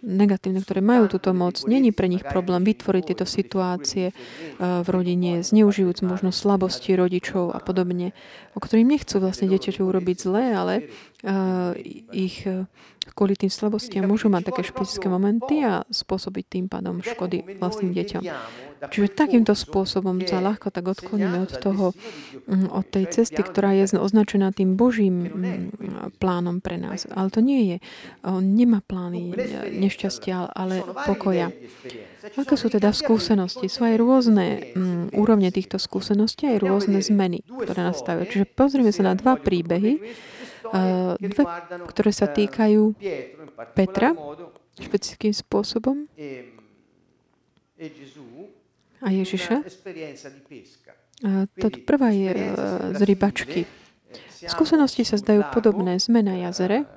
negatívne, 0.01 0.60
ktoré 0.62 0.82
majú 0.82 1.06
túto 1.08 1.32
moc, 1.32 1.62
není 1.69 1.93
pre 1.93 2.10
nich 2.10 2.25
problém 2.25 2.65
vytvoriť 2.65 3.04
tieto 3.13 3.25
situácie 3.30 4.06
eh, 4.10 4.13
v 4.58 4.88
rodine, 4.89 5.45
zneužijúc 5.45 6.01
možno 6.01 6.34
slabosti 6.34 6.97
rodičov 6.97 7.54
a 7.54 7.62
podobne, 7.62 8.17
o 8.58 8.60
ktorým 8.60 8.89
nechcú 8.89 9.21
vlastne 9.21 9.47
dieťaťu 9.47 9.86
urobiť 9.86 10.17
zle, 10.17 10.43
ale 10.58 10.73
ich 12.12 12.49
uh, 12.49 12.65
kvôli 13.10 13.34
tým 13.34 13.49
slabostiam 13.49 14.05
môžu 14.05 14.29
mať 14.29 14.53
také 14.53 14.62
špecifické 14.62 15.10
momenty 15.10 15.65
a 15.65 15.81
spôsobiť 15.89 16.45
tým 16.45 16.65
pádom 16.69 17.01
škody 17.01 17.57
vlastným 17.57 17.97
deťom. 17.97 18.21
Čiže 18.81 19.13
takýmto 19.13 19.53
spôsobom 19.53 20.17
sa 20.25 20.41
ľahko 20.41 20.73
tak 20.73 20.89
odkloníme 20.89 21.45
od 21.45 21.53
toho, 21.62 21.93
mm, 22.49 22.73
od 22.73 22.86
tej 22.89 23.13
cesty, 23.13 23.45
ktorá 23.45 23.77
je 23.77 23.93
označená 23.93 24.49
tým 24.53 24.73
Božím 24.73 25.29
mm, 25.29 26.17
plánom 26.17 26.65
pre 26.65 26.81
nás. 26.81 27.05
Ale 27.13 27.29
to 27.29 27.45
nie 27.45 27.69
je. 27.69 27.77
On 28.25 28.41
nemá 28.41 28.81
plány 28.81 29.38
nešťastia, 29.69 30.49
ale 30.49 30.81
pokoja. 31.05 31.53
Aké 32.38 32.53
sú 32.57 32.73
teda 32.73 32.89
skúsenosti? 32.89 33.69
Sú 33.69 33.86
aj 33.86 34.01
rôzne 34.01 34.73
um, 34.73 35.10
úrovne 35.13 35.53
týchto 35.53 35.77
skúseností, 35.77 36.49
aj 36.49 36.65
rôzne 36.65 37.01
zmeny, 37.01 37.45
ktoré 37.45 37.86
nastavujú. 37.86 38.29
Čiže 38.29 38.45
pozrieme 38.49 38.89
sa 38.89 39.05
na 39.10 39.13
dva 39.13 39.38
príbehy, 39.38 40.01
dve, 41.17 41.43
ktoré 41.89 42.12
sa 42.13 42.30
týkajú 42.30 42.93
Petra 43.74 44.13
špecifickým 44.78 45.34
spôsobom 45.34 46.06
a 49.02 49.08
Ježiša. 49.10 49.56
A 51.21 51.45
táto 51.54 51.78
prvá 51.86 52.10
je 52.13 52.34
uh, 52.34 52.97
z 52.97 53.02
rybačky. 53.06 53.62
Skúsenosti 54.50 55.06
sa 55.06 55.21
zdajú 55.21 55.45
podobné. 55.54 56.02
Sme 56.02 56.26
na 56.26 56.34
jazere 56.50 56.89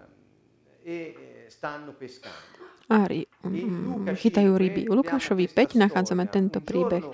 a 2.89 3.09
ry, 3.09 3.25
um, 3.45 4.05
chytajú 4.13 4.57
ryby. 4.57 4.93
U 4.93 4.97
Lukášovi 4.97 5.49
5 5.49 5.81
nachádzame 5.81 6.29
tento 6.29 6.61
príbeh. 6.61 7.05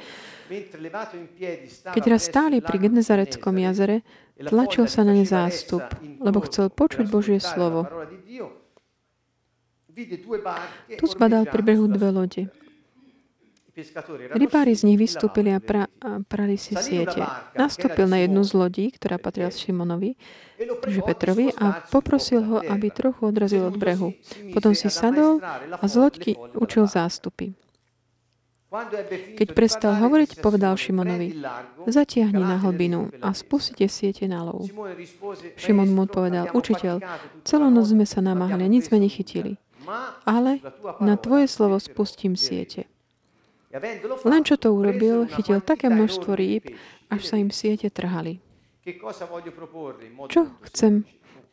Keď 1.95 2.05
raz 2.11 2.27
stáli 2.27 2.59
pri 2.59 2.91
Genezareckom 2.91 3.55
jazere, 3.55 4.03
tlačil 4.49 4.89
sa 4.89 5.05
na 5.05 5.13
ne 5.13 5.27
zástup, 5.29 5.85
lebo 6.21 6.41
chcel 6.45 6.73
počuť 6.73 7.07
Božie 7.11 7.41
slovo. 7.43 7.85
Tu 10.97 11.05
zbadal 11.05 11.45
pri 11.45 11.63
brehu 11.67 11.85
dve 11.91 12.09
lode. 12.09 12.43
Rybári 14.35 14.77
z 14.77 14.83
nich 14.85 14.99
vystúpili 15.01 15.55
a, 15.55 15.61
pra, 15.63 15.89
a 16.03 16.21
prali 16.21 16.61
si 16.61 16.77
siete. 16.77 17.23
Nastúpil 17.57 18.05
na 18.05 18.21
jednu 18.21 18.45
z 18.45 18.53
lodí, 18.53 18.87
ktorá 18.93 19.17
patrila 19.17 19.49
Šimonovi, 19.49 20.21
že 20.91 21.01
Petrovi, 21.01 21.55
a 21.55 21.81
poprosil 21.89 22.45
ho, 22.45 22.59
aby 22.61 22.93
trochu 22.93 23.31
odrazil 23.31 23.71
od 23.71 23.77
brehu. 23.81 24.13
Potom 24.53 24.77
si 24.77 24.93
sadol 24.93 25.41
a 25.73 25.85
z 25.87 25.95
loďky 25.97 26.33
učil 26.59 26.85
zástupy. 26.91 27.57
Keď 29.35 29.49
prestal 29.51 29.99
hovoriť, 29.99 30.39
povedal 30.39 30.79
Šimonovi, 30.79 31.43
zatiahni 31.91 32.39
na 32.39 32.55
hlbinu 32.63 33.11
a 33.19 33.35
spustite 33.35 33.91
siete 33.91 34.31
na 34.31 34.47
lov. 34.47 34.71
Šimon 35.59 35.91
mu 35.91 36.07
odpovedal, 36.07 36.55
učiteľ, 36.55 37.03
celú 37.43 37.67
noc 37.67 37.91
sme 37.91 38.07
sa 38.07 38.23
namáhali 38.23 38.71
nic 38.71 38.87
sme 38.87 39.03
nechytili. 39.03 39.59
Ale 40.23 40.63
na 41.03 41.19
tvoje 41.19 41.51
slovo 41.51 41.83
spustím 41.83 42.39
siete. 42.39 42.87
Len 44.23 44.43
čo 44.47 44.55
to 44.55 44.71
urobil, 44.71 45.27
chytil 45.27 45.59
také 45.59 45.91
množstvo 45.91 46.31
rýb, 46.39 46.71
až 47.11 47.27
sa 47.27 47.43
im 47.43 47.51
siete 47.51 47.91
trhali. 47.91 48.39
Čo 50.31 50.47
chcem 50.71 51.03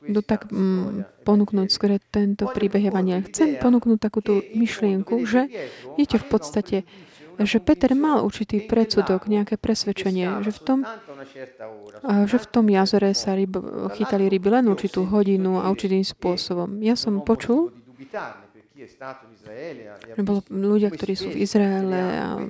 do 0.05 0.21
tak 0.21 0.51
mm, 0.51 1.25
ponúknuť 1.25 1.67
skôr 1.73 1.97
tento 2.13 2.45
príbeh 2.51 2.93
Evania. 2.93 3.23
Chcem 3.25 3.57
ponúknuť 3.57 3.97
takúto 3.97 4.39
myšlienku, 4.53 5.25
že 5.25 5.49
idete 5.97 6.21
v 6.21 6.27
podstate 6.27 6.77
že 7.37 7.61
Peter 7.61 7.93
mal 7.93 8.25
určitý 8.25 8.65
predsudok, 8.65 9.29
nejaké 9.29 9.61
presvedčenie, 9.61 10.41
že 10.41 10.49
v 10.49 10.59
tom, 10.65 10.79
že 12.25 12.37
v 12.41 12.47
tom 12.49 12.65
jazere 12.65 13.13
sa 13.13 13.37
ryb, 13.37 13.53
chytali 13.93 14.25
ryby 14.25 14.49
len 14.49 14.65
určitú 14.65 15.05
hodinu 15.05 15.61
a 15.61 15.69
určitým 15.69 16.01
spôsobom. 16.01 16.81
Ja 16.81 16.97
som 16.97 17.21
počul, 17.21 17.69
že 20.17 20.21
bolo 20.25 20.41
ľudia, 20.49 20.89
ktorí 20.89 21.13
sú 21.13 21.29
v 21.29 21.45
Izraele 21.45 22.01
a, 22.17 22.41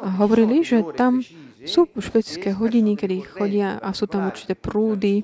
a 0.00 0.08
hovorili, 0.20 0.64
že 0.64 0.80
tam 0.96 1.20
sú 1.68 1.88
špecifické 1.92 2.56
hodiny, 2.56 2.96
kedy 2.96 3.16
chodia 3.28 3.76
a 3.76 3.92
sú 3.92 4.08
tam 4.08 4.28
určité 4.28 4.56
prúdy, 4.56 5.20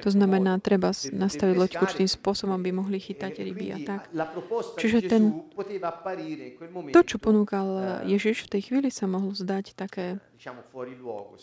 to 0.00 0.08
znamená, 0.08 0.56
treba 0.64 0.96
nastaviť 0.96 1.54
loďku 1.58 1.84
určitým 1.84 2.08
spôsobom, 2.08 2.56
aby 2.56 2.72
mohli 2.72 2.96
chytať 2.96 3.44
ryby 3.44 3.66
a 3.76 3.78
tak. 3.84 4.00
Čiže 4.80 4.98
ten, 5.04 5.44
to, 6.88 7.00
čo 7.04 7.20
ponúkal 7.20 8.00
Ježiš 8.08 8.48
v 8.48 8.56
tej 8.56 8.62
chvíli, 8.72 8.88
sa 8.88 9.04
mohlo 9.04 9.36
zdať 9.36 9.76
také 9.76 10.16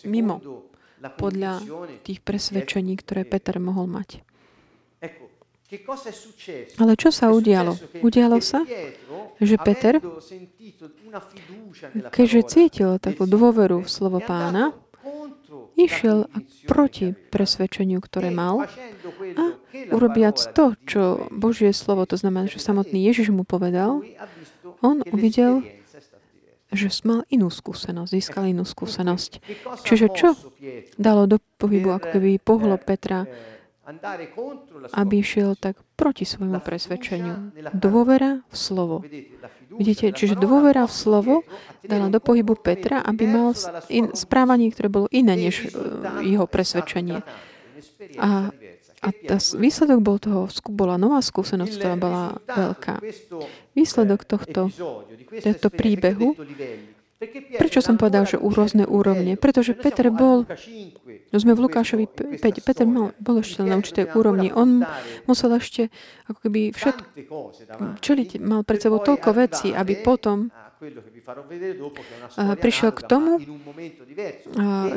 mimo 0.10 0.42
podľa 1.22 1.62
tých 2.02 2.26
presvedčení, 2.26 2.98
ktoré 2.98 3.24
Peter 3.24 3.62
mohol 3.62 3.86
mať. 3.86 4.26
Ale 6.82 6.98
čo 6.98 7.14
sa 7.14 7.30
udialo? 7.30 7.78
Udialo 8.02 8.42
sa, 8.42 8.66
že 9.38 9.56
Peter, 9.62 10.02
keďže 12.10 12.42
cítil 12.50 12.98
takú 12.98 13.30
dôveru 13.30 13.86
v 13.86 13.90
slovo 13.90 14.18
pána, 14.18 14.74
išiel 15.80 16.28
proti 16.68 17.16
presvedčeniu, 17.32 18.04
ktoré 18.04 18.30
mal 18.30 18.68
a 19.40 19.44
urobiac 19.96 20.36
to, 20.52 20.76
čo 20.84 21.32
Božie 21.32 21.72
slovo, 21.72 22.04
to 22.04 22.20
znamená, 22.20 22.52
že 22.52 22.60
samotný 22.60 23.00
Ježiš 23.08 23.32
mu 23.32 23.48
povedal, 23.48 24.04
on 24.84 25.04
uvidel, 25.16 25.64
že 26.70 26.92
mal 27.02 27.26
inú 27.34 27.50
skúsenosť, 27.50 28.12
získal 28.14 28.46
inú 28.52 28.62
skúsenosť. 28.68 29.42
Čiže 29.88 30.08
čo 30.14 30.36
dalo 31.02 31.26
do 31.26 31.42
pohybu, 31.58 31.98
ako 31.98 32.08
keby 32.14 32.38
pohlo 32.38 32.78
Petra, 32.78 33.26
aby 34.94 35.14
išiel 35.20 35.58
tak 35.58 35.82
proti 35.98 36.24
svojmu 36.24 36.62
presvedčeniu. 36.62 37.56
Dôvera 37.74 38.46
v 38.48 38.56
slovo. 38.56 39.02
Vidíte, 39.70 40.14
čiže 40.14 40.38
dôvera 40.38 40.86
v 40.86 40.94
slovo 40.94 41.34
dala 41.86 42.10
do 42.10 42.20
pohybu 42.22 42.58
Petra, 42.58 43.02
aby 43.02 43.26
mal 43.30 43.54
in, 43.90 44.14
správanie, 44.14 44.74
ktoré 44.74 44.90
bolo 44.90 45.08
iné 45.14 45.38
než 45.38 45.70
uh, 45.70 46.22
jeho 46.26 46.46
presvedčenie. 46.50 47.22
A, 48.20 48.52
a 49.00 49.08
tá 49.14 49.38
výsledok 49.40 50.00
bol 50.04 50.18
toho, 50.20 50.52
bola 50.68 51.00
nová 51.00 51.24
skúsenosť, 51.24 51.74
ktorá 51.80 51.96
bola 51.96 52.24
veľká. 52.50 53.00
Výsledok 53.78 54.28
tohto, 54.28 54.74
tohto 55.40 55.68
príbehu 55.72 56.36
Prečo 57.60 57.84
som 57.84 58.00
povedal, 58.00 58.24
že 58.24 58.40
u 58.40 58.48
úrovne? 58.48 59.36
Pretože 59.36 59.76
Peter 59.76 60.08
bol, 60.08 60.48
no 61.32 61.36
sme 61.36 61.52
v 61.52 61.68
Lukášovi 61.68 62.08
5, 62.40 62.40
Peter 62.64 62.88
mal, 62.88 63.12
bol 63.20 63.44
ešte 63.44 63.60
na 63.60 63.76
určitej 63.76 64.16
úrovni. 64.16 64.56
On 64.56 64.88
musel 65.28 65.52
ešte 65.60 65.92
ako 66.32 66.40
keby 66.48 66.72
všetko 66.72 67.04
čeliť, 68.00 68.40
mal 68.40 68.64
pred 68.64 68.80
sebou 68.80 69.04
toľko 69.04 69.36
vecí, 69.36 69.76
aby 69.76 70.00
potom 70.00 70.48
prišiel 72.60 72.92
k 72.96 73.02
tomu, 73.06 73.42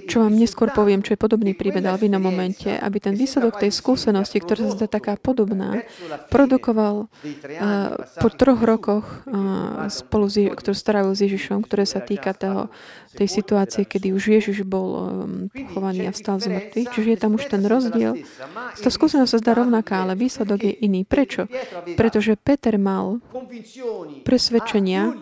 čo 0.06 0.16
vám 0.24 0.34
neskôr 0.34 0.72
poviem, 0.72 1.04
čo 1.04 1.14
je 1.14 1.20
podobný 1.20 1.52
príbeh, 1.52 1.84
ale 1.84 2.00
v 2.00 2.06
inom 2.12 2.22
momente, 2.22 2.68
aby 2.68 2.98
ten 2.98 3.14
výsledok 3.16 3.60
tej 3.60 3.72
skúsenosti, 3.74 4.40
ktorá 4.40 4.68
sa 4.68 4.74
zdá 4.76 4.86
taká 4.88 5.20
podobná, 5.20 5.84
produkoval 6.32 7.12
po 8.20 8.28
troch 8.32 8.60
rokoch 8.60 9.06
spolu, 9.92 10.26
ktorú 10.56 10.76
strávil 10.76 11.12
s 11.12 11.20
Ježišom, 11.24 11.64
ktoré 11.64 11.84
sa 11.84 12.00
týka 12.00 12.32
toho, 12.32 12.72
tej 13.12 13.28
situácie, 13.28 13.84
kedy 13.84 14.16
už 14.16 14.40
Ježiš 14.40 14.64
bol 14.64 15.20
pochovaný 15.52 16.08
a 16.08 16.16
vstal 16.16 16.40
z 16.40 16.48
mŕtvych. 16.48 16.88
Čiže 16.96 17.08
je 17.12 17.18
tam 17.20 17.36
už 17.36 17.44
ten 17.44 17.60
rozdiel. 17.60 18.24
Tá 18.80 18.88
skúsenosť 18.88 19.36
sa 19.36 19.38
zdá 19.38 19.52
rovnaká, 19.52 20.08
ale 20.08 20.16
výsledok 20.16 20.64
je 20.64 20.72
iný. 20.80 21.04
Prečo? 21.04 21.44
Pretože 21.92 22.40
Peter 22.40 22.72
mal 22.80 23.20
presvedčenia, 24.24 25.12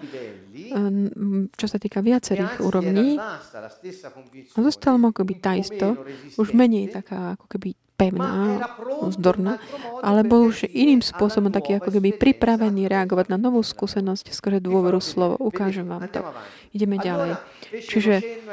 čo 1.55 1.67
sa 1.67 1.79
týka 1.79 2.03
viacerých 2.03 2.63
úrovní. 2.63 3.19
A 3.19 4.59
zostala 4.59 4.97
mu 4.99 5.11
akoby 5.11 5.35
tá 5.39 5.55
isto, 5.55 5.95
už 6.39 6.53
menej 6.55 6.91
taká 6.91 7.39
ako 7.39 7.47
keby 7.51 7.75
pevná, 8.01 8.65
vzdorná, 9.13 9.61
ale 10.01 10.25
už 10.25 10.65
iným 10.73 11.05
spôsobom 11.05 11.53
taký 11.53 11.77
ako 11.77 11.93
keby 11.93 12.17
pripravený 12.17 12.89
reagovať 12.89 13.29
na 13.29 13.37
novú 13.37 13.61
skúsenosť 13.61 14.33
skrze 14.33 14.65
dôveru 14.65 15.05
slovo. 15.05 15.37
Ukážem 15.37 15.85
vám 15.85 16.09
to. 16.09 16.25
Ideme 16.73 17.03
ďalej. 17.03 17.37
Čiže 17.71 18.47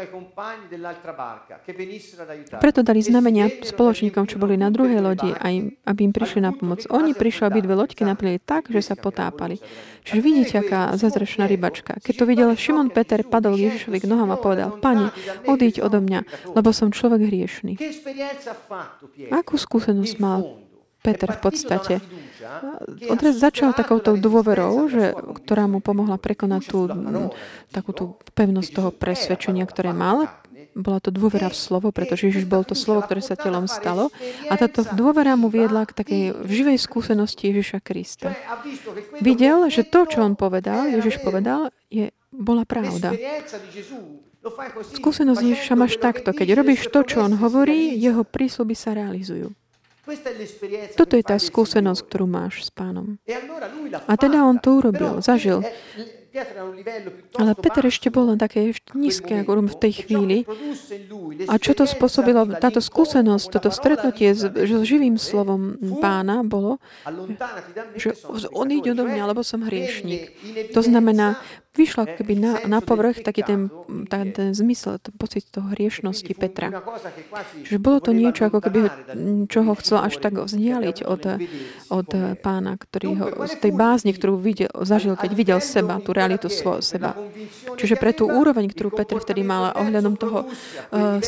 preto 2.58 2.82
dali 2.82 3.02
znamenia 3.06 3.46
spoločníkom, 3.62 4.26
čo 4.26 4.42
boli 4.42 4.58
na 4.58 4.74
druhej 4.74 5.00
lodi, 5.00 5.30
aby 5.86 6.00
im 6.02 6.14
prišli 6.14 6.42
na 6.42 6.50
pomoc. 6.50 6.84
Oni 6.90 7.14
prišli, 7.14 7.46
aby 7.46 7.62
dve 7.62 7.78
loďky 7.78 8.04
naplnili 8.04 8.42
tak, 8.42 8.74
že 8.74 8.82
sa 8.82 8.98
potápali. 8.98 9.62
Čiže 10.02 10.22
vidíte, 10.24 10.56
aká 10.66 10.98
zazračná 10.98 11.46
rybačka. 11.46 12.02
Keď 12.02 12.14
to 12.18 12.26
videl 12.26 12.50
Šimon 12.58 12.90
Peter, 12.90 13.22
padol 13.22 13.54
Ježišovi 13.60 14.02
k 14.02 14.10
nohám 14.10 14.34
a 14.34 14.38
povedal, 14.42 14.82
Pane, 14.82 15.14
odíď 15.46 15.86
odo 15.86 16.02
mňa, 16.02 16.52
lebo 16.58 16.74
som 16.74 16.90
človek 16.90 17.22
hriešný. 17.22 17.78
Akú 19.38 19.54
skúsenosť 19.62 20.16
mal 20.18 20.58
Peter 21.06 21.30
v 21.30 21.40
podstate? 21.40 21.94
Odraz 23.06 23.38
začal 23.38 23.78
takouto 23.78 24.18
dôverou, 24.18 24.90
že, 24.90 25.14
ktorá 25.14 25.70
mu 25.70 25.78
pomohla 25.78 26.18
prekonať 26.18 26.62
tú, 26.66 26.90
takú 27.70 27.92
tú 27.94 28.18
pevnosť 28.34 28.70
toho 28.74 28.90
presvedčenia, 28.90 29.70
ktoré 29.70 29.94
mal. 29.94 30.26
Bola 30.78 31.02
to 31.02 31.10
dôvera 31.10 31.50
v 31.50 31.58
slovo, 31.58 31.90
pretože 31.90 32.30
Ježiš 32.30 32.46
bol 32.46 32.62
to 32.62 32.78
slovo, 32.78 33.02
ktoré 33.06 33.22
sa 33.22 33.38
telom 33.38 33.66
stalo. 33.66 34.14
A 34.50 34.58
táto 34.58 34.86
dôvera 34.94 35.38
mu 35.38 35.50
viedla 35.50 35.86
k 35.86 35.94
takej 35.94 36.22
živej 36.46 36.78
skúsenosti 36.82 37.50
Ježiša 37.50 37.82
Krista. 37.82 38.34
Videl, 39.22 39.70
že 39.74 39.86
to, 39.86 40.06
čo 40.06 40.22
on 40.22 40.34
povedal, 40.34 40.90
Ježiš 40.90 41.22
povedal, 41.22 41.74
je, 41.90 42.14
bola 42.30 42.66
pravda. 42.66 43.14
Skúsenosť 44.98 45.42
Ježiša 45.42 45.76
máš 45.76 46.00
takto. 46.00 46.32
Keď 46.32 46.48
robíš 46.58 46.88
to, 46.90 47.04
čo 47.04 47.24
on 47.24 47.38
hovorí, 47.38 47.96
jeho 47.96 48.24
prísľuby 48.24 48.76
sa 48.76 48.96
realizujú. 48.96 49.52
Toto 50.96 51.20
je 51.20 51.24
tá 51.24 51.36
skúsenosť, 51.36 52.02
ktorú 52.08 52.26
máš 52.32 52.68
s 52.68 52.70
pánom. 52.72 53.20
A 54.08 54.14
teda 54.16 54.48
on 54.48 54.56
to 54.56 54.80
urobil, 54.80 55.20
zažil. 55.20 55.68
Ale 57.38 57.52
Peter 57.58 57.84
ešte 57.90 58.14
bol 58.14 58.30
na 58.30 58.38
také 58.38 58.70
nízke, 58.94 59.42
ako 59.42 59.68
v 59.68 59.78
tej 59.82 59.94
chvíli. 60.06 60.38
A 61.50 61.58
čo 61.58 61.74
to 61.74 61.90
spôsobilo, 61.90 62.46
táto 62.62 62.78
skúsenosť, 62.78 63.46
toto 63.58 63.70
stretnutie 63.74 64.38
s, 64.38 64.46
živým 64.86 65.18
slovom 65.18 65.76
pána 65.98 66.46
bolo, 66.46 66.78
že 67.98 68.14
on 68.54 68.70
ide 68.70 68.94
do 68.94 69.04
mňa, 69.10 69.34
lebo 69.34 69.42
som 69.42 69.66
hriešnik. 69.66 70.38
To 70.78 70.82
znamená, 70.86 71.42
vyšla 71.78 72.18
keby 72.18 72.34
na, 72.34 72.54
na 72.66 72.80
povrch 72.82 73.22
taký 73.22 73.46
ten, 73.46 73.70
ten, 74.10 74.34
ten 74.34 74.50
zmysel, 74.58 74.98
ten 74.98 75.14
pocit 75.14 75.46
toho 75.54 75.70
hriešnosti 75.78 76.34
Petra. 76.34 76.74
Že 77.62 77.78
bolo 77.78 78.02
to 78.02 78.12
niečo, 78.18 78.50
ako 78.50 78.60
keby 78.66 78.90
čo 79.46 79.62
ho 79.62 79.74
chcel 79.78 80.02
až 80.02 80.18
tak 80.18 80.42
vzdialiť 80.42 81.06
od, 81.06 81.24
od 81.94 82.10
pána, 82.42 82.74
ktorý 82.82 83.10
ho, 83.22 83.26
z 83.46 83.56
tej 83.62 83.72
bázne, 83.78 84.12
ktorú 84.18 84.42
videl, 84.42 84.74
zažil, 84.82 85.14
keď 85.14 85.32
videl 85.38 85.60
seba, 85.62 86.02
tú 86.02 86.18
realitu 86.18 86.50
svojho 86.50 86.82
seba. 86.82 87.14
Čiže 87.78 88.02
pre 88.02 88.18
tú 88.18 88.26
úroveň, 88.26 88.74
ktorú 88.74 88.90
Petr 88.98 89.22
vtedy 89.22 89.46
mal 89.46 89.70
ohľadom 89.78 90.18
toho 90.18 90.50
uh, 90.50 91.22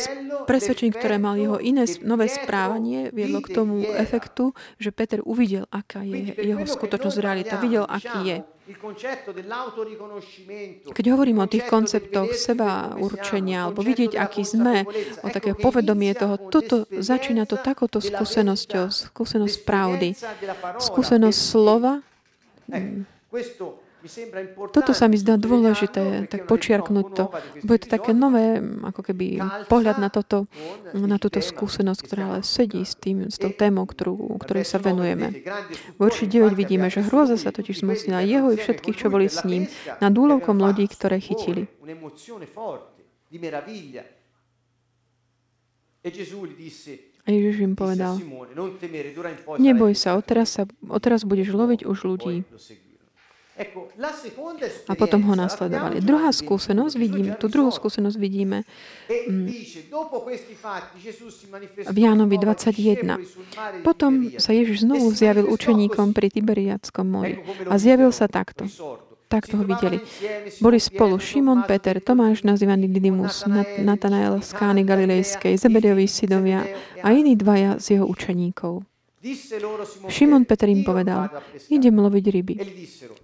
presvedčenie, 0.50 0.90
ktoré 0.90 1.22
mal 1.22 1.38
jeho 1.38 1.62
iné 1.62 1.86
nové 2.02 2.26
správanie, 2.26 3.14
viedlo 3.14 3.38
k 3.44 3.54
tomu 3.54 3.86
efektu, 3.86 4.56
že 4.82 4.90
Peter 4.90 5.22
uvidel, 5.22 5.70
aká 5.70 6.02
je 6.02 6.34
jeho 6.34 6.64
skutočnosť, 6.66 7.18
realita. 7.22 7.54
Videl, 7.60 7.84
aký 7.86 8.20
je. 8.26 8.38
Keď 10.90 11.04
hovorím 11.10 11.38
o 11.42 11.50
tých 11.50 11.64
konceptoch 11.66 12.30
seba 12.36 12.94
určenia, 12.96 13.66
alebo 13.66 13.82
vidieť, 13.82 14.14
aký 14.14 14.42
sme, 14.46 14.86
o 15.24 15.28
také 15.28 15.58
povedomie 15.58 16.14
toho, 16.14 16.38
toto 16.50 16.86
začína 16.90 17.46
to 17.50 17.58
takouto 17.58 17.98
skúsenosťou, 17.98 18.90
skúsenosť 18.90 19.56
pravdy, 19.66 20.14
skúsenosť 20.78 21.38
slova, 21.38 22.04
toto 24.72 24.96
sa 24.96 25.06
mi 25.06 25.20
zdá 25.20 25.36
dôležité, 25.36 26.26
tak 26.30 26.48
počiarknúť 26.48 27.06
to. 27.12 27.24
Bude 27.64 27.80
to 27.84 27.88
také 27.88 28.16
nové, 28.16 28.56
ako 28.60 29.12
keby 29.12 29.40
pohľad 29.68 30.00
na, 30.00 30.08
toto, 30.08 30.48
na 30.96 31.20
túto 31.20 31.40
skúsenosť, 31.44 32.00
ktorá 32.00 32.22
ale 32.32 32.40
sedí 32.40 32.80
s, 32.80 32.96
tým, 32.96 33.28
s 33.28 33.36
tou 33.36 33.52
témou, 33.52 33.84
ktorú, 33.84 34.40
ktorej 34.40 34.64
sa 34.64 34.80
venujeme. 34.80 35.44
V 35.96 36.00
verši 36.00 36.26
9 36.26 36.56
vidíme, 36.56 36.88
že 36.88 37.04
hrôza 37.04 37.36
sa 37.36 37.52
totiž 37.52 37.84
zmocnila 37.84 38.24
jeho 38.24 38.48
i 38.52 38.56
všetkých, 38.56 38.96
čo 38.96 39.12
boli 39.12 39.28
s 39.28 39.44
ním, 39.44 39.68
nad 40.00 40.12
úlovkom 40.16 40.56
lodí, 40.56 40.88
ktoré 40.88 41.20
chytili. 41.20 41.68
A 47.20 47.28
Ježiš 47.28 47.56
im 47.60 47.76
povedal, 47.76 48.16
neboj 49.60 49.92
sa, 49.92 50.16
odteraz, 50.16 50.56
sa, 50.56 50.64
odteraz 50.88 51.28
budeš 51.28 51.52
loviť 51.52 51.84
už 51.84 51.98
ľudí. 52.08 52.48
A 54.88 54.94
potom 54.96 55.20
ho 55.28 55.34
nasledovali. 55.36 56.00
Druhá 56.00 56.32
skúsenosť 56.32 56.94
vidíme, 56.96 57.30
tú 57.36 57.52
druhú 57.52 57.68
skúsenosť 57.68 58.16
vidíme 58.16 58.64
e 59.06 59.28
v 61.90 61.98
Jánovi 62.00 62.36
21. 62.40 63.84
Potom 63.84 64.32
sa 64.40 64.50
Ježiš 64.56 64.88
znovu 64.88 65.12
zjavil 65.12 65.46
učeníkom 65.52 66.16
pri 66.16 66.32
Tiberiackom 66.32 67.04
mori 67.04 67.36
a 67.68 67.76
zjavil 67.76 68.10
sa 68.16 68.26
takto. 68.26 68.64
Takto 69.30 69.62
ho 69.62 69.64
videli. 69.64 70.02
Boli 70.58 70.82
spolu 70.82 71.14
Šimon, 71.14 71.62
Peter, 71.62 72.02
Tomáš, 72.02 72.42
nazývaný 72.42 72.90
Didymus, 72.90 73.46
Natanael 73.78 74.42
z 74.42 74.50
Kány 74.58 74.82
Galilejskej, 74.82 75.54
Zebedeovi 75.54 76.10
synovia 76.10 76.66
a 76.98 77.14
iní 77.14 77.38
dvaja 77.38 77.78
z 77.78 77.94
jeho 77.94 78.10
učeníkov. 78.10 78.89
Šimon 80.08 80.48
Peter 80.48 80.64
im 80.64 80.80
povedal, 80.80 81.28
idem 81.68 81.92
loviť 81.92 82.24
ryby. 82.32 82.54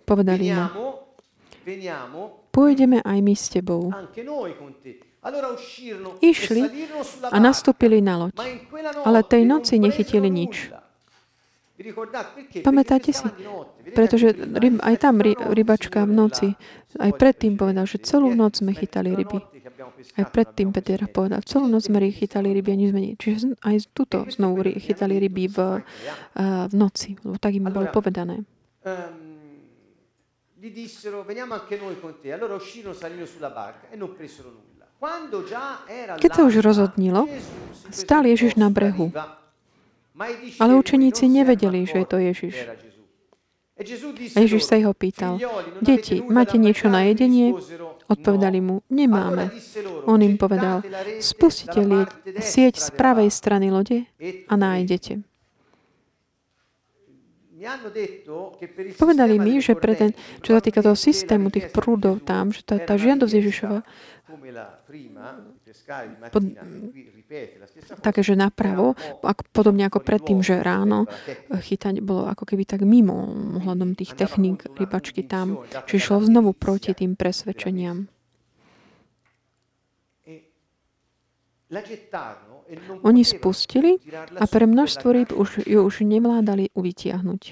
Povedali 0.04 0.52
mu, 0.52 2.22
pôjdeme 2.52 3.00
aj 3.00 3.18
my 3.24 3.34
s 3.34 3.48
tebou. 3.48 3.88
Išli 6.20 6.62
a 7.32 7.36
nastúpili 7.40 8.04
na 8.04 8.28
loď, 8.28 8.36
ale 9.02 9.24
tej 9.24 9.42
noci 9.48 9.80
nechytili 9.80 10.28
nič. 10.28 10.70
Pamätáte 12.64 13.12
si? 13.12 13.26
Pretože 13.92 14.32
ryb, 14.32 14.80
aj 14.80 14.96
tam 14.96 15.20
rybačka 15.24 16.08
v 16.08 16.12
noci, 16.12 16.48
aj 16.96 17.12
predtým 17.20 17.56
povedal, 17.56 17.84
že 17.84 18.00
celú 18.00 18.32
noc 18.32 18.60
sme 18.60 18.72
chytali 18.72 19.12
ryby. 19.12 19.55
Aj 20.16 20.26
predtým 20.32 20.72
Peter 20.72 21.00
povedal, 21.08 21.44
celú 21.44 21.68
noc 21.68 21.84
sme 21.84 22.00
chytali 22.08 22.52
ryby 22.56 22.72
a 22.72 22.76
sme 22.90 23.00
Čiže 23.16 23.60
aj 23.60 23.92
tuto 23.92 24.24
znovu 24.32 24.64
chytali 24.76 25.20
ryby 25.20 25.52
v, 25.52 25.58
v 26.70 26.74
noci, 26.74 27.20
lebo 27.20 27.36
tak 27.36 27.52
im 27.54 27.68
bolo 27.68 27.92
povedané. 27.92 28.44
Gli 30.56 30.72
dissero, 30.72 31.22
veniamo 31.22 31.54
anche 31.54 31.76
noi 31.76 32.00
con 32.00 32.16
te. 32.18 32.32
Allora 32.32 32.54
uscirono, 32.54 32.96
salirono 32.96 33.26
sulla 33.26 33.50
barca 33.50 33.92
e 33.92 33.96
non 33.96 34.16
presero 34.16 34.48
nulla. 34.50 34.76
Keď 36.16 36.30
sa 36.32 36.42
už 36.48 36.64
rozhodnilo, 36.64 37.28
stál 37.92 38.24
Ježiš 38.24 38.56
na 38.56 38.72
brehu. 38.72 39.12
Ale 40.56 40.72
učeníci 40.72 41.28
nevedeli, 41.28 41.84
že 41.84 42.00
je 42.00 42.06
to 42.08 42.16
Ježiš. 42.16 42.54
A 43.76 44.38
Ježiš 44.40 44.64
sa 44.64 44.80
ich 44.80 44.88
pýtal, 44.96 45.36
deti, 45.84 46.24
máte 46.24 46.56
niečo 46.56 46.88
na 46.88 47.04
jedenie? 47.04 47.52
Odpovedali 48.06 48.62
mu, 48.62 48.86
nemáme. 48.86 49.50
On 50.06 50.18
im 50.22 50.38
povedal, 50.38 50.86
spustite 51.18 51.82
lieť, 51.82 52.38
sieť 52.38 52.78
z 52.78 52.88
pravej 52.94 53.28
strany 53.34 53.74
lode 53.74 54.06
a 54.46 54.54
nájdete. 54.54 55.26
Povedali 58.94 59.42
mi, 59.42 59.58
že 59.58 59.74
pre 59.74 59.98
ten, 59.98 60.14
čo 60.38 60.54
sa 60.54 60.62
týka 60.62 60.86
toho 60.86 60.94
systému, 60.94 61.50
tých 61.50 61.74
prúdov 61.74 62.22
tam, 62.22 62.54
že 62.54 62.62
tá, 62.62 62.78
tá 62.78 62.94
žiadosť 62.94 63.32
Ježišova 63.32 63.80
pod, 66.30 66.42
také, 68.00 68.20
že 68.24 68.34
napravo, 68.38 68.94
ako, 69.22 69.42
podobne 69.52 69.86
ako 69.86 70.00
predtým, 70.02 70.40
že 70.40 70.60
ráno 70.60 71.06
chytať 71.50 72.00
bolo 72.02 72.26
ako 72.28 72.44
keby 72.48 72.64
tak 72.66 72.82
mimo 72.82 73.30
ohľadom 73.62 73.94
tých 73.94 74.16
techník 74.16 74.66
rybačky 74.76 75.24
tam, 75.26 75.62
že 75.88 76.00
šlo 76.00 76.24
znovu 76.24 76.52
proti 76.56 76.92
tým 76.96 77.14
presvedčeniam. 77.14 78.08
Oni 83.06 83.22
spustili 83.22 84.02
a 84.34 84.44
pre 84.50 84.66
množstvo 84.66 85.08
rýb 85.14 85.30
už, 85.30 85.62
ju 85.62 85.80
už 85.86 86.02
nevládali 86.02 86.74
uvytiahnuť. 86.74 87.42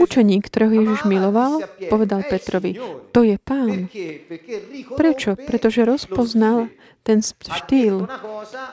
Učeník, 0.00 0.42
ktorého 0.48 0.72
Ježiš 0.72 1.04
miloval, 1.04 1.60
povedal 1.92 2.24
Petrovi, 2.24 2.80
to 3.12 3.20
je 3.20 3.36
pán. 3.36 3.92
Prečo? 4.96 5.36
Pretože 5.36 5.84
rozpoznal 5.84 6.72
ten 7.06 7.22
štýl. 7.22 8.10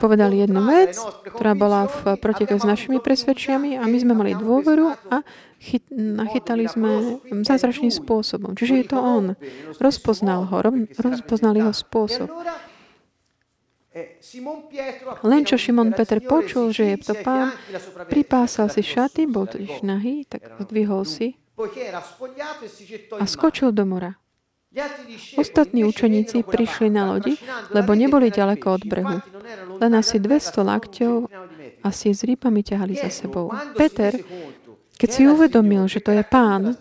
Povedal 0.02 0.34
jednu 0.34 0.66
vec, 0.66 0.98
ktorá 1.22 1.54
bola 1.54 1.86
v 1.86 2.18
protike 2.18 2.58
s 2.58 2.66
našimi 2.66 2.98
presvedčiami 2.98 3.78
a 3.78 3.86
my 3.86 3.96
sme 4.00 4.18
mali 4.18 4.34
dôveru 4.34 4.90
a 5.12 5.22
chyt, 5.62 5.86
nachytali 5.94 6.66
sme 6.66 7.22
zázračným 7.30 7.94
spôsobom. 7.94 8.58
Čiže 8.58 8.74
je 8.82 8.86
to 8.90 8.98
on. 8.98 9.38
Rozpoznal 9.78 10.50
ho, 10.50 10.56
rozpoznal 10.98 11.54
jeho 11.54 11.70
spôsob. 11.70 12.26
Len 15.22 15.42
čo 15.46 15.54
Šimon 15.54 15.94
Peter 15.94 16.18
počul, 16.18 16.74
že 16.74 16.94
je 16.94 16.98
to 16.98 17.14
pán, 17.22 17.54
pripásal 18.10 18.66
si 18.66 18.82
šaty, 18.82 19.30
bol 19.30 19.46
totiž 19.46 19.86
nahý, 19.86 20.26
tak 20.26 20.42
zdvihol 20.66 21.06
si. 21.06 21.38
a 23.14 23.24
skočil 23.24 23.70
do 23.70 23.86
mora. 23.86 24.18
Ostatní 25.38 25.86
učeníci 25.86 26.42
prišli 26.42 26.90
na 26.90 27.14
lodi, 27.14 27.38
lebo 27.70 27.94
neboli 27.94 28.34
ďaleko 28.34 28.66
od 28.74 28.82
brehu. 28.82 29.16
Len 29.78 29.92
asi 29.94 30.18
200 30.18 30.66
lakťov 30.66 31.30
a 31.78 31.88
si 31.94 32.10
s 32.10 32.26
rýpami 32.26 32.66
ťahali 32.66 32.98
za 32.98 33.06
sebou. 33.14 33.54
Peter, 33.78 34.18
keď 34.98 35.08
si 35.14 35.22
uvedomil, 35.30 35.86
že 35.86 36.02
to 36.02 36.10
je 36.10 36.26
pán, 36.26 36.74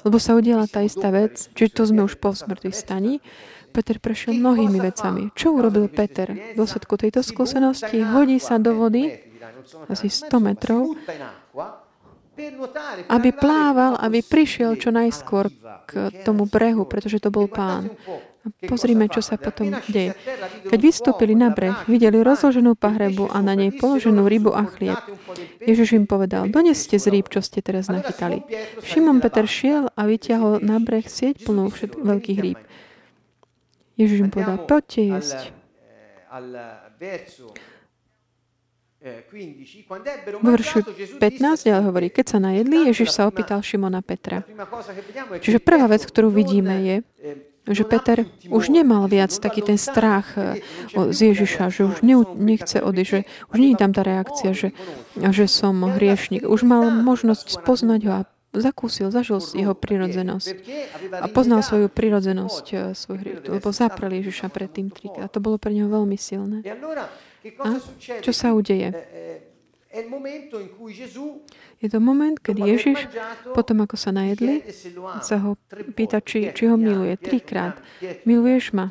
lebo 0.00 0.16
sa 0.16 0.32
udiala 0.32 0.64
tá 0.64 0.80
istá 0.80 1.12
vec, 1.12 1.52
čiže 1.52 1.76
to 1.76 1.82
sme 1.84 2.08
už 2.08 2.16
po 2.16 2.32
smrti 2.32 2.72
stani, 2.72 3.20
Peter 3.70 3.96
prešiel 4.02 4.34
mnohými 4.36 4.78
vecami. 4.82 5.30
Čo 5.32 5.54
urobil 5.54 5.86
Peter? 5.88 6.28
V 6.30 6.58
dôsledku 6.58 6.98
tejto 6.98 7.22
skúsenosti 7.22 8.02
hodí 8.02 8.42
sa 8.42 8.58
do 8.58 8.74
vody 8.74 9.14
asi 9.86 10.10
100 10.10 10.42
metrov, 10.42 10.98
aby 13.08 13.30
plával, 13.36 14.00
aby 14.00 14.24
prišiel 14.24 14.80
čo 14.80 14.90
najskôr 14.90 15.52
k 15.84 16.10
tomu 16.24 16.48
brehu, 16.48 16.88
pretože 16.88 17.20
to 17.20 17.28
bol 17.28 17.46
pán. 17.46 17.92
Pozrime, 18.64 19.04
čo 19.12 19.20
sa 19.20 19.36
potom 19.36 19.68
deje. 19.92 20.16
Keď 20.64 20.78
vystúpili 20.80 21.36
na 21.36 21.52
breh, 21.52 21.76
videli 21.84 22.24
rozloženú 22.24 22.72
pahrebu 22.72 23.28
a 23.28 23.44
na 23.44 23.52
nej 23.52 23.68
položenú 23.76 24.24
rybu 24.24 24.56
a 24.56 24.64
chlieb. 24.64 24.96
Ježiš 25.60 26.00
im 26.00 26.08
povedal, 26.08 26.48
doneste 26.48 26.96
z 26.96 27.12
rýb, 27.12 27.28
čo 27.28 27.44
ste 27.44 27.60
teraz 27.60 27.92
nachytali. 27.92 28.40
Šimon 28.80 29.20
Peter 29.20 29.44
šiel 29.44 29.92
a 29.92 30.08
vyťahol 30.08 30.64
na 30.64 30.80
breh 30.80 31.04
sieť 31.04 31.44
plnú 31.44 31.68
všet 31.68 32.00
veľkých 32.00 32.38
rýb. 32.40 32.58
Ježiš 34.00 34.18
im 34.24 34.30
povedal, 34.32 34.64
poďte 34.64 35.02
jesť. 35.04 35.52
V 39.00 40.44
veršu 40.44 40.84
15 40.84 41.72
ale 41.72 41.84
hovorí, 41.88 42.08
keď 42.12 42.36
sa 42.36 42.38
najedli, 42.40 42.92
Ježiš 42.92 43.16
sa 43.16 43.28
opýtal 43.28 43.64
Šimona 43.64 44.04
Petra. 44.04 44.44
Čiže 45.40 45.60
prvá 45.60 45.88
vec, 45.88 46.04
ktorú 46.04 46.28
vidíme 46.28 46.84
je, 46.84 46.96
že 47.68 47.84
Peter 47.84 48.24
už 48.48 48.72
nemal 48.72 49.04
viac 49.06 49.32
taký 49.36 49.60
ten 49.60 49.76
strach 49.76 50.36
eh, 50.36 50.60
z 50.92 51.32
Ježiša, 51.32 51.68
že 51.68 51.82
už 51.86 51.96
nechce 52.36 52.80
odísť, 52.80 53.08
že 53.08 53.20
už 53.52 53.56
nie 53.56 53.70
je 53.76 53.80
tam 53.80 53.92
tá 53.92 54.02
reakcia, 54.02 54.50
že, 54.56 54.68
že 55.16 55.44
som 55.44 55.76
hriešnik. 55.84 56.44
Už 56.44 56.64
mal 56.64 56.88
možnosť 56.88 57.60
spoznať 57.60 58.00
ho 58.08 58.12
a 58.20 58.22
zakúsil, 58.50 59.14
zažil 59.14 59.38
jeho 59.54 59.74
prirodzenosť 59.78 60.54
a 61.22 61.26
poznal 61.30 61.62
svoju 61.62 61.86
prirodzenosť, 61.86 62.66
eh, 62.74 62.78
svoj 62.94 63.16
hriech, 63.22 63.40
lebo 63.46 63.68
zaprel 63.70 64.10
Ježiša 64.18 64.50
predtým 64.50 64.90
trikrát. 64.90 65.30
A 65.30 65.32
to 65.32 65.38
bolo 65.38 65.56
pre 65.56 65.70
neho 65.70 65.86
veľmi 65.86 66.18
silné. 66.18 66.66
A 67.62 67.68
čo 68.20 68.32
sa 68.34 68.52
udeje? 68.52 68.90
Je 71.80 71.88
to 71.90 71.98
moment, 71.98 72.38
keď 72.38 72.56
Ježiš, 72.62 73.10
potom 73.56 73.82
ako 73.82 73.98
sa 73.98 74.14
najedli, 74.14 74.62
sa 75.18 75.42
ho 75.42 75.58
pýta, 75.98 76.22
či, 76.22 76.54
či 76.54 76.70
ho 76.70 76.78
miluje. 76.78 77.18
Trikrát. 77.18 77.74
Miluješ 78.22 78.70
ma? 78.70 78.86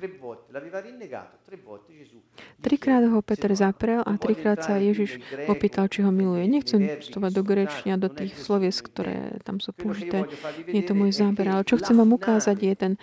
Trikrát 2.60 3.08
ho 3.08 3.24
Peter 3.24 3.56
zaprel 3.56 4.04
a 4.04 4.20
trikrát 4.20 4.60
sa 4.60 4.76
Ježiš 4.76 5.24
opýtal, 5.48 5.88
či 5.88 6.04
ho 6.04 6.12
miluje. 6.12 6.44
Nechcem 6.44 7.00
vstúpať 7.00 7.32
do 7.32 7.44
grečnia, 7.48 7.96
do 7.96 8.12
tých 8.12 8.36
slovies, 8.36 8.84
ktoré 8.84 9.40
tam 9.48 9.64
sú 9.64 9.72
použité. 9.72 10.28
Nie 10.68 10.84
je 10.84 10.92
to 10.92 10.94
môj 10.96 11.16
záber. 11.16 11.48
Ale 11.48 11.64
čo 11.64 11.80
chcem 11.80 11.96
vám 11.96 12.12
ukázať 12.12 12.58
je 12.60 12.74
ten, 12.76 12.94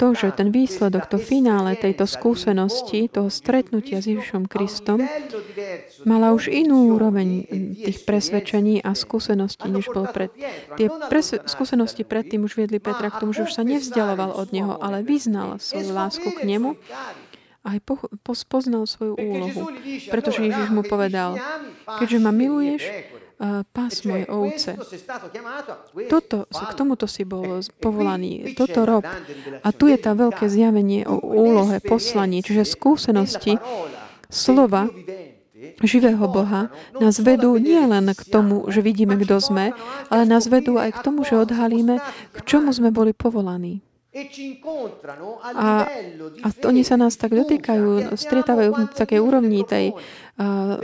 to, 0.00 0.06
že 0.16 0.32
ten 0.32 0.48
výsledok, 0.48 1.12
to 1.12 1.20
finále 1.20 1.76
tejto 1.76 2.08
skúsenosti, 2.08 3.12
toho 3.12 3.28
stretnutia 3.28 4.00
s 4.00 4.08
Ježišom 4.08 4.48
Kristom, 4.48 5.04
mala 6.08 6.32
už 6.32 6.48
inú 6.48 6.96
úroveň 6.96 7.44
tých 7.84 8.08
presvedčení 8.08 8.80
a 8.80 8.96
skúseností, 8.96 9.68
než 9.68 9.92
bol 9.92 10.08
pred. 10.08 10.32
Tie 10.80 10.88
pres- 11.12 11.36
skúsenosti 11.44 12.08
predtým 12.08 12.48
už 12.48 12.56
viedli 12.56 12.80
Petra 12.80 13.12
k 13.12 13.20
tomu, 13.20 13.36
že 13.36 13.44
už 13.44 13.52
sa 13.52 13.62
nevzdialoval 13.62 14.32
od 14.32 14.48
neho, 14.56 14.80
ale 14.80 15.04
vyznal 15.04 15.60
svoju 15.60 15.92
lásku 15.92 16.28
k 16.32 16.48
nemu 16.48 16.80
aj 17.64 17.78
po, 17.80 17.96
po, 18.20 18.32
poznal 18.44 18.84
svoju 18.84 19.16
úlohu. 19.16 19.72
Pretože 20.12 20.44
Ježiš 20.44 20.68
mu 20.68 20.84
povedal, 20.84 21.40
keďže 21.88 22.18
ma 22.20 22.30
miluješ, 22.30 22.82
uh, 22.84 23.64
pás 23.72 24.04
moje 24.04 24.28
ovce. 24.28 24.76
Toto, 26.12 26.44
k 26.44 26.72
tomuto 26.76 27.08
si 27.08 27.24
bol 27.24 27.64
povolaný, 27.80 28.52
toto 28.52 28.84
rob. 28.84 29.04
A 29.64 29.68
tu 29.72 29.88
je 29.88 29.96
tá 29.96 30.12
veľké 30.12 30.44
zjavenie 30.44 31.08
o 31.08 31.18
úlohe, 31.18 31.80
poslaní, 31.80 32.44
čiže 32.44 32.68
skúsenosti 32.68 33.56
slova 34.28 34.92
živého 35.80 36.26
Boha 36.28 36.68
nás 37.00 37.16
vedú 37.22 37.56
nie 37.56 37.80
len 37.80 38.12
k 38.12 38.22
tomu, 38.28 38.68
že 38.68 38.84
vidíme, 38.84 39.16
kto 39.16 39.40
sme, 39.40 39.72
ale 40.12 40.22
nás 40.28 40.44
vedú 40.44 40.76
aj 40.76 41.00
k 41.00 41.04
tomu, 41.04 41.24
že 41.24 41.40
odhalíme, 41.40 42.04
k 42.34 42.38
čomu 42.44 42.74
sme 42.76 42.92
boli 42.92 43.16
povolaní. 43.16 43.80
E 44.14 44.30
a, 45.42 45.90
a 46.46 46.48
oni 46.70 46.86
sa 46.86 46.94
nás 46.94 47.18
tak 47.18 47.34
dotýkajú, 47.34 48.14
stretávajú 48.14 48.70
v 48.70 48.94
takej 48.94 49.18
úrovni 49.18 49.66
tej 49.66 49.90
uh, 49.90 50.78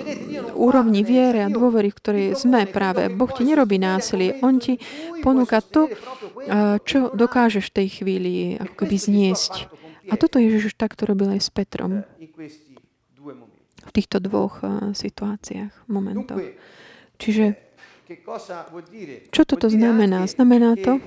úrovni 0.58 1.06
viery 1.06 1.38
a 1.38 1.46
dôvery, 1.46 1.94
v 1.94 1.98
ktorej 2.02 2.26
sme 2.34 2.66
práve. 2.66 3.06
Boh 3.06 3.30
ti 3.30 3.46
nerobí 3.46 3.78
násilie. 3.78 4.42
On 4.42 4.58
ti 4.58 4.82
ponúka 5.22 5.62
to, 5.62 5.86
uh, 5.86 6.82
čo 6.82 7.14
dokážeš 7.14 7.70
v 7.70 7.76
tej 7.78 7.88
chvíli 8.02 8.34
ako 8.58 8.74
keby 8.82 8.96
zniesť. 8.98 9.70
A 10.10 10.18
toto 10.18 10.42
Ježiš 10.42 10.74
takto 10.74 11.06
robil 11.06 11.30
aj 11.38 11.46
s 11.46 11.54
Petrom 11.54 12.02
eh, 12.02 12.50
v 13.86 13.90
týchto 13.94 14.18
dvoch 14.18 14.58
uh, 14.66 14.90
situáciách, 14.90 15.86
momentoch. 15.86 16.42
Čiže 17.22 17.70
čo 19.30 19.42
toto 19.46 19.70
znamená? 19.70 20.26
Znamená 20.26 20.74
to, 20.74 20.98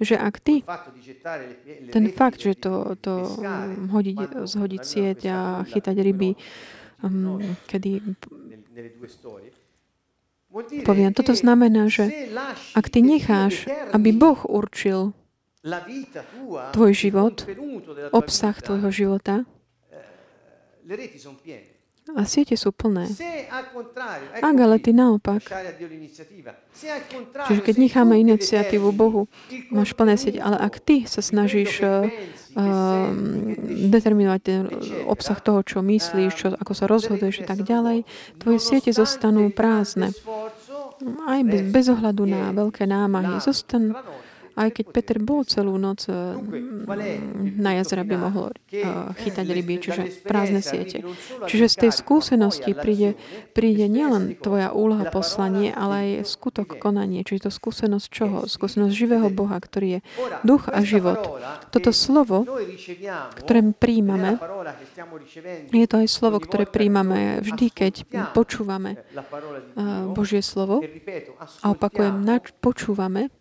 že 0.00 0.16
ak 0.16 0.40
ty 0.40 0.64
ten 1.92 2.04
fakt, 2.16 2.40
že 2.40 2.56
to, 2.56 2.96
to 2.96 3.12
hodiť, 3.92 4.48
zhodiť 4.48 4.82
sieť 4.82 5.20
a 5.28 5.38
chytať 5.68 5.96
ryby, 6.00 6.40
um, 7.04 7.40
kedy 7.68 8.00
poviem, 10.82 11.12
toto 11.14 11.36
znamená, 11.36 11.86
že 11.86 12.32
ak 12.74 12.90
ty 12.90 13.04
necháš, 13.04 13.68
aby 13.94 14.10
Boh 14.10 14.40
určil 14.48 15.12
tvoj 16.72 16.92
život, 16.96 17.44
obsah 18.10 18.56
tvojho 18.56 18.90
života, 18.90 19.44
a 22.16 22.22
siete 22.26 22.54
sú 22.58 22.74
plné. 22.74 23.06
Ak 24.40 24.56
ale 24.56 24.76
ty 24.82 24.90
naopak, 24.90 25.42
čiže 27.46 27.62
keď 27.62 27.74
necháme 27.78 28.18
iniciatívu 28.18 28.90
Bohu, 28.94 29.30
máš 29.70 29.94
plné 29.94 30.18
sieť, 30.18 30.42
ale 30.42 30.56
ak 30.58 30.80
ty 30.82 31.06
sa 31.06 31.22
snažíš 31.22 31.82
uh, 31.82 32.06
determinovať 33.90 34.40
ten 34.42 34.66
obsah 35.06 35.38
toho, 35.38 35.62
čo 35.62 35.82
myslíš, 35.82 36.32
čo, 36.34 36.46
ako 36.54 36.72
sa 36.74 36.90
rozhoduješ 36.90 37.46
a 37.46 37.54
tak 37.54 37.62
ďalej, 37.62 38.02
tvoje 38.42 38.58
siete 38.58 38.90
zostanú 38.90 39.50
prázdne. 39.54 40.10
Aj 41.24 41.40
bez, 41.40 41.64
bez 41.72 41.86
ohľadu 41.88 42.28
na 42.28 42.52
veľké 42.52 42.84
námahy. 42.84 43.40
Zostanú 43.40 43.96
aj 44.60 44.70
keď 44.76 44.86
Peter 44.92 45.16
bol 45.16 45.48
celú 45.48 45.80
noc 45.80 46.04
eh, 46.12 46.36
na 47.56 47.80
jazera, 47.80 48.04
by 48.04 48.16
mohol 48.20 48.52
eh, 48.52 48.84
chytať 49.16 49.46
ryby, 49.48 49.74
čiže 49.80 50.02
prázdne 50.28 50.60
siete. 50.60 51.00
Čiže 51.48 51.66
z 51.72 51.76
tej 51.88 51.90
skúsenosti 51.96 52.76
príde, 52.76 53.16
príde 53.56 53.88
nielen 53.88 54.36
tvoja 54.36 54.76
úloha 54.76 55.08
poslanie, 55.08 55.72
ale 55.72 56.20
aj 56.20 56.28
skutok 56.28 56.76
konanie. 56.76 57.24
Čiže 57.24 57.48
to 57.48 57.50
skúsenosť 57.50 58.06
čoho? 58.12 58.38
Skúsenosť 58.44 58.92
živého 58.92 59.32
Boha, 59.32 59.56
ktorý 59.56 59.98
je 59.98 60.00
duch 60.44 60.68
a 60.68 60.84
život. 60.84 61.40
Toto 61.72 61.90
slovo, 61.96 62.44
ktoré 63.40 63.64
príjmame, 63.72 64.36
je 65.72 65.86
to 65.88 65.96
aj 66.04 66.08
slovo, 66.12 66.36
ktoré 66.36 66.68
príjmame 66.68 67.40
vždy, 67.40 67.66
keď 67.72 67.94
počúvame 68.36 69.00
eh, 69.00 69.24
Božie 70.12 70.44
slovo. 70.44 70.84
A 71.64 71.66
opakujem, 71.72 72.20
počúvame, 72.60 73.32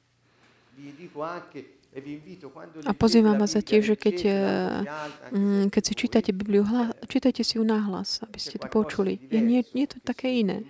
a 2.85 2.91
pozývam 2.93 3.33
vás 3.41 3.57
za 3.57 3.65
tiež, 3.65 3.93
že 3.93 3.95
keď, 3.97 4.17
eh, 4.25 4.35
mm, 5.33 5.73
keď 5.73 5.81
si 5.81 5.93
čítate 5.97 6.29
Bibliu, 6.29 6.61
čítajte 7.09 7.41
si 7.41 7.57
ju 7.57 7.65
nahlas, 7.65 8.21
aby 8.21 8.37
ste 8.37 8.61
to 8.61 8.69
počuli. 8.69 9.17
Je, 9.17 9.41
nie, 9.41 9.65
nie 9.73 9.89
je 9.89 9.97
to 9.97 9.99
také 10.05 10.29
iné, 10.45 10.61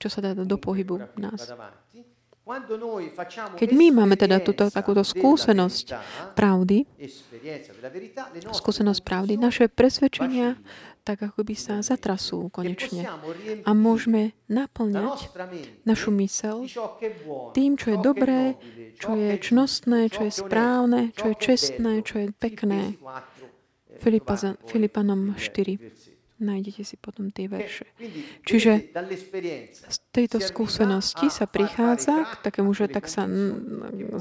čo 0.00 0.08
sa 0.08 0.24
dá 0.24 0.32
do 0.32 0.56
pohybu 0.56 1.04
nás. 1.20 1.52
Keď 3.60 3.70
my 3.76 3.92
máme 3.92 4.16
teda 4.16 4.40
túto, 4.40 4.72
takúto 4.72 5.04
skúsenosť 5.04 5.92
pravdy, 6.32 6.88
skúsenosť 8.48 9.00
pravdy, 9.04 9.36
naše 9.36 9.68
presvedčenia 9.68 10.56
tak 11.08 11.24
ako 11.24 11.40
by 11.40 11.56
sa 11.56 11.80
zatrasú 11.80 12.52
konečne. 12.52 13.08
A 13.64 13.70
môžeme 13.72 14.36
naplňať 14.44 15.32
našu 15.88 16.12
mysel 16.20 16.68
tým, 17.56 17.80
čo 17.80 17.96
je 17.96 17.98
dobré, 18.04 18.60
čo 19.00 19.16
je 19.16 19.40
čnostné, 19.40 20.12
čo 20.12 20.28
je 20.28 20.32
správne, 20.36 21.16
čo 21.16 21.32
je 21.32 21.36
čestné, 21.40 22.04
čo 22.04 22.20
je 22.20 22.26
pekné. 22.36 23.00
Filipanom 24.68 25.32
4. 25.40 26.07
Nájdete 26.38 26.86
si 26.86 26.94
potom 26.94 27.34
tie 27.34 27.50
verše. 27.50 27.90
Čiže 28.46 28.94
z 29.74 29.98
tejto 30.14 30.38
skúsenosti 30.38 31.34
sa 31.34 31.50
prichádza 31.50 32.30
k 32.30 32.32
takému, 32.46 32.70
že 32.70 32.86
tak 32.86 33.10
sa 33.10 33.26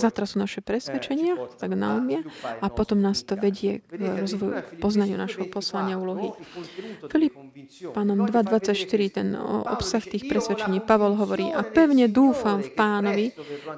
zatrasú 0.01 0.41
naše 0.41 0.65
presvedčenia, 0.65 1.37
tak 1.61 1.77
naumie 1.77 2.25
a 2.41 2.73
potom 2.73 3.05
nás 3.05 3.21
to 3.21 3.37
vedie 3.37 3.85
k 3.85 4.01
rozvoju, 4.01 4.81
poznaniu 4.81 5.13
našho 5.13 5.45
poslania 5.45 6.01
úlohy. 6.01 6.33
Filipanom 7.05 8.25
2.24, 8.25 8.73
ten 9.13 9.37
obsah 9.69 10.01
tých 10.01 10.25
presvedčení, 10.25 10.81
Pavol 10.81 11.13
hovorí, 11.21 11.53
a 11.53 11.61
pevne 11.61 12.09
dúfam 12.09 12.65
v 12.65 12.73
pánovi, 12.73 13.25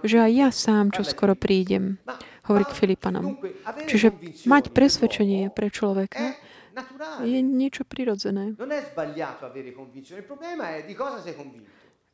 že 0.07 0.15
aj 0.15 0.31
ja 0.31 0.49
sám 0.55 0.95
čo 0.95 1.03
skoro 1.03 1.35
prídem, 1.35 1.99
hovorí 2.47 2.63
k 2.63 2.71
Filipanom. 2.71 3.35
Čiže 3.83 4.15
mať 4.47 4.71
presvedčenie 4.71 5.51
pre 5.51 5.67
človeka 5.67 6.39
je 7.23 7.39
niečo 7.41 7.83
prirodzené. 7.83 8.55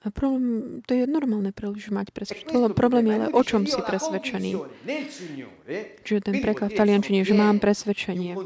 A 0.05 0.13
problém, 0.13 0.85
to 0.85 0.93
je 0.93 1.09
normálne 1.09 1.49
ľudí 1.49 1.89
mať 1.89 2.13
presvedčenie. 2.13 2.77
Problém 2.77 3.09
je 3.09 3.13
ale 3.17 3.27
o 3.33 3.41
čom 3.41 3.65
si 3.65 3.81
presvedčený. 3.81 4.51
Čiže 6.05 6.19
ten 6.21 6.45
preklad 6.45 6.69
v 6.69 6.77
taliančine, 6.77 7.25
že 7.25 7.33
mám 7.33 7.57
presvedčenie. 7.57 8.37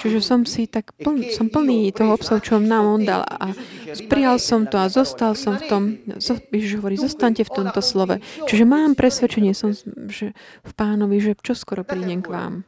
Čiže 0.00 0.18
som 0.24 0.48
si 0.48 0.64
tak 0.64 0.96
pln, 0.96 1.36
som 1.36 1.52
plný 1.52 1.92
toho 1.92 2.16
obsahu, 2.16 2.40
čo 2.40 2.56
nám 2.56 2.96
on 2.96 3.04
dal 3.04 3.28
a 3.28 3.52
prijal 4.08 4.40
som 4.40 4.64
to 4.64 4.80
a 4.80 4.88
zostal 4.88 5.36
som 5.36 5.60
v 5.60 5.64
tom, 5.68 5.82
Ježiš 6.48 6.80
hovorí, 6.80 6.96
zostaňte 6.96 7.44
v 7.44 7.52
tomto 7.52 7.84
slove. 7.84 8.24
Čiže 8.48 8.64
mám 8.64 8.96
presvedčenie 8.96 9.52
som, 9.52 9.76
že 10.08 10.32
v 10.64 10.72
pánovi, 10.72 11.20
že 11.20 11.36
čo 11.44 11.52
skoro 11.52 11.84
prídem 11.84 12.24
k 12.24 12.32
vám. 12.32 12.64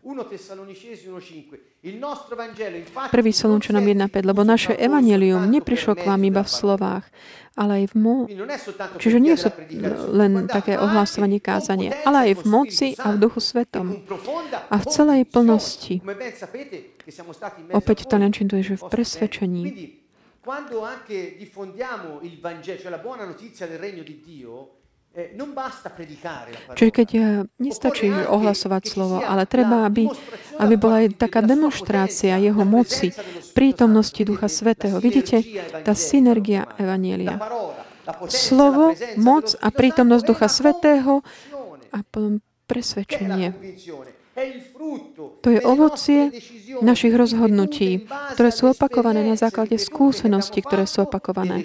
Prvý 3.14 3.30
Solunčanom 3.30 3.84
1.5, 3.84 4.26
lebo 4.26 4.42
naše 4.42 4.74
evanelium 4.74 5.46
neprišlo 5.46 5.94
k 5.94 6.02
vám 6.02 6.22
iba 6.26 6.42
v 6.42 6.50
slovách, 6.50 7.06
ale 7.54 7.82
aj 7.82 7.84
v 7.90 7.94
mo... 7.94 8.14
Čiže 8.98 9.18
nie 9.22 9.38
sú 9.38 9.54
len 10.10 10.50
také 10.50 10.74
ohlasovanie 10.74 11.38
kázanie, 11.38 11.94
ale 12.02 12.30
aj 12.30 12.42
v 12.42 12.44
moci 12.50 12.88
a 12.98 13.14
v 13.14 13.16
duchu 13.22 13.38
svetom. 13.38 14.02
A 14.66 14.76
v 14.82 14.86
celej 14.90 15.30
plnosti. 15.30 16.02
Opäť 17.70 17.96
v 18.02 18.06
Taliančinu 18.10 18.46
to 18.50 18.56
je, 18.58 18.74
že 18.74 18.76
v 18.82 18.84
presvedčení. 18.90 19.62
Quando 20.46 20.86
anche 20.86 21.34
diffondiamo 21.34 22.22
il 22.22 22.38
Vangelo, 22.38 22.78
cioè 22.78 22.90
la 22.90 23.02
buona 23.02 23.26
notizia 23.26 23.66
del 23.66 23.82
regno 23.82 24.06
di 24.06 24.22
Dio, 24.22 24.85
Čiže 26.76 26.92
keď 26.92 27.08
eh, 27.16 27.24
nestačí 27.56 28.12
ohlasovať 28.12 28.82
slovo, 28.84 29.16
ale 29.24 29.48
treba, 29.48 29.88
aby, 29.88 30.12
aby 30.60 30.74
bola 30.76 31.08
aj 31.08 31.16
taká 31.16 31.40
demonstrácia 31.40 32.36
jeho 32.36 32.62
moci, 32.68 33.16
prítomnosti 33.56 34.20
Ducha 34.20 34.52
Svetého. 34.52 35.00
Vidíte, 35.00 35.40
tá 35.80 35.96
synergia 35.96 36.68
Evanielia. 36.76 37.40
slovo, 38.28 38.92
moc 39.16 39.56
a 39.56 39.68
prítomnosť 39.72 40.24
Ducha 40.28 40.48
Svetého 40.52 41.24
a 41.90 41.98
presvedčenie. 42.66 43.54
To 45.40 45.48
je 45.48 45.60
ovocie 45.64 46.28
našich 46.84 47.16
rozhodnutí, 47.16 48.04
ktoré 48.36 48.50
sú 48.52 48.68
opakované 48.68 49.24
na 49.24 49.32
základe 49.32 49.80
skúseností, 49.80 50.60
ktoré 50.60 50.84
sú 50.84 51.08
opakované, 51.08 51.64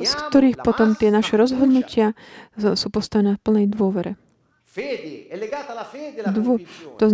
z 0.00 0.12
ktorých 0.16 0.64
potom 0.64 0.96
tie 0.96 1.12
naše 1.12 1.36
rozhodnutia 1.36 2.16
sú 2.56 2.88
postavené 2.88 3.36
na 3.36 3.38
plnej 3.38 3.68
dôvere. 3.68 4.16
Dvo, 6.32 6.62
to 6.96 7.04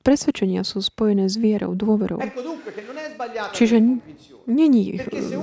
presvedčenia 0.00 0.64
sú 0.64 0.80
spojené 0.80 1.28
s 1.28 1.36
vierou, 1.36 1.76
dôverou. 1.76 2.18
Čiže 3.52 3.76
není 4.48 4.96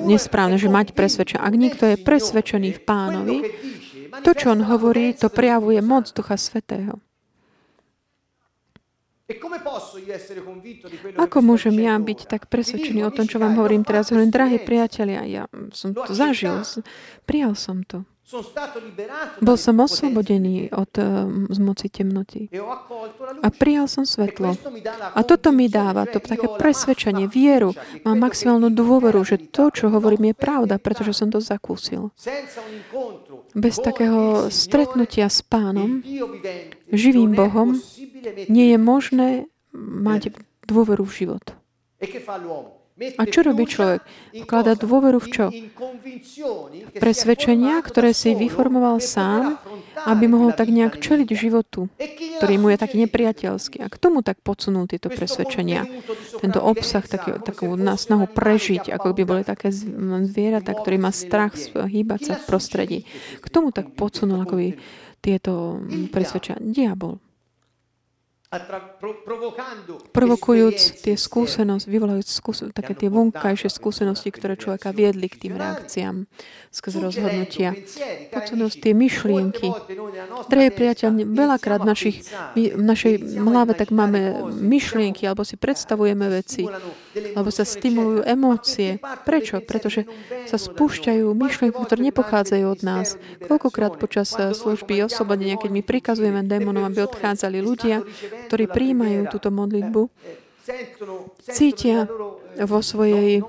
nesprávne, 0.09 0.57
že 0.57 0.67
mať 0.67 0.97
presvedčenie. 0.97 1.39
Ak 1.39 1.53
niekto 1.53 1.85
je 1.85 2.01
presvedčený 2.01 2.75
v 2.75 2.81
pánovi, 2.81 3.37
to, 4.23 4.31
čo 4.33 4.53
on 4.53 4.61
hovorí, 4.65 5.13
to 5.13 5.27
prejavuje 5.27 5.81
moc 5.81 6.09
Ducha 6.13 6.37
Svetého. 6.37 7.01
E 9.27 9.35
Ako 11.19 11.37
môžem 11.43 11.75
ja 11.83 11.99
byť 11.99 12.19
tak 12.31 12.47
presvedčený 12.47 13.03
o 13.03 13.11
tom, 13.11 13.27
čo 13.27 13.43
vám 13.43 13.59
hovorím 13.59 13.83
teraz? 13.83 14.07
Hovorím, 14.07 14.31
drahí 14.31 14.63
priatelia, 14.63 15.27
ja 15.27 15.43
som 15.75 15.91
to 15.91 16.15
zažil, 16.15 16.63
prijal 17.27 17.51
som 17.51 17.83
to. 17.83 18.07
Bol 19.39 19.55
som 19.55 19.79
oslobodený 19.79 20.67
od 20.75 20.91
uh, 20.99 21.31
z 21.47 21.59
moci 21.63 21.87
temnoty. 21.87 22.51
E 22.51 22.59
a 23.39 23.47
prijal 23.47 23.87
som 23.87 24.03
svetlo. 24.03 24.51
A 25.15 25.23
toto 25.23 25.55
mi 25.55 25.71
dáva 25.71 26.03
to 26.03 26.19
také 26.19 26.51
presvedčenie, 26.59 27.31
vieru. 27.31 27.71
Mám 28.03 28.27
maximálnu 28.27 28.67
dôveru, 28.67 29.23
že 29.23 29.39
to, 29.39 29.71
čo 29.71 29.87
hovorím, 29.87 30.31
je 30.31 30.35
pravda, 30.35 30.75
pretože 30.75 31.15
som 31.15 31.31
to 31.31 31.39
zakúsil. 31.39 32.11
Bez 33.57 33.81
takého 33.81 34.53
stretnutia 34.53 35.25
s 35.33 35.41
pánom, 35.41 36.05
živým 36.93 37.33
Bohom, 37.33 37.73
nie 38.45 38.69
je 38.69 38.77
možné 38.77 39.29
mať 39.73 40.37
dôveru 40.69 41.01
v 41.01 41.25
život. 41.25 41.45
E 42.97 43.13
a 43.13 43.29
čo 43.29 43.45
robí 43.45 43.69
človek? 43.69 44.01
Vklada 44.41 44.73
dôveru 44.73 45.21
v 45.21 45.29
čo? 45.29 45.45
Presvedčenia, 46.97 47.77
ktoré 47.85 48.09
si 48.09 48.33
vyformoval 48.33 48.97
sám, 48.97 49.61
aby 50.09 50.25
mohol 50.25 50.57
tak 50.57 50.73
nejak 50.73 50.97
čeliť 50.97 51.29
životu, 51.29 51.93
ktorý 52.41 52.57
mu 52.57 52.73
je 52.73 52.77
taký 52.81 52.97
nepriateľský. 53.05 53.85
A 53.85 53.87
k 53.93 54.01
tomu 54.01 54.25
tak 54.25 54.41
podsunul 54.41 54.89
tieto 54.89 55.13
presvedčenia. 55.13 55.85
Tento 56.41 56.57
obsah, 56.57 57.05
taký, 57.05 57.37
takú 57.45 57.77
snahu 57.77 58.33
prežiť, 58.33 58.89
ako 58.89 59.13
by 59.13 59.23
boli 59.29 59.43
také 59.45 59.69
zvieratá, 60.25 60.73
ktorý 60.73 60.97
má 60.97 61.13
strach 61.13 61.53
hýbať 61.69 62.19
sa 62.25 62.33
v 62.33 62.43
prostredí. 62.49 62.99
K 63.37 63.47
tomu 63.53 63.69
tak 63.69 63.93
podsunul 63.93 64.41
akoby 64.41 64.73
tieto 65.21 65.85
presvedčenia. 66.09 66.65
Diabol 66.65 67.21
provokujúc 70.15 71.03
tie 71.03 71.19
skúsenosti, 71.19 71.91
vyvolajúc 71.91 72.31
skúsen- 72.31 72.71
také 72.71 72.95
tie 72.95 73.11
vonkajšie 73.11 73.67
skúsenosti, 73.67 74.31
ktoré 74.31 74.55
človeka 74.55 74.95
viedli 74.95 75.27
k 75.27 75.35
tým 75.35 75.59
reakciám 75.59 76.23
skrze 76.71 77.03
rozhodnutia. 77.03 77.75
Podsunosť 78.31 78.75
tie 78.79 78.93
myšlienky. 78.95 79.67
Drahý 80.47 80.71
priateľ, 80.71 81.27
veľakrát 81.27 81.83
v, 81.83 81.87
našich, 81.91 82.17
v 82.55 82.79
našej 82.79 83.35
hlave 83.35 83.75
tak 83.75 83.91
máme 83.91 84.47
myšlienky, 84.55 85.27
alebo 85.27 85.43
si 85.43 85.59
predstavujeme 85.59 86.31
veci, 86.31 86.63
alebo 87.35 87.51
sa 87.51 87.67
stimulujú 87.67 88.23
emócie. 88.23 89.03
Prečo? 89.27 89.59
Pretože 89.59 90.07
sa 90.47 90.55
spúšťajú 90.55 91.35
myšlienky, 91.35 91.75
ktoré 91.83 91.99
nepochádzajú 92.15 92.63
od 92.63 92.79
nás. 92.79 93.19
Koľkokrát 93.43 93.99
počas 93.99 94.31
služby 94.31 95.03
oslobodenia, 95.03 95.59
keď 95.59 95.71
my 95.75 95.81
prikazujeme 95.83 96.47
démonom, 96.47 96.87
aby 96.87 97.03
odchádzali 97.03 97.59
ľudia, 97.59 98.07
ktorí 98.47 98.71
príjmajú 98.71 99.27
túto 99.27 99.51
modlitbu, 99.51 100.07
cítia 101.51 102.07
vo 102.63 102.79
svojej 102.79 103.43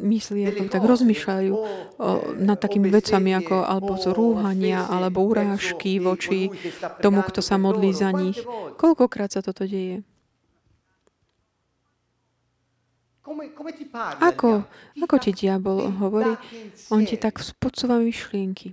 mysli, 0.00 0.40
ako 0.48 0.72
tak 0.72 0.82
rozmýšľajú 0.88 1.52
nad 2.40 2.56
takými 2.56 2.88
vecami 2.88 3.36
ako 3.36 3.60
alebo 3.60 3.92
z 4.00 4.08
rúhania, 4.16 4.88
alebo 4.88 5.20
urážky 5.28 6.00
voči 6.00 6.48
tomu, 7.04 7.20
kto 7.20 7.44
sa 7.44 7.60
modlí 7.60 7.92
za 7.92 8.08
nich. 8.08 8.40
Koľkokrát 8.80 9.36
sa 9.36 9.44
toto 9.44 9.68
deje? 9.68 10.00
Ako, 14.24 14.64
ako 15.04 15.16
ti 15.20 15.36
diabol 15.36 15.92
hovorí? 16.00 16.32
On 16.88 17.04
ti 17.04 17.20
tak 17.20 17.44
spodsúva 17.44 18.00
myšlienky. 18.00 18.72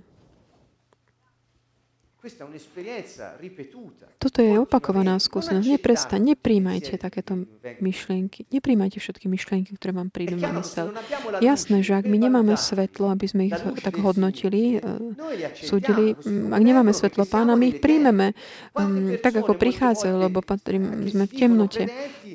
Toto 4.18 4.38
je 4.42 4.54
opakovaná 4.58 5.14
skúsenosť. 5.22 5.66
Neprestaň, 5.78 6.34
nepríjmajte 6.34 6.98
takéto 6.98 7.46
myšlienky. 7.78 8.50
Nepríjmajte 8.50 8.98
všetky 8.98 9.30
myšlienky, 9.30 9.78
ktoré 9.78 9.94
vám 9.94 10.10
prídu 10.10 10.34
na 10.34 10.50
mysel. 10.58 10.90
Jasné, 11.38 11.86
že 11.86 11.94
ak 11.94 12.10
my 12.10 12.18
nemáme 12.18 12.58
svetlo, 12.58 13.14
aby 13.14 13.26
sme 13.30 13.42
ich 13.46 13.56
tak 13.82 14.02
hodnotili, 14.02 14.82
eh, 14.82 15.60
súdili, 15.62 16.18
mm, 16.18 16.50
ak 16.50 16.62
nemáme 16.62 16.90
svetlo 16.90 17.28
pána, 17.28 17.54
my 17.54 17.66
ich 17.70 17.78
príjmeme 17.78 18.34
um, 18.74 19.14
tak, 19.22 19.38
ako 19.38 19.54
prichádzajú, 19.54 20.14
lebo 20.26 20.42
patrím, 20.42 21.06
sme 21.06 21.30
v 21.30 21.34
temnote. 21.36 21.82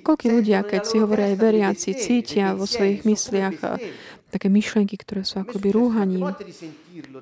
Koľko 0.01 0.25
ľudia, 0.39 0.63
keď 0.63 0.81
si 0.87 0.95
hovoria 1.03 1.33
aj 1.33 1.37
veriaci, 1.37 1.89
cítia 1.99 2.55
vo 2.55 2.63
svojich 2.63 3.03
mysliach 3.03 3.57
také 4.31 4.47
myšlienky, 4.47 4.95
ktoré 4.95 5.27
sú 5.27 5.43
akoby 5.43 5.75
rúhaním. 5.75 6.31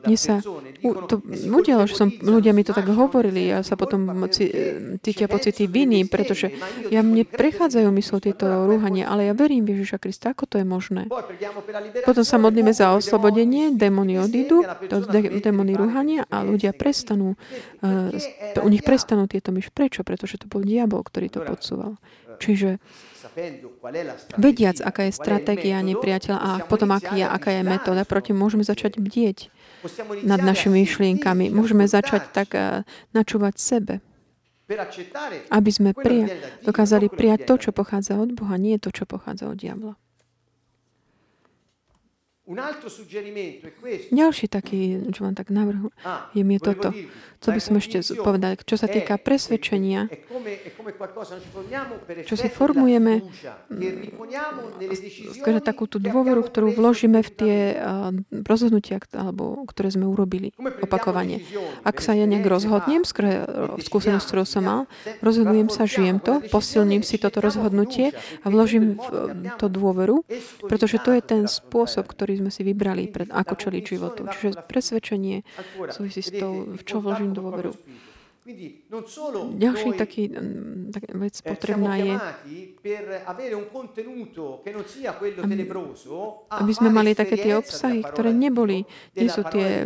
Mne 0.05 0.17
sa 0.17 0.41
u, 0.85 0.89
to 1.09 1.21
udialo, 1.49 1.89
že 1.89 1.97
som, 1.97 2.09
ľudia 2.09 2.53
mi 2.53 2.61
to 2.61 2.73
tak 2.73 2.85
hovorili 2.89 3.49
a 3.49 3.65
sa 3.65 3.73
potom 3.73 4.05
moci, 4.05 4.49
cítia 5.01 5.25
pocity 5.25 5.65
viny, 5.65 6.05
pretože 6.05 6.53
ja 6.93 7.01
mne 7.01 7.25
prechádzajú 7.25 7.89
myslo 7.97 8.17
tieto 8.21 8.45
rúhania, 8.69 9.09
ale 9.09 9.29
ja 9.29 9.33
verím 9.33 9.65
v 9.65 9.77
Ježiša 9.77 9.97
Krista, 9.97 10.37
ako 10.37 10.45
to 10.45 10.55
je 10.61 10.65
možné. 10.65 11.09
Potom 12.05 12.23
sa 12.25 12.37
modlíme 12.37 12.69
za 12.69 12.93
oslobodenie, 12.93 13.73
démony 13.73 14.21
odídu, 14.21 14.61
to 14.85 15.03
démony 15.41 15.73
rúhania 15.73 16.29
a 16.29 16.45
ľudia 16.45 16.77
prestanú, 16.77 17.33
uh, 17.81 18.61
u 18.61 18.69
nich 18.69 18.85
prestanú 18.85 19.25
tieto 19.25 19.49
myš. 19.49 19.73
Prečo? 19.73 20.05
Pretože 20.05 20.41
to 20.41 20.45
bol 20.45 20.61
diabol, 20.61 21.01
ktorý 21.01 21.27
to 21.29 21.39
podsúval. 21.45 21.97
Čiže 22.39 22.79
vediac, 24.37 24.77
aká 24.81 25.07
je 25.07 25.13
stratégia 25.13 25.79
nepriateľa 25.81 26.37
a 26.37 26.49
potom 26.65 26.91
aká 26.95 27.15
je, 27.15 27.25
aká 27.25 27.49
je 27.55 27.61
metóda 27.63 28.03
proti, 28.03 28.31
môžeme 28.35 28.63
začať 28.63 28.99
bdieť 28.99 29.49
nad 30.27 30.39
našimi 30.43 30.83
myšlienkami. 30.83 31.51
Môžeme 31.51 31.87
začať 31.87 32.31
tak 32.35 32.49
uh, 32.53 32.83
načúvať 33.15 33.55
sebe. 33.59 33.93
Aby 35.49 35.71
sme 35.73 35.97
prija- 35.97 36.29
dokázali 36.61 37.09
prijať 37.09 37.49
to, 37.49 37.55
čo 37.57 37.71
pochádza 37.73 38.21
od 38.21 38.37
Boha, 38.37 38.53
nie 38.61 38.77
to, 38.77 38.93
čo 38.93 39.09
pochádza 39.09 39.49
od 39.49 39.57
diabla. 39.57 39.97
Ďalší 44.09 44.45
taký, 44.49 45.05
čo 45.13 45.21
vám 45.21 45.37
tak 45.37 45.53
navrhu, 45.53 45.93
ah, 46.01 46.33
je 46.33 46.41
mi 46.41 46.57
toto. 46.57 46.89
Co 47.39 47.55
by 47.55 47.61
som 47.63 47.79
ešte 47.79 48.03
povedal, 48.19 48.59
čo 48.59 48.75
sa 48.75 48.91
týka 48.91 49.15
presvedčenia, 49.15 50.11
čo 52.27 52.35
si 52.35 52.51
formujeme, 52.51 53.23
skáže 55.39 55.61
takú 55.63 55.87
tú 55.87 56.03
dôveru, 56.03 56.43
ktorú 56.43 56.75
vložíme 56.75 57.23
v 57.23 57.29
tie 57.31 57.55
rozhodnutia, 58.43 58.99
alebo, 59.15 59.63
ktoré 59.71 59.87
sme 59.87 60.11
urobili 60.11 60.51
opakovane. 60.83 61.39
Ak 61.87 62.03
sa 62.03 62.11
ja 62.11 62.27
nejak 62.27 62.43
rozhodnem, 62.43 63.07
skúsenosť, 63.07 64.25
ktorú 64.27 64.43
som 64.43 64.63
mal, 64.67 64.81
rozhodujem 65.23 65.71
sa, 65.71 65.87
žijem 65.87 66.19
to, 66.19 66.43
posilním 66.51 67.07
si 67.07 67.15
toto 67.15 67.39
rozhodnutie 67.39 68.11
a 68.43 68.47
vložím 68.51 68.99
to 69.55 69.71
dôveru, 69.71 70.27
pretože 70.67 70.99
to 70.99 71.15
je 71.15 71.21
ten 71.23 71.47
spôsob, 71.47 72.03
ktorý 72.03 72.43
sme 72.43 72.51
si 72.51 72.67
vybrali, 72.67 73.07
pred, 73.07 73.31
ako 73.31 73.55
čeliť 73.55 73.83
životu. 73.87 74.27
Čiže 74.27 74.67
presvedčenie 74.67 75.47
súvisí 75.87 76.19
s 76.19 76.35
tou, 76.35 76.67
v 76.75 76.83
čo 76.83 76.99
vložím 76.99 77.28
dôveru. 77.33 77.71
Ďalší 79.61 79.89
taký 79.93 80.23
mm, 80.31 80.89
tak 80.89 81.03
vec 81.13 81.35
eh, 81.37 81.45
potrebná 81.45 81.93
je, 82.01 82.15
aby 86.49 86.71
sme 86.73 86.89
mali 86.89 87.13
také 87.13 87.35
tie 87.37 87.53
obsahy, 87.53 88.01
ktoré 88.01 88.33
neboli, 88.33 88.89
nie 89.13 89.29
sú 89.29 89.45
tie 89.53 89.85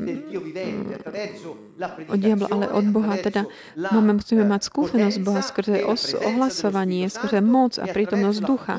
od 2.09 2.19
diabla, 2.19 2.47
ale 2.51 2.65
od 2.69 2.86
Boha. 2.93 3.17
Teda 3.17 3.49
máme, 3.76 4.21
musíme 4.21 4.45
mať 4.45 4.61
skúsenosť 4.69 5.17
Boha 5.24 5.41
skrze 5.41 5.84
os, 5.86 6.13
ohlasovanie, 6.13 7.09
skrze 7.09 7.41
moc 7.41 7.82
a 7.82 7.86
prítomnosť 7.89 8.39
ducha 8.45 8.78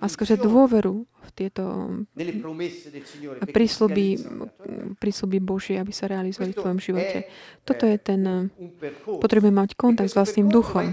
a 0.00 0.04
skrze 0.06 0.38
dôveru 0.40 1.06
v 1.20 1.30
tieto 1.36 1.64
prísľuby, 3.44 4.06
prísľuby 4.98 5.38
Božie, 5.38 5.76
aby 5.78 5.92
sa 5.94 6.10
realizovali 6.10 6.50
v 6.50 6.58
tvojom 6.58 6.80
živote. 6.82 7.28
Toto 7.62 7.86
je 7.86 7.96
ten, 8.02 8.50
potrebujeme 9.06 9.54
mať 9.54 9.78
kontakt 9.78 10.10
s 10.10 10.18
vlastným 10.18 10.50
duchom. 10.50 10.90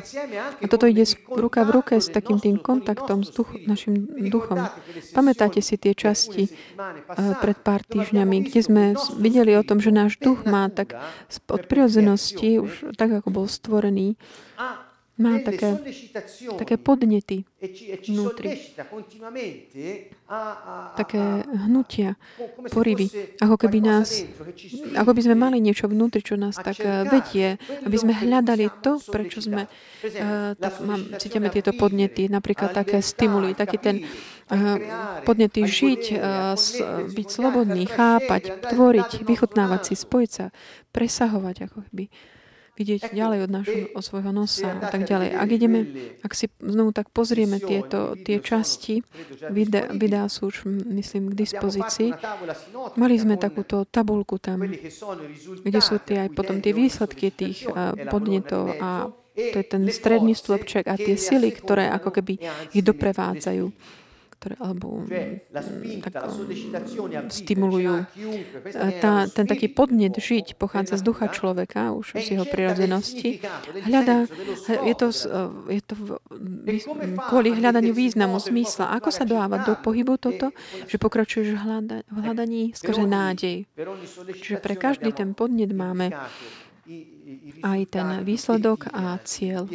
A 0.62 0.66
toto 0.70 0.86
ide 0.86 1.10
ruka 1.32 1.66
v 1.66 1.82
ruke 1.82 1.96
s 1.98 2.12
takým 2.12 2.38
tým 2.38 2.62
kontaktom 2.62 3.26
s 3.26 3.34
duch, 3.34 3.50
našim 3.66 4.06
duchom. 4.30 4.68
Pamätáte 5.16 5.64
si 5.64 5.80
tie 5.80 5.98
časti 5.98 6.54
pred 7.42 7.58
pár 7.64 7.82
týždňami, 7.88 8.38
kde 8.46 8.62
sme 8.62 8.84
videli 9.18 9.58
o 9.58 9.66
tom, 9.66 9.82
že 9.82 9.90
náš 9.90 10.22
duch 10.22 10.46
má 10.46 10.70
tak 10.70 10.94
od 11.48 11.64
prirodzenosti, 11.68 12.60
už 12.60 12.96
tak 12.96 13.12
ako 13.12 13.30
bol 13.30 13.46
stvorený, 13.48 14.16
má 15.18 15.42
také, 15.42 15.82
také 16.62 16.76
podnety 16.78 17.42
vnútri. 18.06 18.54
Také 20.94 21.22
hnutia, 21.66 22.22
porivy. 22.70 23.10
Ako 23.42 23.58
keby 23.58 23.82
nás, 23.82 24.22
ako 24.94 25.12
by 25.18 25.22
sme 25.26 25.36
mali 25.36 25.58
niečo 25.58 25.90
vnútri, 25.90 26.22
čo 26.22 26.38
nás 26.38 26.54
tak 26.54 26.78
eh, 26.86 27.10
vedie, 27.10 27.58
aby 27.82 27.98
sme 27.98 28.14
hľadali 28.14 28.70
to, 28.86 29.02
prečo 29.10 29.42
sme 29.42 29.66
uh, 29.66 30.54
tak 30.54 30.74
mám, 30.86 31.02
cítime 31.18 31.50
tieto 31.50 31.74
podnety, 31.74 32.30
napríklad 32.30 32.78
také 32.78 33.02
stimuly, 33.02 33.58
taký 33.58 33.82
ten 33.82 33.96
uh, 34.54 34.78
podnety 35.26 35.66
žiť, 35.66 36.04
byť 37.10 37.28
slobodný, 37.28 37.90
chápať, 37.90 38.70
tvoriť, 38.70 39.26
vychutnávať 39.26 39.82
si, 39.92 39.94
spojiť 39.98 40.30
sa, 40.30 40.46
presahovať 40.94 41.72
ako 41.72 41.90
keby 41.90 42.06
vidieť 42.78 43.10
ďalej 43.10 43.40
od, 43.44 43.52
našho, 43.52 43.80
od 43.98 44.04
svojho 44.06 44.30
nosa 44.30 44.78
a 44.78 44.88
tak 44.94 45.10
ďalej. 45.10 45.34
Ak 45.34 45.50
ideme, 45.50 45.80
ak 46.22 46.32
si 46.38 46.46
znovu 46.62 46.94
tak 46.94 47.10
pozrieme 47.10 47.58
tieto, 47.58 48.14
tie 48.14 48.38
časti, 48.38 49.02
videa, 49.50 49.90
videá 49.90 50.30
sú 50.30 50.54
už, 50.54 50.70
myslím, 50.94 51.34
k 51.34 51.42
dispozícii. 51.42 52.14
Mali 52.96 53.16
sme 53.18 53.42
takúto 53.42 53.90
tabulku 53.90 54.38
tam, 54.38 54.70
kde 55.66 55.80
sú 55.82 55.98
tie 56.06 56.30
aj 56.30 56.38
potom 56.38 56.62
tie 56.62 56.72
výsledky 56.78 57.34
tých 57.34 57.66
podnetov 58.14 58.78
a 58.78 59.10
to 59.38 59.58
je 59.62 59.66
ten 59.66 59.86
stredný 59.90 60.34
stĺpček 60.34 60.90
a 60.90 60.98
tie 60.98 61.14
sily, 61.14 61.54
ktoré 61.54 61.90
ako 61.94 62.10
keby 62.10 62.42
ich 62.74 62.84
doprevádzajú 62.86 63.66
ktoré, 64.38 64.54
alebo 64.62 65.02
mm, 65.02 66.06
tak, 66.06 66.30
stimulujú. 67.34 68.06
Tá, 69.02 69.26
ten 69.26 69.46
taký 69.50 69.66
podnet 69.74 70.14
žiť 70.14 70.62
pochádza 70.62 71.02
z 71.02 71.04
ducha 71.04 71.26
človeka, 71.34 71.98
už 71.98 72.22
z 72.22 72.38
jeho 72.38 72.46
prirodzenosti. 72.46 73.42
Hľada, 73.82 74.30
je 74.86 74.94
to, 74.94 75.08
je 75.74 75.82
to 75.82 75.96
kvôli 77.34 77.58
hľadaniu 77.58 77.98
významu, 77.98 78.38
zmysla. 78.38 78.94
Ako 79.02 79.10
sa 79.10 79.26
dáva 79.26 79.66
do 79.66 79.74
pohybu 79.74 80.22
toto? 80.22 80.54
Že 80.86 80.96
pokračuješ 81.02 81.58
v 82.08 82.18
hľadaní 82.22 82.78
skrze 82.78 83.10
nádej. 83.10 83.66
Čiže 84.38 84.62
pre 84.62 84.78
každý 84.78 85.10
ten 85.18 85.34
podnet 85.34 85.74
máme 85.74 86.14
aj 87.66 87.80
ten 87.92 88.08
výsledok 88.24 88.94
a 88.94 89.20
cieľ 89.26 89.68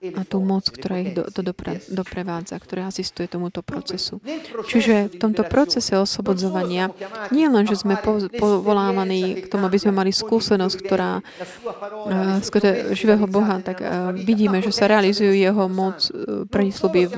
a 0.00 0.22
tú 0.24 0.40
moc, 0.40 0.64
ktorá 0.64 1.04
ich 1.04 1.12
do, 1.12 1.28
do 1.28 1.44
dopra, 1.44 1.76
doprevádza, 1.92 2.56
ktorá 2.56 2.88
asistuje 2.88 3.28
tomuto 3.28 3.60
procesu. 3.60 4.16
Čiže 4.64 5.12
v 5.12 5.16
tomto 5.20 5.44
procese 5.44 5.92
oslobodzovania 6.00 6.88
nie 7.28 7.44
len, 7.44 7.68
že 7.68 7.76
sme 7.76 8.00
po, 8.00 8.16
povolávaní 8.32 9.44
k 9.44 9.46
tomu, 9.52 9.68
aby 9.68 9.76
sme 9.76 9.92
mali 9.92 10.08
skúsenosť, 10.08 10.76
ktorá 10.80 11.20
uh, 11.20 12.40
skôr 12.40 12.96
živého 12.96 13.28
Boha, 13.28 13.60
tak 13.60 13.84
uh, 13.84 14.16
vidíme, 14.16 14.64
že 14.64 14.72
sa 14.72 14.88
realizujú 14.88 15.36
jeho 15.36 15.68
moc, 15.68 16.08
prísľuby 16.48 17.02
v, 17.04 17.14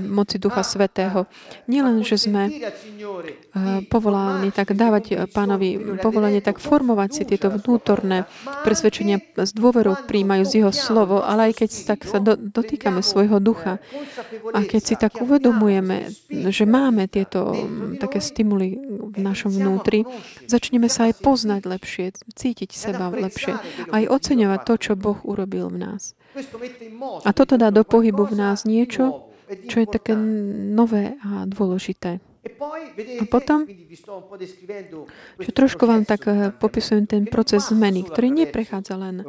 v 0.00 0.06
moci 0.08 0.40
Ducha 0.40 0.64
Svetého. 0.64 1.28
Nie 1.68 1.84
len, 1.84 2.00
že 2.00 2.16
sme 2.16 2.48
povolávaní 3.92 4.50
tak 4.50 4.72
dávať 4.72 5.28
pánovi 5.30 6.00
povolanie, 6.00 6.40
tak 6.40 6.58
formovať 6.58 7.10
si 7.12 7.22
tieto 7.28 7.52
vnútorné 7.52 8.24
presvedčenia 8.64 9.20
z 9.36 9.52
dôveru 9.52 10.08
príjmajú 10.08 10.42
z 10.48 10.52
jeho 10.62 10.72
slovo, 10.72 11.20
ale 11.22 11.52
aj 11.52 11.64
keď 11.64 11.70
tak 11.94 12.00
sa 12.14 12.22
do, 12.22 12.38
dotýkame 12.38 13.02
svojho 13.02 13.42
ducha 13.42 13.82
a 14.54 14.62
keď 14.62 14.82
si 14.86 14.94
tak 14.94 15.18
uvedomujeme, 15.18 16.14
že 16.30 16.62
máme 16.62 17.10
tieto 17.10 17.50
mm, 17.50 17.98
také 17.98 18.22
stimuly 18.22 18.78
v 19.10 19.18
našom 19.18 19.50
vnútri, 19.50 20.06
začneme 20.46 20.86
sa 20.86 21.10
aj 21.10 21.18
poznať 21.18 21.66
lepšie, 21.66 22.14
cítiť 22.38 22.70
seba 22.70 23.10
lepšie, 23.10 23.58
aj 23.90 24.02
oceňovať 24.06 24.60
to, 24.62 24.74
čo 24.78 24.92
Boh 24.94 25.18
urobil 25.26 25.74
v 25.74 25.90
nás. 25.90 26.14
A 27.26 27.34
toto 27.34 27.58
dá 27.58 27.74
do 27.74 27.82
pohybu 27.82 28.30
v 28.30 28.38
nás 28.38 28.62
niečo, 28.62 29.26
čo 29.66 29.76
je 29.82 29.86
také 29.90 30.14
nové 30.14 31.18
a 31.18 31.50
dôležité. 31.50 32.22
A 33.20 33.24
potom, 33.24 33.64
že 35.40 35.50
trošku 35.50 35.88
vám 35.88 36.04
tak 36.04 36.28
eh, 36.28 36.52
popisujem 36.52 37.08
ten 37.08 37.24
proces 37.24 37.72
zmeny, 37.72 38.04
ktorý 38.04 38.44
neprechádza 38.44 39.00
len, 39.00 39.24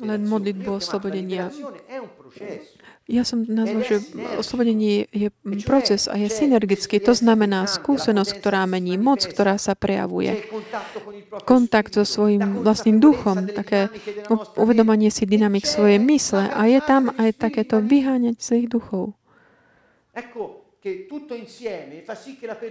len 0.00 0.20
modlitbu 0.24 0.80
oslobodenia. 0.80 1.52
Ja 3.10 3.26
som 3.26 3.42
nazval, 3.42 3.82
že 3.82 3.96
oslobodenie 4.38 5.10
je 5.10 5.34
proces 5.66 6.06
a 6.06 6.14
je 6.14 6.30
synergický. 6.30 7.02
To 7.02 7.10
znamená 7.10 7.66
skúsenosť, 7.66 8.38
ktorá 8.38 8.64
mení, 8.70 8.96
moc, 8.96 9.26
ktorá 9.26 9.58
sa 9.58 9.74
prejavuje. 9.74 10.46
Kontakt 11.42 11.98
so 11.98 12.06
svojím 12.06 12.62
vlastným 12.62 13.02
duchom, 13.02 13.50
také 13.50 13.90
uvedomanie 14.54 15.10
si 15.10 15.26
dynamik 15.26 15.66
svojej 15.66 15.98
mysle 15.98 16.54
a 16.54 16.70
je 16.70 16.80
tam 16.86 17.10
aj 17.18 17.34
takéto 17.34 17.82
vyháňať 17.82 18.38
svojich 18.38 18.68
duchov. 18.70 19.18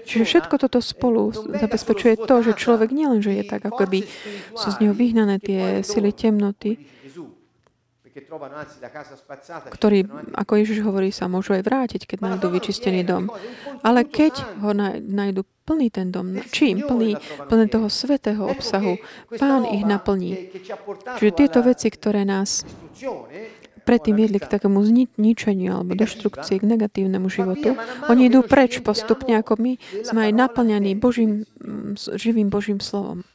Čiže 0.06 0.26
všetko 0.26 0.56
toto 0.58 0.82
spolu 0.82 1.30
zabezpečuje 1.34 2.18
to, 2.26 2.36
že 2.42 2.58
človek 2.58 2.90
nielen, 2.90 3.22
že 3.22 3.38
je 3.38 3.44
tak, 3.46 3.62
ako 3.62 3.86
by 3.86 4.00
sú 4.58 4.68
z 4.74 4.78
neho 4.82 4.98
vyhnané 4.98 5.38
tie 5.38 5.86
sily 5.86 6.10
temnoty, 6.10 6.82
ktorí, 9.70 10.00
ako 10.36 10.54
Ježiš 10.60 10.82
hovorí, 10.84 11.14
sa 11.14 11.32
môžu 11.32 11.56
aj 11.56 11.64
vrátiť, 11.64 12.02
keď 12.10 12.18
nájdú 12.26 12.48
vyčistený 12.52 13.06
dom. 13.06 13.30
Ale 13.86 14.04
keď 14.04 14.34
ho 14.60 14.74
nájdu 15.00 15.46
plný 15.64 15.88
ten 15.94 16.10
dom, 16.10 16.36
čím? 16.50 16.82
Plný, 16.84 17.16
plný 17.46 17.66
toho 17.70 17.88
svetého 17.88 18.42
obsahu. 18.50 18.98
Pán 19.38 19.70
ich 19.70 19.86
naplní. 19.86 20.50
Čiže 21.22 21.32
tieto 21.38 21.60
veci, 21.62 21.88
ktoré 21.94 22.26
nás 22.26 22.66
predtým 23.90 24.14
viedli 24.14 24.38
k 24.38 24.46
takému 24.46 24.86
zničeniu 25.18 25.82
alebo 25.82 25.98
deštrukcii, 25.98 26.62
k 26.62 26.70
negatívnemu 26.70 27.26
životu. 27.26 27.74
Oni 28.06 28.30
idú 28.30 28.46
preč 28.46 28.78
postupne, 28.86 29.42
ako 29.42 29.58
my 29.58 29.82
sme 30.06 30.30
aj 30.30 30.32
naplňaní 30.38 30.94
Božím, 30.94 31.50
živým 32.14 32.54
Božím 32.54 32.78
slovom. 32.78 33.26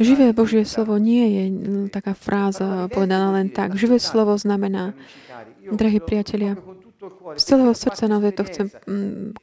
Živé 0.00 0.32
Božie 0.32 0.64
slovo 0.64 0.96
nie 0.96 1.24
je 1.28 1.44
taká 1.92 2.16
fráza 2.16 2.88
povedaná 2.88 3.36
len 3.36 3.52
tak. 3.52 3.76
Živé 3.76 4.00
slovo 4.00 4.36
znamená, 4.40 4.96
drahí 5.68 6.00
priatelia, 6.00 6.56
z 7.36 7.42
celého 7.44 7.72
srdca 7.76 8.04
naozaj 8.08 8.32
to 8.32 8.42
chcem 8.48 8.66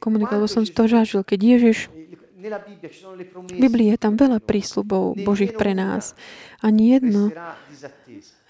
komunikovať, 0.02 0.38
lebo 0.38 0.50
som 0.50 0.66
to 0.66 0.84
žažil, 0.90 1.22
keď 1.22 1.40
Ježiš 1.58 1.78
v 2.44 3.56
Biblii 3.56 3.96
je 3.96 3.98
tam 3.98 4.20
veľa 4.20 4.36
prísľubov 4.36 5.16
Božích 5.24 5.56
pre 5.56 5.72
nás. 5.72 6.12
Ani 6.60 6.92
jedno 6.92 7.32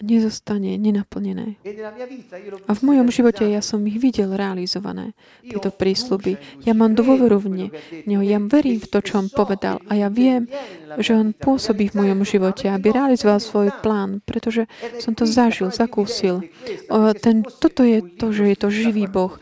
nezostane 0.03 0.74
nenaplnené. 0.74 1.55
A 2.66 2.72
v 2.74 2.80
mojom 2.82 3.09
živote 3.14 3.47
ja 3.47 3.62
som 3.62 3.78
ich 3.86 4.03
videl 4.03 4.34
realizované, 4.34 5.14
tieto 5.47 5.70
prísľuby. 5.70 6.62
Ja 6.66 6.74
mám 6.74 6.99
dôveru 6.99 7.38
v 7.38 7.47
ne. 7.51 7.68
Ja 8.07 8.38
verím 8.42 8.82
v 8.82 8.90
to, 8.90 8.99
čo 8.99 9.22
on 9.22 9.28
povedal 9.30 9.78
a 9.86 9.95
ja 9.95 10.11
viem, 10.11 10.51
že 10.99 11.14
on 11.14 11.30
pôsobí 11.30 11.90
v 11.90 11.99
mojom 12.03 12.26
živote, 12.26 12.70
aby 12.70 12.90
realizoval 12.90 13.38
svoj 13.38 13.70
plán, 13.82 14.18
pretože 14.22 14.66
som 14.99 15.14
to 15.14 15.26
zažil, 15.26 15.70
zakúsil. 15.70 16.42
Ten, 17.22 17.47
toto 17.47 17.86
je 17.86 18.03
to, 18.03 18.34
že 18.34 18.45
je 18.51 18.57
to 18.59 18.68
živý 18.70 19.07
Boh, 19.07 19.38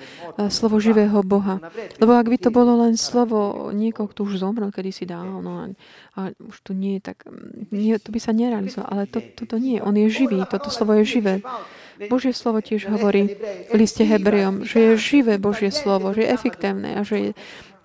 slovo 0.49 0.81
živého 0.81 1.21
Boha. 1.25 1.61
Lebo 2.01 2.13
ak 2.17 2.29
by 2.29 2.39
to 2.41 2.51
bolo 2.53 2.85
len 2.85 2.97
slovo 2.97 3.69
niekoho, 3.73 4.09
kto 4.09 4.25
už 4.29 4.41
zomrel 4.41 4.73
kedysi 4.73 5.05
dávno, 5.05 5.45
a 6.13 6.37
už 6.37 6.57
tu 6.61 6.73
nie 6.77 7.01
je 7.01 7.13
tak, 7.13 7.25
nie, 7.73 7.97
to 7.97 8.13
by 8.13 8.21
sa 8.21 8.37
nerealizovalo, 8.37 8.89
ale 8.93 9.03
to, 9.09 9.25
toto 9.33 9.57
nie, 9.57 9.81
on 9.81 9.97
je 9.97 10.13
živý, 10.13 10.45
toto 10.45 10.69
slovo 10.69 10.93
je 11.01 11.09
živé. 11.09 11.35
Božie 12.13 12.37
slovo 12.37 12.61
tiež 12.61 12.93
hovorí 12.93 13.33
v 13.71 13.75
liste 13.75 14.05
Hebrejom, 14.05 14.69
že 14.69 14.93
je 14.93 14.93
živé 15.01 15.41
Božie 15.41 15.73
slovo, 15.73 16.13
že 16.13 16.27
je 16.27 16.35
efektívne 16.35 16.99
a 16.99 17.03
že 17.07 17.17
je 17.17 17.31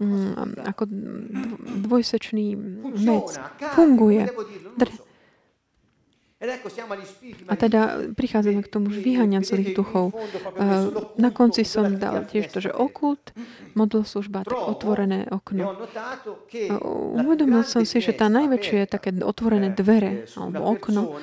mm, 0.04 0.60
ako 0.68 0.84
dvojsečný 1.88 2.58
mec. 3.00 3.40
Funguje. 3.78 4.28
Dr- 4.76 5.07
A 7.50 7.54
teda 7.58 8.14
prichádzame 8.14 8.62
k 8.62 8.70
tomu, 8.70 8.94
že 8.94 9.02
vyháňam 9.02 9.42
zlých 9.42 9.74
duchov. 9.74 10.14
Na 11.18 11.34
konci 11.34 11.66
som 11.66 11.98
dal 11.98 12.30
tiež 12.30 12.54
to, 12.54 12.62
že 12.62 12.70
okult, 12.70 13.34
služba, 14.06 14.46
tak 14.46 14.54
otvorené 14.54 15.26
okno. 15.34 15.74
Uvedomil 17.18 17.66
som 17.66 17.82
si, 17.90 17.98
že 17.98 18.14
tá 18.14 18.30
najväčšie 18.30 18.86
také 18.86 19.10
otvorené 19.18 19.74
dvere 19.74 20.30
alebo 20.38 20.62
okno, 20.78 21.18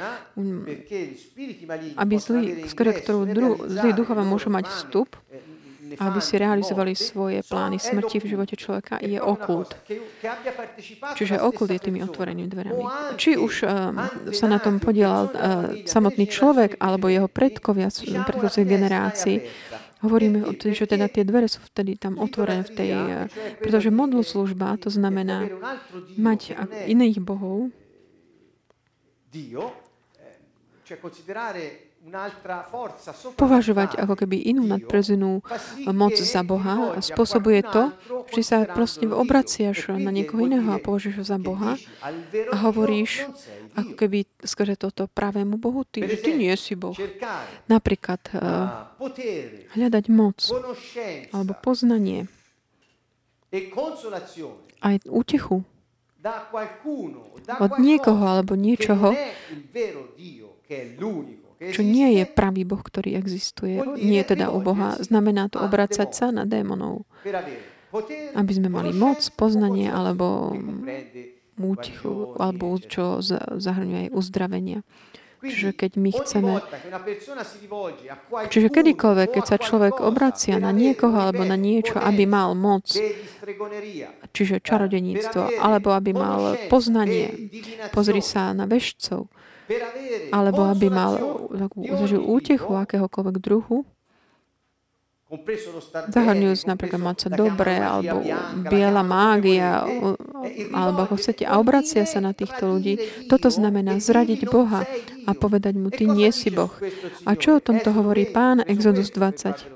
aby 1.95 2.15
zlí, 2.19 2.67
skôr 2.67 2.91
ktorú 2.91 3.23
dru, 3.31 3.49
zlí 3.71 3.95
duchova 3.95 4.27
môžu 4.27 4.51
mať 4.51 4.67
vstup, 4.67 5.15
aby 5.99 6.19
si 6.23 6.35
realizovali 6.39 6.93
svoje 6.95 7.41
plány 7.45 7.79
smrti 7.79 8.23
v 8.23 8.27
živote 8.37 8.55
človeka, 8.59 8.99
je 9.03 9.19
okult. 9.19 9.77
Čiže 11.15 11.41
okult 11.41 11.71
je 11.71 11.81
tými 11.81 12.01
otvorenými 12.03 12.49
dverami. 12.49 12.83
Či 13.19 13.37
už 13.39 13.55
uh, 13.65 13.95
sa 14.35 14.47
na 14.47 14.59
tom 14.59 14.79
podielal 14.83 15.31
uh, 15.31 15.33
samotný 15.85 16.27
človek, 16.27 16.81
alebo 16.81 17.11
jeho 17.11 17.29
predkovia, 17.31 17.89
predkovia 18.27 18.65
generácií, 18.65 19.39
Hovoríme 20.05 20.45
o 20.45 20.53
tom, 20.53 20.77
že 20.77 20.85
teda 20.85 21.09
tie 21.09 21.25
dvere 21.25 21.49
sú 21.49 21.65
vtedy 21.65 21.97
tam 21.97 22.21
otvorené 22.21 22.61
v 22.69 22.73
tej, 22.77 22.91
uh, 22.93 23.25
pretože 23.57 23.89
modlu 23.89 24.21
služba, 24.21 24.77
to 24.77 24.93
znamená 24.93 25.49
mať 26.21 26.61
iných 26.85 27.25
bohov, 27.25 27.73
considerare 31.01 31.84
považovať 33.41 33.97
ako 33.97 34.15
keby 34.15 34.37
inú 34.37 34.69
nadprezenú 34.69 35.41
moc 35.89 36.15
za 36.21 36.45
Boha 36.45 37.01
spôsobuje 37.01 37.65
to, 37.65 37.97
že 38.37 38.43
sa 38.45 38.57
proste 38.69 39.09
obraciaš 39.09 39.89
na 39.97 40.13
niekoho 40.13 40.45
iného 40.45 40.69
a 40.69 40.83
považuješ 40.83 41.17
ho 41.17 41.25
za 41.25 41.39
Boha 41.41 41.81
a 42.53 42.57
hovoríš 42.61 43.25
ako 43.75 43.93
keby 43.97 44.29
skrze 44.45 44.77
toto 44.77 45.09
pravému 45.09 45.57
Bohu, 45.57 45.83
ty, 45.89 46.05
že 46.05 46.21
ty 46.21 46.37
nie 46.37 46.53
si 46.61 46.77
Boh. 46.77 46.95
Napríklad 47.67 48.21
uh, 48.37 48.93
hľadať 49.75 50.05
moc 50.13 50.39
alebo 51.33 51.53
poznanie 51.59 52.29
aj 54.85 54.97
útechu 55.09 55.65
od 57.61 57.73
niekoho 57.81 58.25
alebo 58.25 58.57
niečoho, 58.57 59.13
čo 61.61 61.81
nie 61.83 62.21
je 62.21 62.25
pravý 62.27 62.63
Boh, 62.67 62.81
ktorý 62.81 63.17
existuje, 63.19 63.81
nie 64.01 64.21
je 64.21 64.37
teda 64.37 64.51
u 64.51 64.61
Boha, 64.61 64.99
znamená 65.01 65.49
to 65.49 65.63
obracať 65.63 66.11
sa 66.13 66.27
na 66.35 66.45
démonov. 66.49 67.07
Aby 68.35 68.53
sme 68.53 68.69
mali 68.69 68.91
moc, 68.91 69.23
poznanie 69.39 69.87
alebo 69.87 70.57
útichu, 71.55 72.35
alebo 72.39 72.75
čo 72.83 73.23
zahrňuje 73.59 74.11
aj 74.11 74.15
uzdravenia. 74.15 74.83
Čiže 75.45 75.77
keď 75.77 75.93
my 76.01 76.11
chceme... 76.25 76.53
Čiže 78.49 78.69
kedykoľvek, 78.73 79.29
keď 79.29 79.45
sa 79.45 79.57
človek 79.61 80.01
obracia 80.01 80.57
na 80.57 80.73
niekoho 80.73 81.15
alebo 81.21 81.45
na 81.45 81.61
niečo, 81.61 82.01
aby 82.01 82.25
mal 82.25 82.57
moc, 82.57 82.89
čiže 84.33 84.65
čarodeníctvo, 84.65 85.61
alebo 85.61 85.93
aby 85.93 86.17
mal 86.17 86.57
poznanie, 86.73 87.53
pozri 87.93 88.25
sa 88.25 88.57
na 88.57 88.65
vešcov, 88.65 89.29
alebo 90.31 90.69
aby 90.69 90.87
mal 90.93 91.13
takú 91.51 91.85
útechu 92.25 92.73
akéhokoľvek 92.77 93.37
druhu, 93.41 93.87
zahrňujúc 96.15 96.69
napríklad 96.71 97.01
mať 97.01 97.17
sa 97.27 97.29
dobre, 97.33 97.75
alebo 97.75 98.23
biela 98.71 99.03
mágia, 99.03 99.83
alebo 100.71 100.99
ako 101.09 101.19
chcete, 101.19 101.43
a 101.43 101.59
obracia 101.59 102.07
sa 102.07 102.23
na 102.23 102.31
týchto 102.31 102.71
ľudí. 102.71 103.01
Toto 103.27 103.51
znamená 103.51 103.99
zradiť 103.99 104.47
Boha 104.47 104.87
a 105.27 105.31
povedať 105.35 105.75
mu, 105.75 105.91
ty 105.91 106.07
nie 106.07 106.31
si 106.31 106.55
Boh. 106.55 106.71
A 107.27 107.35
čo 107.35 107.59
o 107.59 107.65
tomto 107.65 107.91
hovorí 107.91 108.31
pán 108.31 108.63
Exodus 108.63 109.11
20? 109.11 109.75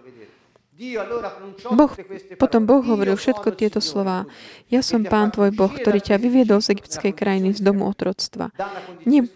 Boh, 1.74 1.92
potom 2.38 2.62
Boh 2.62 2.86
hovoril 2.86 3.18
všetko 3.18 3.50
tieto 3.58 3.82
slova. 3.82 4.30
Ja 4.70 4.78
som 4.78 5.02
pán 5.02 5.34
tvoj 5.34 5.50
Boh, 5.50 5.74
ktorý 5.74 5.98
ťa 5.98 6.22
vyviedol 6.22 6.62
z 6.62 6.78
egyptskej 6.78 7.18
krajiny 7.18 7.50
z 7.50 7.66
domu 7.66 7.90
otroctva. 7.90 8.54
Nie, 9.02 9.26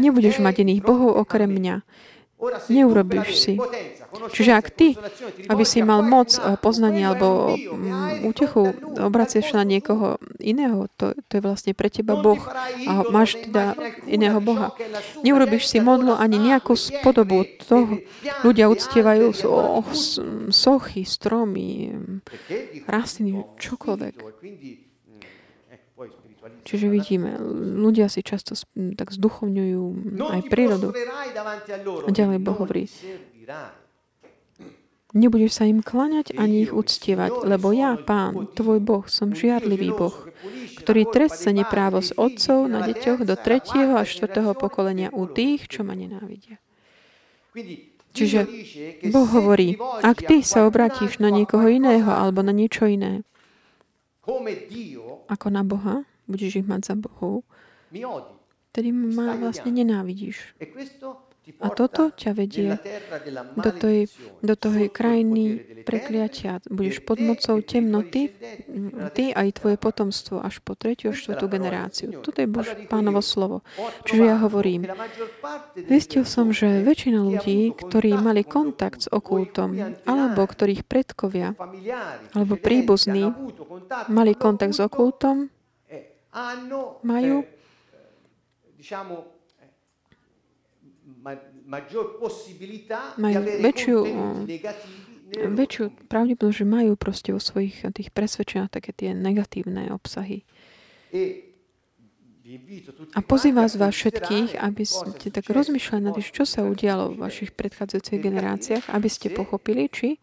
Nebudeš 0.00 0.40
mať 0.40 0.54
iných 0.64 0.80
bohov 0.80 1.20
okrem 1.20 1.50
mňa. 1.52 1.84
Neurobíš 2.68 3.28
si. 3.32 3.52
Čiže 4.32 4.52
ak 4.52 4.66
ty, 4.76 4.92
aby 5.48 5.64
si 5.64 5.80
mal 5.80 6.04
moc 6.04 6.36
eh, 6.36 6.52
poznania 6.60 7.12
alebo 7.12 7.56
mm, 7.56 8.28
útechu, 8.28 8.76
obracieš 9.00 9.56
na 9.56 9.64
niekoho 9.64 10.20
iného, 10.36 10.84
to, 11.00 11.16
to 11.32 11.40
je 11.40 11.42
vlastne 11.42 11.72
pre 11.72 11.88
teba 11.88 12.20
Boh 12.20 12.40
a 12.84 13.08
máš 13.08 13.40
teda 13.40 13.72
iného 14.04 14.36
Boha. 14.44 14.76
Neurobíš 15.24 15.64
si 15.64 15.80
modlu 15.80 16.12
ani 16.12 16.36
nejakú 16.36 16.76
spodobu 16.76 17.48
toho. 17.64 18.04
Ľudia 18.44 18.68
uctievajú 18.68 19.32
sochy, 20.52 21.08
stromy, 21.08 21.96
rastliny, 22.84 23.48
čokoľvek. 23.56 24.14
Čiže 26.66 26.86
vidíme, 26.90 27.38
ľudia 27.80 28.10
si 28.10 28.20
často 28.20 28.58
tak 28.98 29.14
zduchovňujú 29.14 29.84
aj 30.20 30.40
prírodu. 30.50 30.90
A 32.04 32.10
ďalej 32.10 32.38
Boh 32.42 32.56
hovorí, 32.58 32.90
nebudeš 35.16 35.56
sa 35.56 35.64
im 35.64 35.80
klaňať 35.80 36.36
ani 36.36 36.68
ich 36.68 36.72
uctievať, 36.76 37.48
lebo 37.48 37.72
ja, 37.72 37.96
Pán, 37.96 38.52
tvoj 38.52 38.78
Boh, 38.84 39.04
som 39.08 39.32
žiarlivý 39.32 39.96
Boh, 39.96 40.14
ktorý 40.82 41.08
trestce 41.08 41.50
neprávo 41.56 42.04
s 42.04 42.12
otcov 42.14 42.68
na 42.68 42.84
deťoch 42.84 43.24
do 43.24 43.34
tretieho 43.34 43.96
a 43.96 44.04
štvrtého 44.04 44.52
pokolenia 44.52 45.08
u 45.10 45.24
tých, 45.24 45.66
čo 45.72 45.82
ma 45.82 45.96
nenávidia. 45.96 46.60
Čiže 48.16 48.48
Boh 49.12 49.28
hovorí, 49.28 49.76
ak 50.00 50.24
ty 50.24 50.40
sa 50.40 50.64
obratíš 50.64 51.20
na 51.20 51.28
niekoho 51.28 51.68
iného 51.68 52.08
alebo 52.08 52.40
na 52.40 52.52
niečo 52.52 52.88
iné, 52.88 53.24
ako 55.26 55.46
na 55.52 55.62
Boha, 55.62 56.02
budeš 56.26 56.62
ich 56.62 56.66
mať 56.66 56.92
za 56.92 56.94
Bohov, 56.94 57.42
vtedy 58.74 58.92
ma 58.92 59.38
vlastne 59.40 59.72
nenávidíš. 59.72 60.52
E 60.60 60.66
A 61.62 61.70
toto 61.70 62.10
ťa 62.10 62.34
vedie 62.34 62.74
do 63.54 63.70
tej, 63.70 64.10
do 64.42 64.58
tej 64.58 64.90
krajiny 64.90 65.62
prekliatia. 65.86 66.58
Budeš 66.66 67.06
pod 67.06 67.22
mocou 67.22 67.62
temnoty, 67.62 68.34
ty 69.14 69.30
aj 69.30 69.62
tvoje 69.62 69.78
potomstvo 69.78 70.42
až 70.42 70.58
po 70.58 70.74
tretiu 70.74 71.14
a 71.14 71.16
štvrtú 71.16 71.46
generáciu. 71.46 72.18
Toto 72.18 72.42
je 72.42 72.50
Bož, 72.50 72.74
pánovo 72.90 73.22
slovo. 73.22 73.62
Čiže 74.10 74.22
ja 74.26 74.42
hovorím, 74.42 74.90
zistil 75.86 76.26
som, 76.26 76.50
že 76.50 76.82
väčšina 76.82 77.22
ľudí, 77.22 77.78
ktorí 77.78 78.18
mali 78.18 78.42
kontakt 78.42 79.06
s 79.06 79.08
okultom, 79.08 80.02
alebo 80.02 80.42
ktorých 80.42 80.82
predkovia, 80.82 81.54
alebo 82.34 82.58
príbuzní, 82.58 83.30
mali 84.10 84.34
kontakt 84.34 84.74
s 84.74 84.82
okultom, 84.82 85.54
majú 87.00 87.42
eh, 87.42 87.96
majú 93.16 93.38
väčšiu, 93.42 93.96
väčšiu 95.34 95.84
pravdepodobnosť, 96.06 96.58
že 96.60 96.66
majú 96.68 96.92
proste 96.94 97.30
vo 97.34 97.40
svojich 97.42 97.82
tých 97.82 98.14
presvedčeniach 98.14 98.70
také 98.70 98.94
tie 98.94 99.10
negatívne 99.16 99.90
obsahy. 99.90 100.46
E 101.10 101.46
A 103.18 103.20
pozývam 103.26 103.66
vás 103.66 103.90
všetkých, 103.90 104.54
aby 104.62 104.86
ste 104.86 105.34
tak 105.34 105.50
rozmýšľali 105.50 106.02
nad 106.06 106.14
tým, 106.14 106.30
čo 106.30 106.46
sa 106.46 106.62
udialo 106.62 107.10
v 107.10 107.26
vašich 107.26 107.50
predchádzajúcich 107.58 108.22
generáciách, 108.22 108.84
aby 108.86 109.08
ste 109.10 109.34
pochopili, 109.34 109.90
či, 109.90 110.22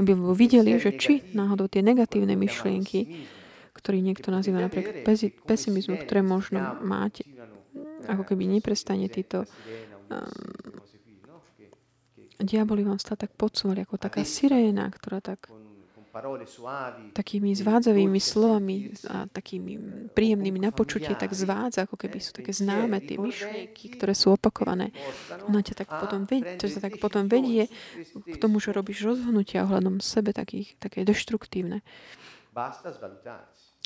aby 0.00 0.16
videli, 0.32 0.80
že 0.80 0.96
či 0.96 1.20
náhodou 1.36 1.68
tie 1.68 1.84
negatívne 1.84 2.40
myšlienky, 2.40 3.28
ktorý 3.82 3.98
niekto 3.98 4.30
nazýva 4.30 4.62
napríklad 4.62 5.02
pesimizmu, 5.42 5.98
ktoré 6.06 6.22
možno 6.22 6.78
mať, 6.78 7.26
ako 8.06 8.22
keby 8.22 8.46
neprestane 8.46 9.10
títo 9.10 9.42
um, 10.06 10.78
diaboli 12.38 12.86
vám 12.86 13.02
stále 13.02 13.26
tak 13.26 13.34
podsúvali, 13.34 13.82
ako 13.82 13.98
taká 13.98 14.22
siréna, 14.22 14.86
ktorá 14.86 15.18
tak 15.18 15.50
takými 17.16 17.56
zvádzavými 17.56 18.20
slovami 18.20 18.92
a 19.08 19.24
takými 19.32 19.80
príjemnými 20.12 20.60
na 20.60 20.68
počutie 20.68 21.16
tak 21.16 21.32
zvádza, 21.32 21.88
ako 21.88 21.96
keby 21.96 22.20
sú 22.20 22.36
také 22.36 22.52
známe 22.52 23.00
tie 23.00 23.16
myšlienky, 23.16 23.96
ktoré 23.96 24.12
sú 24.12 24.36
opakované. 24.36 24.92
Ona 25.48 25.64
ťa 25.64 25.72
tak 25.72 25.88
potom 25.88 26.28
vedie, 26.28 26.60
to 26.60 26.68
sa 26.68 26.84
tak 26.84 27.00
potom 27.00 27.32
vedie 27.32 27.72
k 28.28 28.36
tomu, 28.36 28.60
že 28.60 28.76
robíš 28.76 29.08
rozhodnutia 29.08 29.64
ohľadom 29.64 30.04
sebe 30.04 30.36
takých, 30.36 30.76
také 30.76 31.08
deštruktívne. 31.08 31.80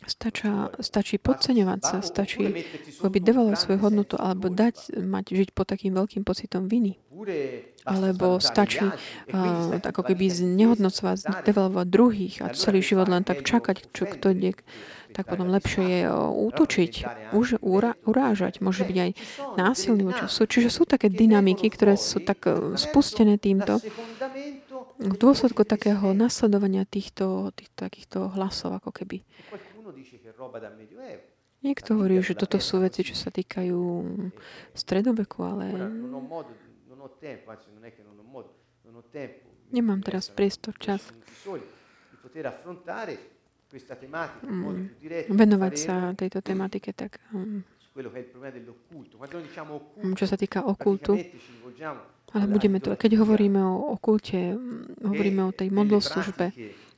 Stača, 0.04 0.76
stačí 0.84 1.16
podceňovať 1.16 1.80
sa, 1.80 1.98
stačí 2.04 2.68
akoby 3.00 3.16
devalovať 3.16 3.56
svoju 3.56 3.78
hodnotu 3.80 4.20
alebo 4.20 4.52
dať, 4.52 4.92
mať, 4.92 5.32
žiť 5.32 5.48
pod 5.56 5.72
takým 5.72 5.96
veľkým 5.96 6.20
pocitom 6.20 6.68
viny. 6.68 7.00
Alebo 7.88 8.36
stačí 8.36 8.84
uh, 8.84 9.80
ako 9.80 10.02
keby 10.04 10.28
znehodnocovať, 10.28 11.48
devalovať 11.48 11.86
druhých 11.88 12.34
a 12.44 12.52
celý 12.52 12.84
život 12.84 13.08
len 13.08 13.24
tak 13.24 13.40
čakať, 13.40 13.88
čo 13.96 14.04
kto 14.04 14.36
ide, 14.36 14.60
tak 15.16 15.32
potom 15.32 15.48
lepšie 15.48 15.84
je 15.88 16.00
útočiť, 16.12 16.92
už 17.32 17.64
ura, 17.64 17.96
urážať, 18.04 18.60
môže 18.60 18.84
byť 18.84 18.98
aj 19.00 19.10
násilný. 19.56 20.12
Čiže 20.28 20.68
sú 20.68 20.84
také 20.84 21.08
dynamiky, 21.08 21.72
ktoré 21.72 21.96
sú 21.96 22.20
tak 22.20 22.44
spustené 22.76 23.40
týmto 23.40 23.80
v 24.96 25.16
dôsledku 25.16 25.64
takého 25.64 26.12
nasledovania 26.16 26.84
týchto, 26.84 27.52
týchto 27.56 27.80
takýchto 27.88 28.18
hlasov, 28.32 28.76
ako 28.76 28.92
keby. 28.92 29.24
Niekto 31.64 31.96
hovorí, 31.96 32.20
že 32.20 32.36
toto 32.36 32.60
sú 32.60 32.84
veci, 32.84 33.00
čo 33.02 33.16
sa 33.16 33.32
týkajú 33.32 33.80
stredoveku, 34.76 35.40
ale 35.40 35.72
nemám 39.72 40.00
teraz 40.04 40.30
priestor, 40.30 40.76
čas. 40.78 41.00
mm, 44.46 45.34
venovať 45.34 45.74
sa 45.74 46.14
tejto 46.14 46.38
tematike 46.38 46.94
tak 46.94 47.18
um, 47.34 47.66
čo 50.14 50.26
sa 50.28 50.36
týka 50.36 50.62
okultu. 50.62 51.16
Ale 52.34 52.44
budeme 52.50 52.78
to, 52.82 52.92
keď 52.98 53.22
hovoríme 53.22 53.56
o 53.62 53.96
okulte, 53.96 54.54
hovoríme 55.00 55.40
o 55.46 55.52
tej 55.54 55.72
modloslužbe, 55.72 56.52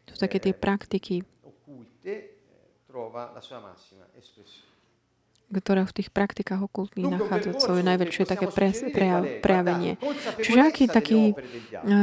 to 0.08 0.10
sú 0.16 0.18
také 0.18 0.42
tie 0.42 0.56
praktiky, 0.56 1.22
trova 2.98 3.30
la 3.32 3.40
sua 3.40 3.60
massima 3.60 4.08
espressione 4.16 4.67
ktorá 5.48 5.88
v 5.88 5.96
tých 5.96 6.12
praktikách 6.12 6.60
okultných 6.68 7.08
nachádza 7.08 7.56
svoje 7.56 7.80
najväčšie 7.80 8.24
také 8.28 8.52
pre, 8.52 8.68
pre, 8.92 9.40
prejavenie. 9.40 9.96
Čiže 10.44 10.58
aký 10.60 10.84
taký 10.92 11.32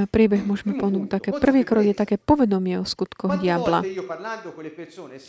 príbeh 0.10 0.42
môžeme 0.42 0.74
ponúknuť? 0.82 1.10
Také 1.14 1.30
prvý 1.38 1.62
krok 1.62 1.86
je 1.86 1.94
také 1.94 2.18
povedomie 2.18 2.82
o 2.82 2.86
skutkoch 2.90 3.38
diabla. 3.38 3.86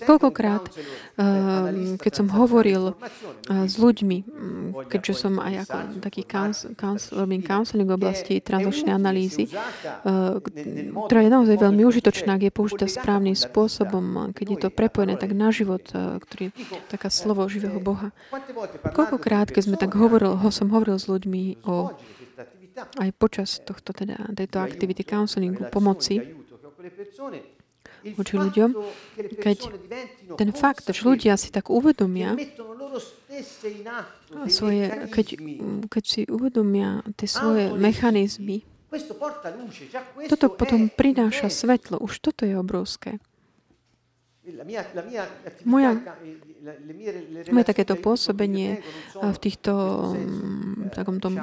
Koľkokrát, 0.08 0.64
keď 2.00 2.12
som 2.16 2.32
hovoril 2.32 2.96
s 3.48 3.76
ľuďmi, 3.76 4.18
keďže 4.88 5.12
som 5.12 5.36
aj 5.36 5.68
ako 5.68 5.76
taký 6.00 6.22
robím 7.12 7.44
counseling 7.44 7.88
v 7.88 7.96
oblasti 8.00 8.40
transačnej 8.40 8.96
analýzy, 8.96 9.52
ktorá 11.04 11.20
je 11.20 11.30
naozaj 11.30 11.56
veľmi 11.60 11.84
užitočná, 11.84 12.40
ak 12.40 12.48
je 12.48 12.52
použitá 12.52 12.88
správnym 12.88 13.36
spôsobom, 13.36 14.32
keď 14.32 14.46
je 14.48 14.58
to 14.64 14.68
prepojené 14.72 15.20
tak 15.20 15.36
na 15.36 15.52
život, 15.52 15.84
ktorý 15.92 16.48
je 16.48 16.64
taká 16.88 17.12
slovo 17.12 17.44
živého 17.46 17.76
Boha, 17.76 18.05
Boha. 18.12 18.92
Koľkokrát, 18.92 19.48
keď 19.50 19.62
sme 19.70 19.76
tak 19.76 19.94
hovoril, 19.94 20.36
ho 20.36 20.48
som 20.50 20.68
hovoril 20.70 20.98
s 20.98 21.06
ľuďmi 21.06 21.66
o 21.66 21.94
aj 22.76 23.10
počas 23.16 23.56
tohto, 23.64 23.96
teda, 23.96 24.28
tejto 24.36 24.60
aktivity 24.60 25.00
counselingu, 25.00 25.72
pomoci 25.72 26.20
voči 28.14 28.34
ľuďom, 28.38 28.70
keď 29.40 29.58
ten 30.38 30.50
fakt, 30.54 30.86
že 30.86 31.02
ľudia 31.02 31.34
si 31.34 31.50
tak 31.50 31.72
uvedomia 31.72 32.38
svoje, 34.46 34.86
keď, 35.10 35.26
keď 35.90 36.04
si 36.04 36.20
uvedomia 36.28 37.02
tie 37.18 37.26
svoje 37.26 37.72
mechanizmy, 37.74 38.62
toto 40.30 40.46
potom 40.54 40.86
prináša 40.86 41.50
svetlo. 41.50 41.98
Už 41.98 42.22
toto 42.22 42.46
je 42.46 42.54
obrovské. 42.54 43.18
Moja, 45.66 45.98
moje 47.52 47.66
takéto 47.66 47.94
pôsobenie 47.98 48.82
v 49.14 49.38
týchto 49.38 49.72
mm, 50.14 50.92
takom 50.94 51.22
tom 51.22 51.40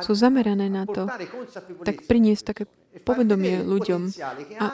sú 0.00 0.12
zamerané 0.16 0.72
na 0.72 0.88
to, 0.88 1.04
tak 1.84 2.08
priniesť 2.08 2.42
také 2.48 2.64
povedomie 3.04 3.60
ľuďom 3.60 4.08
a 4.56 4.66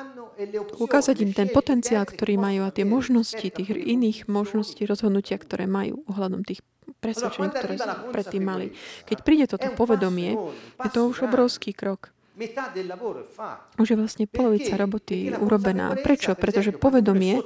ukázať 0.78 1.16
im 1.26 1.32
ten 1.34 1.50
potenciál, 1.50 2.06
ktorý 2.06 2.38
majú 2.38 2.68
a 2.68 2.74
tie 2.74 2.86
možnosti, 2.86 3.42
tých 3.42 3.70
iných 3.74 4.30
možností 4.30 4.86
rozhodnutia, 4.86 5.42
ktoré 5.42 5.66
majú 5.66 6.06
ohľadom 6.06 6.46
tých 6.46 6.62
presvedčení, 7.02 7.50
ktoré 7.50 7.74
predtým 8.14 8.44
mali. 8.46 8.66
Keď 9.10 9.18
príde 9.26 9.46
toto 9.50 9.66
povedomie, 9.74 10.38
je 10.86 10.90
to 10.94 11.10
už 11.10 11.26
obrovský 11.26 11.74
krok. 11.74 12.14
Už 13.76 13.86
je 13.92 13.96
vlastne 13.96 14.24
polovica 14.24 14.74
roboty 14.80 15.28
urobená. 15.36 15.92
Prečo? 16.00 16.32
Pretože 16.32 16.72
povedomie, 16.72 17.44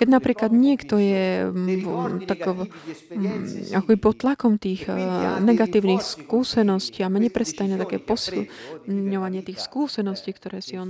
keď 0.00 0.08
napríklad 0.08 0.50
niekto 0.54 0.96
je 0.96 1.52
takovo, 2.24 2.68
mm, 3.12 3.76
ako 3.76 3.88
pod 4.00 4.14
tlakom 4.24 4.56
tých 4.56 4.88
eh, 4.88 4.96
negatívnych 5.44 6.00
skúseností 6.00 7.04
a 7.04 7.12
má 7.12 7.20
neprestajné 7.20 7.76
také 7.76 8.00
posilňovanie 8.00 9.44
tých 9.44 9.60
skúseností, 9.60 10.32
ktoré 10.32 10.64
si 10.64 10.80
on 10.80 10.88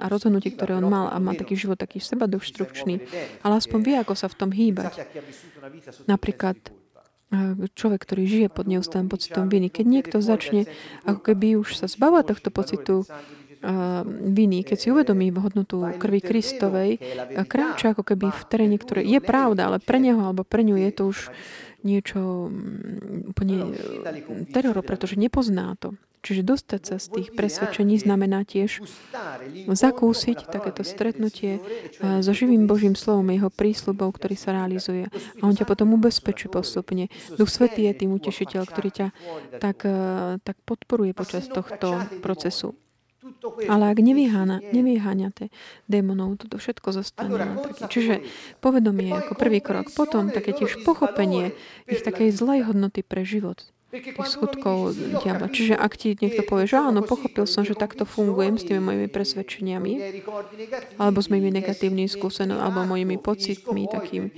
a 0.00 0.06
rozhodnutí, 0.10 0.54
ktoré 0.54 0.78
on 0.78 0.86
mal 0.90 1.12
a 1.12 1.16
má 1.22 1.36
taký 1.36 1.54
život 1.54 1.78
taký 1.78 2.02
sebadoštručný, 2.02 3.00
ale 3.46 3.52
aspoň 3.56 3.78
vie, 3.84 3.96
ako 4.00 4.14
sa 4.18 4.26
v 4.26 4.36
tom 4.36 4.50
hýbať. 4.50 5.06
Napríklad 6.08 6.79
človek, 7.78 8.00
ktorý 8.02 8.22
žije 8.26 8.48
pod 8.50 8.66
neustálým 8.66 9.06
pocitom 9.06 9.46
viny. 9.46 9.70
Keď 9.70 9.86
niekto 9.86 10.16
začne 10.18 10.66
ako 11.06 11.20
keby 11.30 11.58
už 11.62 11.78
sa 11.78 11.86
zbavovať 11.86 12.24
tohto 12.34 12.48
pocitu 12.50 12.94
viny, 14.24 14.64
keď 14.64 14.76
si 14.80 14.88
uvedomí 14.88 15.28
hodnotu 15.36 15.84
krvi 16.00 16.24
Kristovej, 16.24 16.90
kráča 17.44 17.92
ako 17.92 18.02
keby 18.02 18.32
v 18.32 18.42
teréne, 18.48 18.76
ktoré 18.80 19.04
je 19.04 19.20
pravda, 19.20 19.68
ale 19.68 19.78
pre 19.78 20.00
neho 20.00 20.20
alebo 20.20 20.48
pre 20.48 20.64
ňu 20.64 20.80
je 20.80 20.90
to 20.96 21.02
už 21.12 21.18
niečo 21.80 22.52
mm, 22.52 23.32
úplne 23.32 23.72
teroro, 24.52 24.84
pretože 24.84 25.16
nepozná 25.16 25.76
to. 25.80 25.96
Čiže 26.20 26.44
dostať 26.44 26.80
sa 26.84 26.96
z 27.00 27.06
tých 27.16 27.28
presvedčení 27.32 27.96
znamená 27.96 28.44
tiež 28.44 28.84
zakúsiť 29.72 30.52
takéto 30.52 30.84
stretnutie 30.84 31.64
so 31.96 32.32
živým 32.36 32.68
Božím 32.68 32.92
slovom, 32.92 33.24
jeho 33.32 33.48
prísľubov, 33.48 34.20
ktorý 34.20 34.36
sa 34.36 34.52
realizuje. 34.52 35.08
A 35.40 35.42
on 35.48 35.56
ťa 35.56 35.64
potom 35.64 35.96
ubezpečí 35.96 36.52
postupne. 36.52 37.08
Duch 37.40 37.48
Svetý 37.48 37.88
je 37.88 38.04
tým 38.04 38.12
utešiteľ, 38.12 38.62
ktorý 38.68 38.90
ťa 38.92 39.06
tak, 39.64 39.88
tak 40.44 40.56
podporuje 40.68 41.16
počas 41.16 41.48
tohto 41.48 42.04
procesu. 42.20 42.76
Ale 43.64 43.88
ak 43.88 43.98
nevyháňate 44.76 45.48
démonov, 45.88 46.36
toto 46.36 46.60
všetko 46.60 46.88
zostane. 47.00 47.32
Také. 47.64 47.88
Čiže 47.88 48.14
povedomie 48.60 49.08
ako 49.16 49.40
prvý 49.40 49.64
krok. 49.64 49.88
Potom 49.96 50.28
také 50.28 50.52
tiež 50.52 50.84
pochopenie 50.84 51.56
ich 51.88 52.04
takej 52.04 52.28
zlej 52.28 52.68
hodnoty 52.68 53.00
pre 53.00 53.24
život 53.24 53.72
tých 53.90 54.30
skutkov 54.30 54.94
diabla. 54.94 55.50
Čiže 55.50 55.74
ak 55.74 55.98
ti 55.98 56.14
niekto 56.14 56.46
povie, 56.46 56.70
že 56.70 56.78
áno, 56.78 57.02
pochopil 57.02 57.42
som, 57.50 57.66
že 57.66 57.74
takto 57.74 58.06
fungujem 58.06 58.54
s 58.54 58.62
tými 58.62 58.78
mojimi 58.78 59.08
presvedčeniami, 59.10 59.92
alebo 60.94 61.18
s 61.18 61.26
mojimi 61.26 61.50
negatívnymi 61.58 62.06
skúsenostiami, 62.06 62.62
alebo 62.62 62.86
mojimi 62.86 63.18
pocitmi, 63.18 63.90
takými 63.90 64.28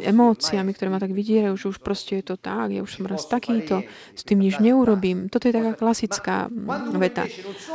emóciami, 0.00 0.70
ktoré 0.72 0.88
ma 0.88 0.96
tak 0.96 1.12
vydierajú, 1.12 1.54
že 1.60 1.66
už 1.76 1.78
proste 1.84 2.24
je 2.24 2.32
to 2.32 2.36
tak, 2.40 2.72
ja 2.72 2.80
už 2.80 2.88
som 2.88 3.04
raz 3.04 3.28
takýto, 3.28 3.84
s 4.16 4.22
tým 4.24 4.40
nič 4.40 4.56
neurobím. 4.64 5.28
Toto 5.28 5.44
je 5.44 5.54
taká 5.54 5.76
klasická 5.76 6.48
veta. 6.96 7.28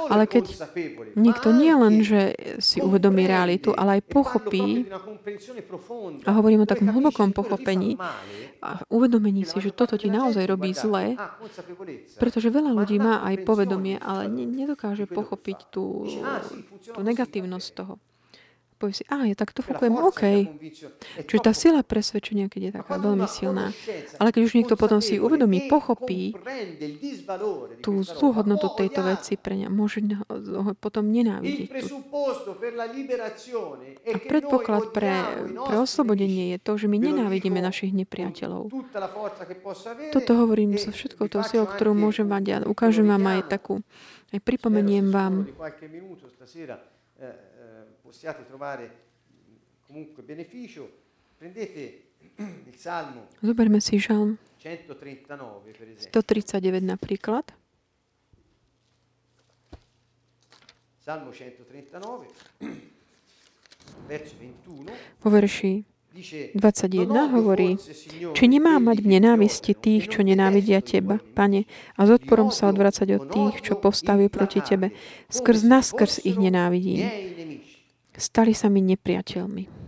Ale 0.09 0.26
keď 0.26 0.49
niekto 1.13 1.53
nie 1.53 1.74
len, 1.78 2.01
že 2.01 2.34
si 2.57 2.82
uvedomí 2.82 3.30
realitu, 3.30 3.78
ale 3.78 4.01
aj 4.01 4.09
pochopí, 4.09 4.89
a 6.26 6.32
hovorím 6.34 6.65
o 6.65 6.69
takom 6.69 6.89
hlbokom 6.89 7.30
pochopení, 7.30 7.93
a 8.61 8.82
uvedomení 8.89 9.45
si, 9.45 9.57
že 9.57 9.74
toto 9.74 9.97
ti 9.97 10.09
naozaj 10.09 10.45
robí 10.45 10.74
pretože 12.20 12.53
veľa 12.53 12.72
ľudí 12.76 12.97
má 13.01 13.24
aj 13.26 13.47
povedomie, 13.47 13.97
ale 13.97 14.28
nedokáže 14.30 15.07
pochopiť 15.07 15.57
tú, 15.72 16.05
tú 16.91 16.99
negatívnosť 17.01 17.68
toho 17.74 17.97
povie 18.82 18.97
si, 18.97 19.05
a 19.05 19.21
ja 19.29 19.38
takto 19.38 19.61
fungujem, 19.61 19.93
OK. 19.93 20.23
Čiže 21.29 21.41
tá 21.45 21.53
sila 21.53 21.86
presvedčenia, 21.86 22.49
keď 22.49 22.61
je 22.65 22.71
taká 22.82 22.97
veľmi 22.97 23.29
silná. 23.29 23.69
Ale 24.17 24.34
keď 24.34 24.41
už 24.49 24.53
niekto 24.57 24.73
potom 24.73 24.97
si 24.97 25.21
uvedomí, 25.21 25.69
pochopí 25.69 26.34
tú 27.86 28.01
zlú 28.01 28.34
hodnotu 28.34 28.73
tejto 28.73 29.05
veci 29.05 29.38
pre 29.38 29.61
ňa, 29.61 29.69
môže 29.69 30.01
ho 30.01 30.73
potom 30.73 31.05
nenávidieť. 31.13 31.69
A 34.01 34.17
predpoklad 34.17 34.89
pre, 34.89 35.13
pre 35.45 35.75
oslobodenie 35.77 36.57
je 36.57 36.57
to, 36.57 36.82
že 36.82 36.89
my 36.89 36.97
nenávidíme 36.97 37.61
našich 37.61 37.93
nepriateľov. 37.93 38.73
Toto 40.09 40.32
hovorím 40.34 40.82
so 40.82 40.89
všetkou 40.89 41.29
tou 41.29 41.45
silou, 41.45 41.69
ktorú 41.69 41.93
môžem 41.93 42.25
mať 42.25 42.45
a 42.49 42.57
ukážem 42.65 43.05
vám 43.05 43.21
aj 43.38 43.51
takú, 43.51 43.86
aj 44.32 44.39
pripomeniem 44.41 45.11
vám 45.11 45.45
possiate 48.12 48.45
trovare 48.45 48.91
comunque 49.88 50.22
beneficio, 50.22 50.91
prendete 51.38 52.12
il 52.36 52.76
Salmo 52.76 53.28
Zoberme 53.39 53.80
si 53.80 53.97
žalm 53.97 54.38
139, 54.57 55.72
per 55.72 55.88
esempio. 55.88 56.22
139 56.22 56.86
napríklad. 56.86 57.45
Salmo 60.99 61.32
139, 61.32 62.28
verso 64.05 64.36
21. 64.36 64.91
Vo 65.22 65.30
verši 65.32 65.84
Dice, 66.12 66.51
21 66.53 67.07
"Non 67.07 67.32
odio 67.32 67.39
hovorí, 67.39 67.80
či 68.36 68.43
nemá 68.51 68.76
mať 68.84 68.99
v 68.99 69.07
nenávisti 69.16 69.72
tých, 69.72 70.12
čo 70.12 70.28
nenávidia 70.28 70.84
Teba. 70.84 71.24
Pane, 71.24 71.64
a 71.95 72.03
s 72.03 72.09
odporom 72.12 72.51
sa 72.51 72.68
odvracať 72.68 73.16
od 73.16 73.32
tých, 73.32 73.64
čo 73.64 73.80
povstavujú 73.80 74.28
proti 74.28 74.59
Tebe. 74.59 74.91
Skrz 75.32 75.64
naskrz 75.64 76.20
ich 76.28 76.36
nenávidím. 76.36 77.07
Stali 78.18 78.51
sa 78.51 78.68
mi 78.68 78.84
nepriateľmi. 78.84 79.82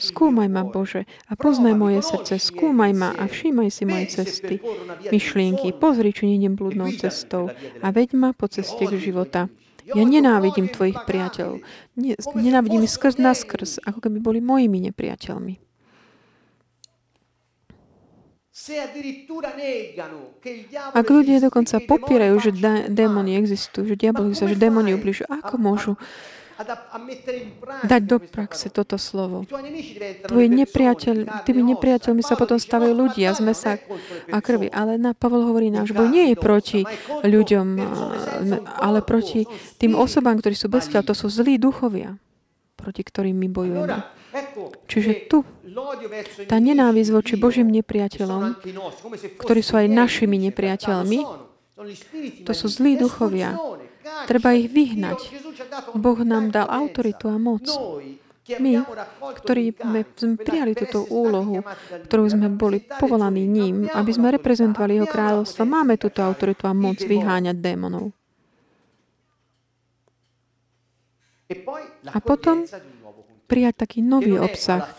Skúmaj 0.00 0.48
ma. 0.48 0.62
Bože, 0.64 1.04
a 1.28 1.32
poznaj 1.34 1.74
moje 1.76 2.00
srdce. 2.00 2.38
Skúmaj 2.38 2.92
ma 2.94 3.10
a 3.12 3.26
všímaj 3.26 3.68
si 3.68 3.82
moje 3.84 4.06
cesty, 4.14 4.62
myšlienky. 5.10 5.74
Pozri, 5.74 6.14
či 6.14 6.30
nejdem 6.30 6.54
blúdnou 6.54 6.88
cestou 6.94 7.50
a 7.82 7.86
veď 7.90 8.14
ma 8.16 8.30
po 8.32 8.46
ceste 8.46 8.86
k 8.86 8.94
života. 8.96 9.50
Ja 9.84 10.00
nenávidím 10.00 10.72
tvojich 10.72 10.96
priateľov. 11.04 11.60
Nenávidím 12.38 12.88
ich 12.88 12.94
skrz 12.94 13.20
naskrz, 13.20 13.84
ako 13.84 14.00
keby 14.00 14.18
boli 14.22 14.40
mojimi 14.40 14.80
nepriateľmi. 14.88 15.60
Ak 20.94 21.06
ľudia 21.10 21.42
dokonca 21.42 21.82
popierajú, 21.84 22.34
že 22.38 22.50
démoni 22.86 23.34
existujú, 23.34 23.92
že 23.92 23.98
diabol 23.98 24.30
existuje, 24.30 24.54
že 24.54 24.62
démoni 24.62 24.94
ubližujú, 24.94 25.26
ako 25.26 25.54
môžu 25.58 25.92
dať 27.84 28.02
do 28.06 28.16
praxe 28.22 28.70
toto 28.70 28.94
slovo? 28.96 29.42
Tvoji 30.24 30.48
nepriateľ, 30.48 31.42
tými 31.42 31.62
nepriateľmi 31.74 32.22
sa 32.22 32.38
potom 32.38 32.56
stavajú 32.56 32.94
"No, 32.94 33.06
ľudia 33.06 33.34
z 33.34 33.40
mesa 33.42 33.76
a 34.30 34.38
krvi. 34.38 34.70
Ale 34.70 34.96
na 34.96 35.12
Pavol 35.12 35.44
hovorí 35.44 35.68
náš 35.68 35.90
boj 35.90 36.08
nie 36.08 36.32
je 36.32 36.36
proti 36.38 36.80
ľuďom, 37.24 37.66
ale 38.78 39.02
proti 39.02 39.46
tým 39.78 39.98
osobám, 39.98 40.38
ktorí 40.38 40.54
sú 40.54 40.70
bez. 40.70 40.86
To 40.86 41.12
sú 41.16 41.26
zlí 41.26 41.58
duchovia, 41.58 42.16
proti 42.78 43.02
ktorým 43.02 43.34
my 43.34 43.48
bojujeme. 43.50 43.98
Čiže 44.86 45.30
tu 45.30 45.42
tá 46.46 46.58
nenávisť 46.62 47.10
voči 47.10 47.34
Božím 47.34 47.70
nepriateľom, 47.74 48.62
ktorí 49.42 49.60
sú 49.62 49.74
aj 49.74 49.90
našimi 49.90 50.38
nepriateľmi, 50.50 51.18
to 52.46 52.52
sú 52.54 52.66
zlí 52.70 52.94
duchovia. 52.94 53.58
Treba 54.28 54.52
ich 54.52 54.68
vyhnať. 54.68 55.18
Boh 55.96 56.18
nám 56.20 56.52
dal 56.52 56.68
autoritu 56.68 57.28
a 57.32 57.36
moc. 57.40 57.64
My, 58.44 58.84
ktorí 59.40 59.72
sme, 59.72 60.04
prijali 60.36 60.76
túto 60.76 61.08
úlohu, 61.08 61.64
ktorú 62.04 62.24
sme 62.28 62.52
boli 62.52 62.84
povolaní 62.84 63.48
ním, 63.48 63.88
aby 63.88 64.12
sme 64.12 64.36
reprezentovali 64.36 65.00
jeho 65.00 65.08
kráľovstvo. 65.08 65.64
Máme 65.64 65.96
túto 65.96 66.20
autoritu 66.20 66.68
a 66.68 66.76
moc 66.76 67.00
vyháňať 67.00 67.56
démonov. 67.56 68.12
A 72.12 72.18
potom 72.20 72.68
prijať 73.48 73.74
taký 73.88 74.04
nový 74.04 74.36
obsah, 74.36 74.92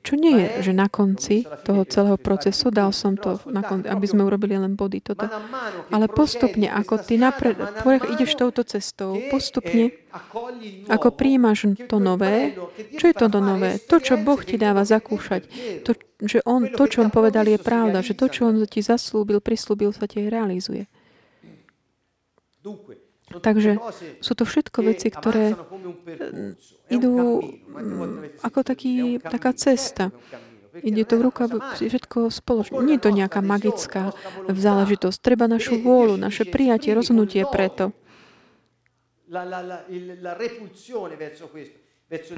čo 0.00 0.16
nie 0.16 0.32
je, 0.40 0.70
že 0.70 0.72
na 0.72 0.88
konci 0.88 1.44
toho 1.64 1.84
celého 1.84 2.16
procesu 2.16 2.72
dal 2.72 2.88
som 2.96 3.20
to, 3.20 3.36
na 3.48 3.60
ascoltate, 3.60 3.68
kon- 3.68 3.88
aby 3.88 4.06
sme 4.08 4.22
urobili 4.24 4.56
len 4.56 4.72
body 4.72 5.04
toto. 5.04 5.28
Ale 5.92 6.08
postupne, 6.08 6.72
ako 6.72 7.04
ty 7.04 7.20
napred, 7.20 7.56
ideš 8.08 8.40
touto 8.40 8.64
cestou, 8.64 9.20
postupne, 9.28 9.92
ako 10.88 11.08
príjmaš 11.12 11.76
to 11.84 12.00
nové, 12.00 12.56
čo 12.96 13.12
je 13.12 13.14
to 13.14 13.28
nové? 13.28 13.76
To, 13.86 14.00
čo 14.00 14.16
Boh 14.16 14.40
ti 14.40 14.56
dáva 14.56 14.88
zakúšať, 14.88 15.42
to, 15.84 15.92
že 16.24 16.40
on, 16.48 16.72
to, 16.72 16.84
čo 16.88 17.04
on 17.04 17.12
povedal, 17.12 17.44
je 17.44 17.60
pravda, 17.60 18.00
že 18.00 18.16
to, 18.16 18.32
čo 18.32 18.48
on 18.48 18.64
ti 18.64 18.80
zaslúbil, 18.80 19.44
prislúbil, 19.44 19.92
sa 19.92 20.08
ti 20.08 20.24
realizuje. 20.24 20.88
Dunque, 22.60 23.09
Takže 23.30 23.78
sú 24.18 24.32
to 24.34 24.42
všetko 24.42 24.78
veci, 24.82 25.06
ktoré 25.14 25.54
un 25.54 26.58
idú 26.90 27.38
mm, 27.38 28.42
ako 28.42 28.58
taký, 28.66 29.22
taká 29.22 29.54
cesta. 29.54 30.10
Ide 30.70 31.02
to 31.06 31.18
v 31.18 31.30
ruka, 31.30 31.50
všetko 31.78 32.30
spoločne. 32.30 32.82
Nie 32.82 32.98
je 32.98 33.06
to 33.06 33.10
nejaká 33.14 33.42
magická 33.42 34.14
záležitosť. 34.46 35.18
Treba 35.18 35.46
našu 35.46 35.78
vôľu, 35.78 36.18
naše 36.18 36.46
prijatie, 36.46 36.94
rozhodnutie 36.94 37.42
preto. 37.46 37.94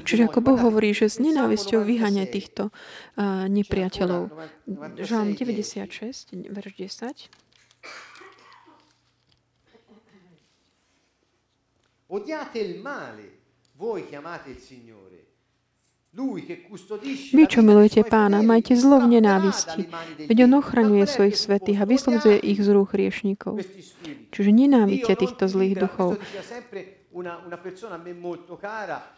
Čiže 0.05 0.29
ako 0.29 0.39
Boh 0.45 0.59
hovorí, 0.61 0.93
že 0.93 1.09
s 1.09 1.17
nenávisťou 1.17 1.81
96, 1.81 2.29
týchto 2.29 2.63
uh, 2.69 3.49
nepriateľov. 3.49 4.29
C'è 4.29 4.37
ancora 4.37 5.01
96, 5.01 5.01
Žalm 5.01 5.29
10. 5.33 6.53
96, 6.53 6.53
verš 6.53 6.73
10. 6.77 7.52
Odiate 12.13 12.59
il 12.59 12.79
male, 12.79 13.39
voi 13.73 14.05
chiamate 14.05 14.51
il 14.51 14.59
Signore. 14.59 15.01
Vy, 16.13 17.45
čo 17.49 17.65
milujete 17.65 18.05
pána, 18.05 18.45
majte 18.45 18.77
zlo 18.77 19.01
v 19.01 19.17
nenávisti, 19.17 19.89
veď 20.29 20.45
on 20.45 20.61
ochraňuje 20.61 21.09
svojich 21.09 21.33
svetých 21.33 21.81
a 21.81 21.89
vyslobodzuje 21.89 22.37
ich 22.37 22.61
z 22.61 22.69
rúk 22.69 22.93
spiriti. 22.93 24.29
Čiže 24.29 24.49
nenávidte 24.53 25.17
týchto 25.17 25.49
zlých 25.49 25.73
duchov. 25.73 26.21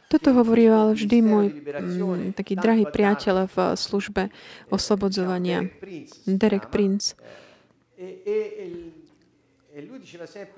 Toto 0.07 0.29
hovoril 0.31 0.95
vždy 0.95 1.17
môj 1.19 1.45
liberazione 1.51 2.31
mm, 2.31 2.35
taký 2.39 2.55
drahý 2.55 2.87
priateľ 2.87 3.51
v 3.51 3.57
službe 3.75 4.23
eh, 4.27 4.31
oslobodzovania, 4.71 5.67
Derek 6.23 6.71
Prince 6.71 7.19
eh, 7.99 8.23
e- 8.23 8.23
e- 8.23 8.51
e 8.55 9.05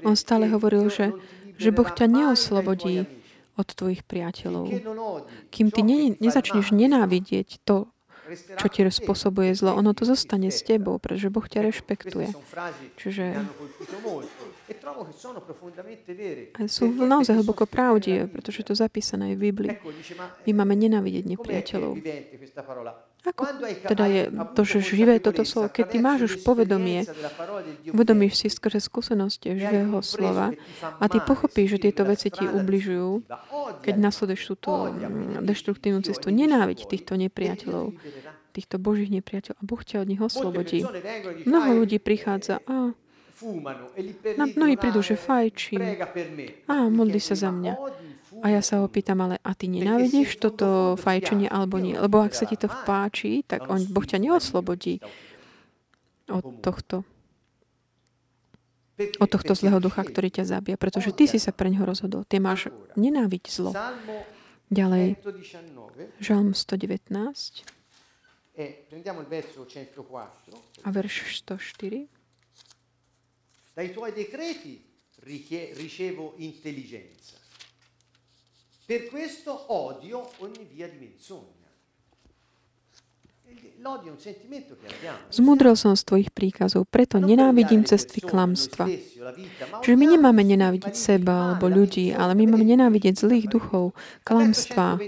On 0.05 0.13
stále 0.13 0.45
hovoril, 0.53 0.85
že, 0.93 1.09
že 1.57 1.69
Boh 1.73 1.89
ťa 1.89 2.05
neoslobodí 2.07 3.05
od 3.57 3.67
tvojich 3.67 4.05
priateľov. 4.05 4.69
Kým 5.49 5.67
ty 5.73 5.81
ne, 5.81 6.13
nezačneš 6.21 6.71
nenávidieť 6.71 7.65
to, 7.65 7.89
čo 8.59 8.67
ti 8.67 8.83
spôsobuje 8.83 9.55
zlo, 9.55 9.71
ono 9.73 9.95
to 9.95 10.03
zostane 10.03 10.51
s 10.51 10.61
tebou, 10.61 10.99
pretože 10.99 11.31
Boh 11.31 11.47
ťa 11.47 11.63
rešpektuje. 11.63 12.27
Čiže 12.99 13.25
e 13.33 14.73
a 16.51 16.59
sú 16.67 16.91
naozaj 16.91 17.39
hlboko 17.39 17.63
pravdivé, 17.63 18.27
pretože 18.27 18.61
je 18.61 18.67
to 18.67 18.75
zapísané 18.75 19.31
aj 19.31 19.35
v 19.39 19.41
Biblii. 19.51 19.71
My 20.43 20.51
máme 20.63 20.75
eh, 20.75 20.81
nenávidieť 20.87 21.23
nepriateľov. 21.23 21.93
Ako 23.25 23.43
teda 23.89 24.05
je 24.07 24.21
to, 24.53 24.61
že 24.63 24.77
živé 24.93 25.17
toto 25.19 25.41
slovo, 25.43 25.67
keď 25.67 25.85
ty 25.89 25.97
máš 25.99 26.19
už 26.29 26.33
povedomie, 26.45 27.03
uvedomíš 27.91 28.33
si 28.39 28.47
skrze 28.47 28.79
skúsenosti 28.79 29.51
e 29.51 29.57
živého 29.57 29.99
slova 30.05 30.53
fa 30.79 30.95
a 31.01 31.05
ty 31.09 31.17
pochopíš, 31.19 31.75
že 31.75 31.89
tieto 31.89 32.05
veci 32.05 32.29
ti 32.29 32.45
ubližujú, 32.45 33.25
keď 33.83 33.95
nasleduješ 33.97 34.41
túto 34.55 34.93
mm, 34.93 35.43
deštruktívnu 35.43 36.05
cestu. 36.05 36.29
tuoi, 36.29 36.85
týchto 36.87 37.17
e 37.17 37.27
nepriateľov, 37.27 37.85
týchto 38.53 38.75
božích 38.79 39.11
nepriateľov 39.11 39.57
a 39.59 39.63
Boh 39.65 39.81
ťa 39.81 39.97
od 40.01 40.07
nich 40.07 40.21
oslobodí. 40.21 40.79
e 40.85 41.45
Mnoho 41.45 41.69
"Ah, 41.73 41.77
ľudí 41.83 41.97
prichádza 41.99 42.63
a 42.63 42.93
e 42.93 44.33
Na- 44.37 44.49
mnohí 44.49 44.77
prídu, 44.77 44.99
"Ah, 45.01 45.05
že 45.05 45.15
me." 45.77 45.93
a 46.65 46.89
modli 46.89 47.19
sa 47.21 47.35
za 47.37 47.51
"Ma 47.51 47.57
mňa. 47.59 47.73
Odi 48.37 48.45
il 48.45 48.45
fumo?" 48.45 48.45
A 48.45 48.47
ja 48.53 48.61
sa 48.61 48.81
ho 48.81 48.87
pýtam, 48.87 49.17
ale 49.25 49.41
a 49.41 49.51
ty 49.57 49.65
nenávidíš 49.65 50.37
toto 50.37 50.97
fajčenie 51.01 51.49
alebo 51.49 51.81
nie? 51.81 51.97
Lebo 51.97 52.21
ak 52.21 52.37
sa 52.37 52.45
ti 52.45 52.55
to 52.55 52.69
páči, 52.69 53.41
tak 53.41 53.65
on, 53.65 53.81
Boh 53.89 54.05
ťa 54.05 54.21
neoslobodí 54.21 55.01
od 56.29 56.45
tohto, 56.61 57.07
od 58.97 59.29
tohto 59.29 59.53
zlého 59.57 59.79
ducha, 59.81 60.03
ktorý 60.05 60.29
ťa 60.29 60.43
zabia, 60.45 60.75
pretože 60.77 61.15
ty 61.15 61.25
si 61.25 61.41
sa 61.41 61.55
pre 61.55 61.71
ňoho 61.73 61.87
rozhodol. 61.87 62.25
Ty 62.27 62.43
máš 62.43 62.69
nenáviť 62.99 63.43
zlo. 63.49 63.71
Ďalej, 64.67 65.15
119 65.23 66.19
Žalm 66.19 66.51
119 66.51 67.77
e 68.57 68.85
prendiamo 68.89 69.21
il 69.21 69.27
verso 69.27 69.65
104. 69.69 70.81
a 70.81 70.89
verš 70.89 71.45
104. 71.45 72.07
Dai 73.73 73.93
tuoi 73.93 74.11
decreti 74.11 74.83
ricevo 75.21 76.33
intelligenza. 76.37 77.37
Per 78.87 79.11
questo 79.11 79.51
odio 79.67 80.31
ogni 80.39 80.63
via 80.71 80.87
di 80.87 80.95
menzogna. 80.95 81.67
Zmudrel 85.29 85.75
som 85.75 85.93
z 85.93 86.07
tvojich 86.07 86.31
príkazov, 86.31 86.87
preto 86.87 87.19
nenávidím 87.19 87.83
cesty 87.83 88.23
klamstva. 88.23 88.87
Čiže 89.83 89.95
my 89.99 90.05
nemáme 90.15 90.39
nenávidieť 90.39 90.95
seba 90.95 91.51
alebo 91.51 91.67
ľudí, 91.67 92.15
ale 92.15 92.31
my 92.33 92.47
máme 92.47 92.63
nenávidieť 92.63 93.27
zlých 93.27 93.51
duchov, 93.51 93.91
klamstva. 94.23 95.03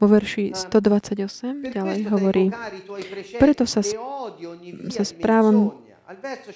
Vo 0.00 0.06
verši 0.08 0.56
128 0.56 1.68
ďalej 1.68 2.00
hovorí, 2.10 2.48
preto 3.36 3.68
sa, 3.68 3.84
sa 4.88 5.04
správam 5.04 5.76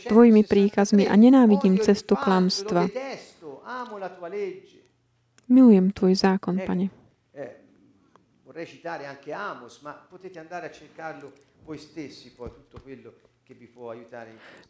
tvojimi 0.08 0.42
príkazmi 0.42 1.04
a 1.04 1.14
nenávidím 1.20 1.78
cestu 1.78 2.16
klamstva. 2.16 2.88
Milujem 5.46 5.94
tvoj 5.94 6.14
zákon, 6.14 6.58
pane. 6.66 6.90
Eh, 7.34 7.52
vorrei 8.42 8.66
citare 8.66 9.06
anche 9.06 9.32
Amos, 9.32 9.80
ma 9.80 9.92
potete 9.92 10.38
andare 10.38 10.66
a 10.66 10.72
cercarlo 10.72 11.32
voi 11.66 11.78
stessi 11.78 12.30
poi 12.30 12.50
tutto 12.50 12.78
quello 12.80 13.26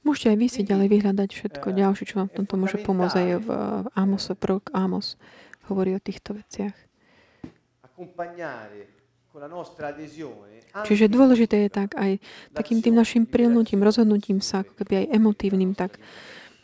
Môžete 0.04 0.26
aj 0.28 0.36
vy 0.36 0.46
si 0.52 0.60
ďalej 0.60 0.88
vyhľadať 0.92 1.28
všetko 1.32 1.66
ďalšie, 1.72 2.04
čo 2.12 2.20
vám 2.20 2.28
v 2.28 2.36
tomto 2.44 2.54
môže 2.60 2.76
pomôcť 2.84 3.16
aj 3.16 3.28
v 3.40 3.48
Amos, 3.96 4.28
prorok 4.36 4.68
Amos 4.76 5.16
hovorí 5.72 5.96
o 5.96 6.00
týchto 6.00 6.36
veciach. 6.36 6.76
Čiže 10.84 11.04
dôležité 11.08 11.56
je 11.64 11.70
tak 11.72 11.96
aj 11.96 12.20
takým 12.52 12.84
tým 12.84 13.00
našim 13.00 13.24
prilnutím, 13.24 13.80
rozhodnutím 13.80 14.44
sa, 14.44 14.60
ako 14.60 14.84
keby 14.84 14.92
aj 15.00 15.06
emotívnym, 15.08 15.72
tak 15.72 15.96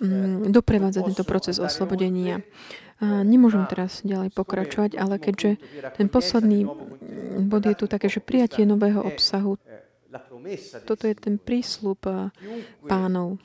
mm, 0.04 0.52
doprevádzať 0.52 1.16
tento 1.16 1.24
proces 1.24 1.56
oslobodenia. 1.56 2.44
A 3.00 3.24
nemôžem 3.24 3.64
teraz 3.70 4.02
ďalej 4.04 4.34
pokračovať, 4.34 4.98
ale 4.98 5.16
keďže 5.16 5.56
ten 5.96 6.06
posledný 6.10 6.68
bod 7.46 7.64
je 7.64 7.76
tu 7.78 7.86
také, 7.88 8.12
že 8.12 8.20
prijatie 8.20 8.66
nového 8.68 9.02
obsahu, 9.02 9.56
toto 10.84 11.08
je 11.08 11.14
ten 11.16 11.40
prísľub 11.40 12.04
pánov. 12.84 13.40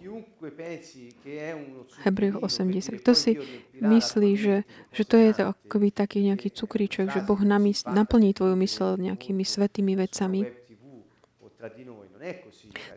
Hebrejov 2.04 2.43
80. 2.43 3.00
Kto 3.00 3.12
si 3.16 3.39
myslí, 3.80 4.30
že, 4.36 4.68
že 4.91 5.04
to 5.08 5.16
je 5.16 5.32
to 5.32 5.43
akoby 5.56 5.95
taký 5.95 6.28
nejaký 6.28 6.52
cukríček, 6.52 7.08
že 7.08 7.24
Boh 7.24 7.39
naplní 7.88 8.36
tvoju 8.36 8.56
mysl 8.60 9.00
nejakými 9.00 9.48
svetými 9.48 9.95
vecami? 9.95 10.43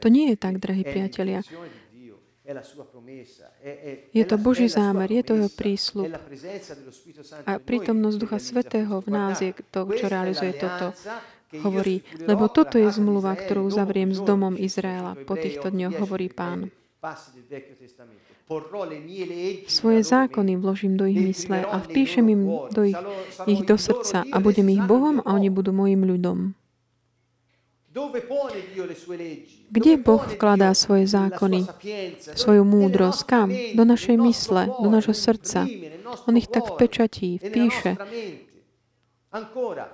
To 0.02 0.06
nie 0.10 0.34
je 0.34 0.36
tak, 0.36 0.58
drahí 0.58 0.82
priatelia. 0.82 1.40
Je 4.10 4.24
to 4.26 4.36
Boží 4.38 4.66
zámer, 4.66 5.08
je 5.10 5.22
to 5.22 5.32
jeho 5.38 5.50
prísľub. 5.50 6.10
A 7.46 7.52
prítomnosť 7.62 8.16
Ducha 8.18 8.38
Svetého 8.42 8.98
v 9.02 9.08
nás 9.08 9.38
je 9.38 9.54
to, 9.70 9.86
čo 9.94 10.06
realizuje 10.10 10.54
toto 10.58 10.90
hovorí, 11.58 12.06
lebo 12.22 12.46
toto 12.46 12.78
je 12.78 12.86
zmluva, 12.94 13.34
ktorú 13.34 13.66
zavriem 13.74 14.14
s 14.14 14.22
domom 14.22 14.54
Izraela. 14.54 15.18
Po 15.26 15.34
týchto 15.34 15.74
dňoch 15.74 15.98
hovorí 15.98 16.30
pán. 16.30 16.70
Svoje 19.70 20.00
zákony 20.02 20.52
vložím 20.58 20.98
do 20.98 21.06
ich 21.06 21.18
mysle 21.22 21.62
a 21.62 21.78
vpíšem 21.78 22.26
im 22.34 22.42
do 22.74 22.82
ich, 22.82 22.98
ich 23.46 23.62
do 23.62 23.78
srdca 23.78 24.26
a 24.26 24.36
budem 24.42 24.74
ich 24.74 24.82
Bohom 24.82 25.22
a 25.22 25.38
oni 25.38 25.54
budú 25.54 25.70
mojim 25.70 26.02
ľudom. 26.02 26.58
Kde 29.70 29.92
Boh 29.98 30.22
vkladá 30.22 30.70
svoje 30.74 31.10
zákony, 31.10 31.66
svoju 32.38 32.62
múdrosť? 32.62 33.20
Kam? 33.26 33.48
Do 33.50 33.82
našej 33.82 34.16
mysle, 34.18 34.70
do 34.78 34.88
našho 34.90 35.14
srdca. 35.14 35.66
On 36.30 36.34
ich 36.38 36.46
tak 36.46 36.70
vpečatí, 36.70 37.42
vpíše. 37.42 37.98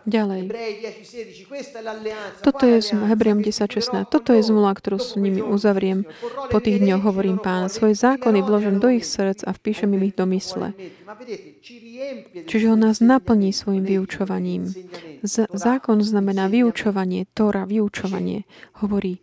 Ďalej. 0.09 0.49
Toto 2.41 2.65
je 2.65 2.79
Hebrejom 2.89 3.45
10.16. 3.45 4.09
Toto 4.09 4.33
je 4.33 4.41
zmluva, 4.41 4.73
ktorú 4.73 4.97
s 4.97 5.13
nimi 5.13 5.45
uzavriem. 5.45 6.09
Po 6.49 6.57
tých 6.57 6.81
dňoch 6.81 7.05
hovorím 7.05 7.37
pán, 7.37 7.69
svoje 7.69 8.01
zákony 8.01 8.41
vložím 8.41 8.81
do 8.81 8.89
ich 8.89 9.05
srdc 9.05 9.45
a 9.45 9.53
vpíšem 9.53 9.93
im 9.93 10.09
ich 10.09 10.17
do 10.17 10.25
mysle. 10.33 10.73
Čiže 12.49 12.67
on 12.73 12.81
nás 12.81 13.05
naplní 13.05 13.53
svojim 13.53 13.85
vyučovaním. 13.85 14.73
Z- 15.21 15.53
zákon 15.53 16.01
znamená 16.01 16.49
vyučovanie, 16.49 17.29
Tóra, 17.37 17.69
vyučovanie. 17.69 18.49
Hovorí, 18.81 19.21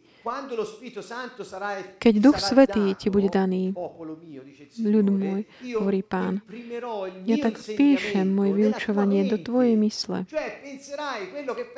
keď 1.99 2.13
Duch 2.23 2.39
Svetý 2.39 2.95
ti 2.95 3.11
bude 3.11 3.27
daný, 3.27 3.75
ľud 4.79 5.07
môj, 5.11 5.43
hovorí 5.75 5.99
pán, 5.99 6.39
ja 7.27 7.35
tak 7.43 7.59
vpíšem 7.59 8.27
moje 8.31 8.55
vyučovanie 8.55 9.27
do 9.27 9.35
tvojej 9.35 9.75
mysle. 9.75 10.23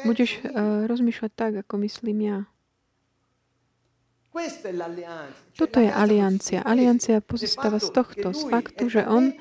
Budeš 0.05 0.45
uh, 0.45 0.85
rozmýšľať 0.85 1.31
tak, 1.33 1.53
ako 1.65 1.73
myslím 1.89 2.17
ja. 2.21 2.37
Toto 5.55 5.79
je 5.79 5.87
aliancia. 5.87 6.59
Aliancia 6.59 7.23
pozostáva 7.23 7.79
z 7.79 7.87
tohto, 7.95 8.35
z 8.35 8.43
faktu, 8.51 8.91
že 8.91 9.07
On 9.07 9.31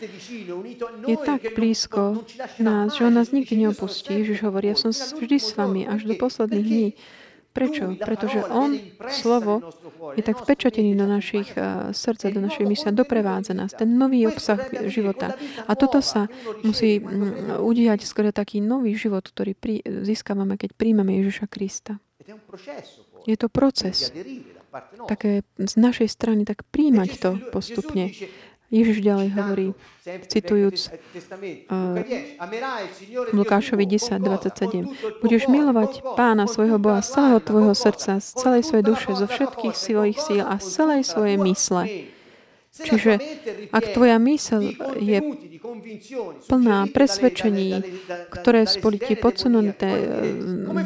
je 1.03 1.17
tak 1.19 1.51
blízko 1.59 2.23
nás, 2.63 2.95
že 2.95 3.03
On 3.03 3.11
nás 3.11 3.35
nikdy 3.35 3.67
neopustí. 3.67 4.23
Ježiš 4.23 4.47
hovorí, 4.47 4.71
ja 4.71 4.79
som 4.79 4.95
vždy 4.95 5.37
s 5.43 5.59
vami 5.59 5.83
až 5.91 6.07
do 6.07 6.15
posledných 6.15 6.63
dní. 6.63 6.89
Prečo? 7.55 7.95
Pretože 7.95 8.43
On, 8.51 8.75
slovo, 9.15 9.63
je 10.19 10.27
tak 10.27 10.43
vpečatený 10.43 10.99
do 10.99 11.07
našich 11.07 11.55
uh, 11.55 11.95
srdca, 11.95 12.35
do 12.35 12.43
našej 12.43 12.67
mysle, 12.67 12.91
doprevádza 12.91 13.55
nás, 13.55 13.71
ten 13.71 13.95
nový 13.95 14.27
obsah 14.27 14.59
života. 14.91 15.39
A 15.71 15.79
toto 15.79 16.03
sa 16.03 16.27
musí 16.67 16.99
um, 16.99 17.63
udiať 17.63 18.03
skoro 18.03 18.35
taký 18.35 18.59
nový 18.59 18.99
život, 18.99 19.23
ktorý 19.23 19.55
pri, 19.55 19.87
získavame, 19.87 20.59
keď 20.59 20.75
príjmeme 20.75 21.15
Ježiša 21.23 21.47
Krista. 21.47 22.03
Je 23.23 23.37
to 23.39 23.47
proces. 23.47 24.11
Také 25.07 25.47
z 25.55 25.75
našej 25.79 26.11
strany, 26.11 26.43
tak 26.43 26.67
príjmať 26.75 27.11
to 27.23 27.31
postupne. 27.55 28.11
Ježiš 28.75 28.99
ďalej 29.07 29.29
hovorí, 29.39 29.66
citujúc 30.27 30.91
uh, 31.70 32.03
Lukášovi 33.31 33.87
10, 33.87 34.18
27. 34.18 35.22
Budeš 35.22 35.47
milovať 35.47 36.03
pána 36.18 36.51
svojho 36.51 36.83
Boha 36.83 36.99
z 36.99 37.14
celého 37.14 37.39
tvojho 37.39 37.75
srdca, 37.79 38.18
z 38.18 38.29
celej 38.35 38.62
svojej 38.66 38.85
duše, 38.85 39.14
zo 39.14 39.31
všetkých 39.31 39.75
svojich 39.79 40.18
síl 40.18 40.43
a 40.43 40.59
z 40.59 40.66
celej 40.66 41.03
svojej 41.07 41.39
mysle. 41.39 41.83
Čiže 42.75 43.22
ak 43.70 43.95
tvoja 43.95 44.18
mysl 44.18 44.75
je 44.99 45.18
plná 46.51 46.91
presvedčení, 46.91 47.87
ktoré 48.35 48.66
boli 48.83 48.99
ti 48.99 49.14
podsunuté 49.14 49.91
eh, 49.95 50.11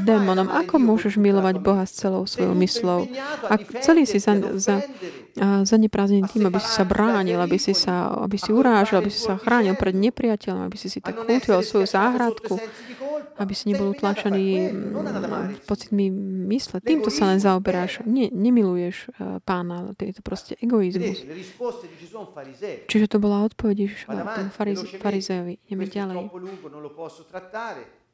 démonom, 0.04 0.52
ako 0.52 0.76
môžeš 0.76 1.16
milovať 1.16 1.56
Boha 1.64 1.88
s 1.88 1.96
celou 1.96 2.28
svojou 2.28 2.52
myslou? 2.60 3.08
Ak 3.48 3.64
celý 3.80 4.04
si 4.04 4.20
za, 4.20 4.36
za, 4.60 4.84
zaneprázdnený 5.64 6.28
tým, 6.28 6.44
aby 6.50 6.58
si 6.60 6.70
sa 6.70 6.84
bránil, 6.84 7.38
aby 7.40 7.56
si, 7.56 7.72
sa, 7.72 8.12
aby 8.20 8.36
si 8.36 8.50
urážal, 8.50 9.00
aby 9.00 9.10
si 9.10 9.24
sa 9.24 9.40
chránil 9.40 9.78
pred 9.78 9.94
nepriateľom, 9.94 10.68
aby 10.68 10.76
si 10.76 10.92
si 10.92 11.00
tak 11.00 11.24
kultivoval 11.24 11.64
svoju 11.64 11.86
záhradku, 11.88 12.60
aby 13.38 13.54
si 13.54 13.70
nebol 13.70 13.94
utlačený 13.94 14.46
mm, 14.74 15.62
pocitmi 15.62 16.10
mysle. 16.50 16.82
Týmto 16.82 17.08
sa 17.14 17.30
len 17.30 17.38
zaoberáš. 17.38 18.02
Nie, 18.02 18.34
nemiluješ 18.34 19.14
uh, 19.14 19.38
pána, 19.46 19.94
to 19.94 20.10
je 20.10 20.18
to 20.18 20.22
proste 20.26 20.58
egoizmus. 20.58 21.22
Čiže 22.88 23.06
to 23.06 23.18
bola 23.22 23.46
odpoveď 23.46 23.76
Ježiša 23.86 24.06
tomu 24.10 24.50
fariz, 24.50 24.78
farizeovi. 24.98 25.54
Ideme 25.68 25.86
ďalej. 25.86 26.26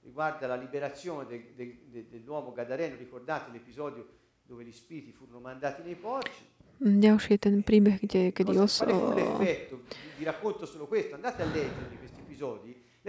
riguarda 0.05 0.47
la 0.47 0.57
liberazione 0.57 1.25
de, 1.27 1.55
de, 1.57 1.77
de, 1.91 2.05
dell'uomo 2.11 2.53
Gadareno, 2.53 2.97
ricordate 2.97 3.51
l'episodio 3.51 4.07
dove 4.43 4.65
gli 4.65 4.73
spiriti 4.73 5.13
furono 5.13 5.41
mandati 5.41 5.83
nei 5.83 5.97
porci. 5.97 6.53
Ďalší 6.77 7.31
je 7.33 7.39
ten 7.39 7.63
príbeh, 7.63 8.03
kde, 8.03 8.35
kedy 8.35 8.59
os, 8.59 8.83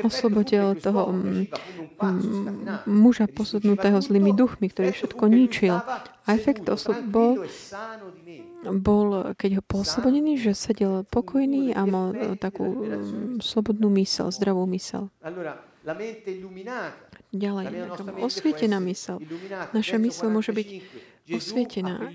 oslobodil 0.03 0.77
toho 0.79 1.01
mm, 1.11 1.49
mm, 1.97 2.87
muža 2.87 3.25
posudnutého 3.27 3.99
zlými 3.99 4.31
duchmi, 4.37 4.69
ktorý 4.69 4.93
všetko 4.93 5.23
ničil. 5.27 5.75
A 6.25 6.27
efekt 6.31 6.63
bol, 7.09 7.41
bol, 8.73 9.35
keď 9.37 9.59
ho 9.59 9.63
poslobodený, 9.65 10.41
že 10.41 10.57
sedel 10.57 11.05
pokojný 11.05 11.75
a 11.75 11.85
mal 11.85 12.15
e, 12.15 12.33
takú 12.39 12.65
mm, 12.65 13.43
slobodnú 13.43 13.91
mysel, 14.01 14.31
zdravú 14.33 14.65
mysel. 14.73 15.11
Ďalej, 17.35 17.65
osvietená 18.23 18.79
mysel. 18.87 19.21
Naša 19.75 19.97
mysel 20.01 20.31
môže 20.31 20.55
byť 20.55 20.67
osvietená. 21.29 22.09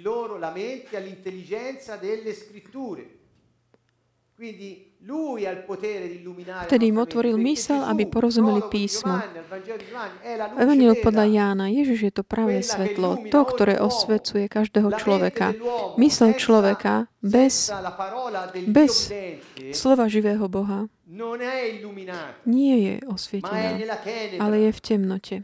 Vtedy 6.65 6.85
im 6.89 6.99
otvoril 7.01 7.37
mysel, 7.41 7.85
aby 7.85 8.09
porozumeli 8.09 8.65
písmu. 8.73 9.21
Evangel 10.57 10.97
podľa 11.01 11.25
Jána, 11.29 11.67
Ježiš 11.69 12.01
je 12.09 12.13
to 12.13 12.25
pravé 12.25 12.65
svetlo, 12.65 13.29
to, 13.29 13.41
ktoré 13.45 13.81
osvecuje 13.81 14.49
každého 14.49 14.97
človeka. 14.97 15.53
Mysel 16.01 16.37
človeka 16.37 17.09
bez, 17.21 17.69
bez 18.69 19.13
slova 19.77 20.09
živého 20.09 20.49
Boha 20.49 20.89
nie 22.47 22.77
je 22.87 22.95
osvietená, 23.11 23.77
ale 24.39 24.57
je 24.69 24.71
v 24.73 24.81
temnote. 24.81 25.37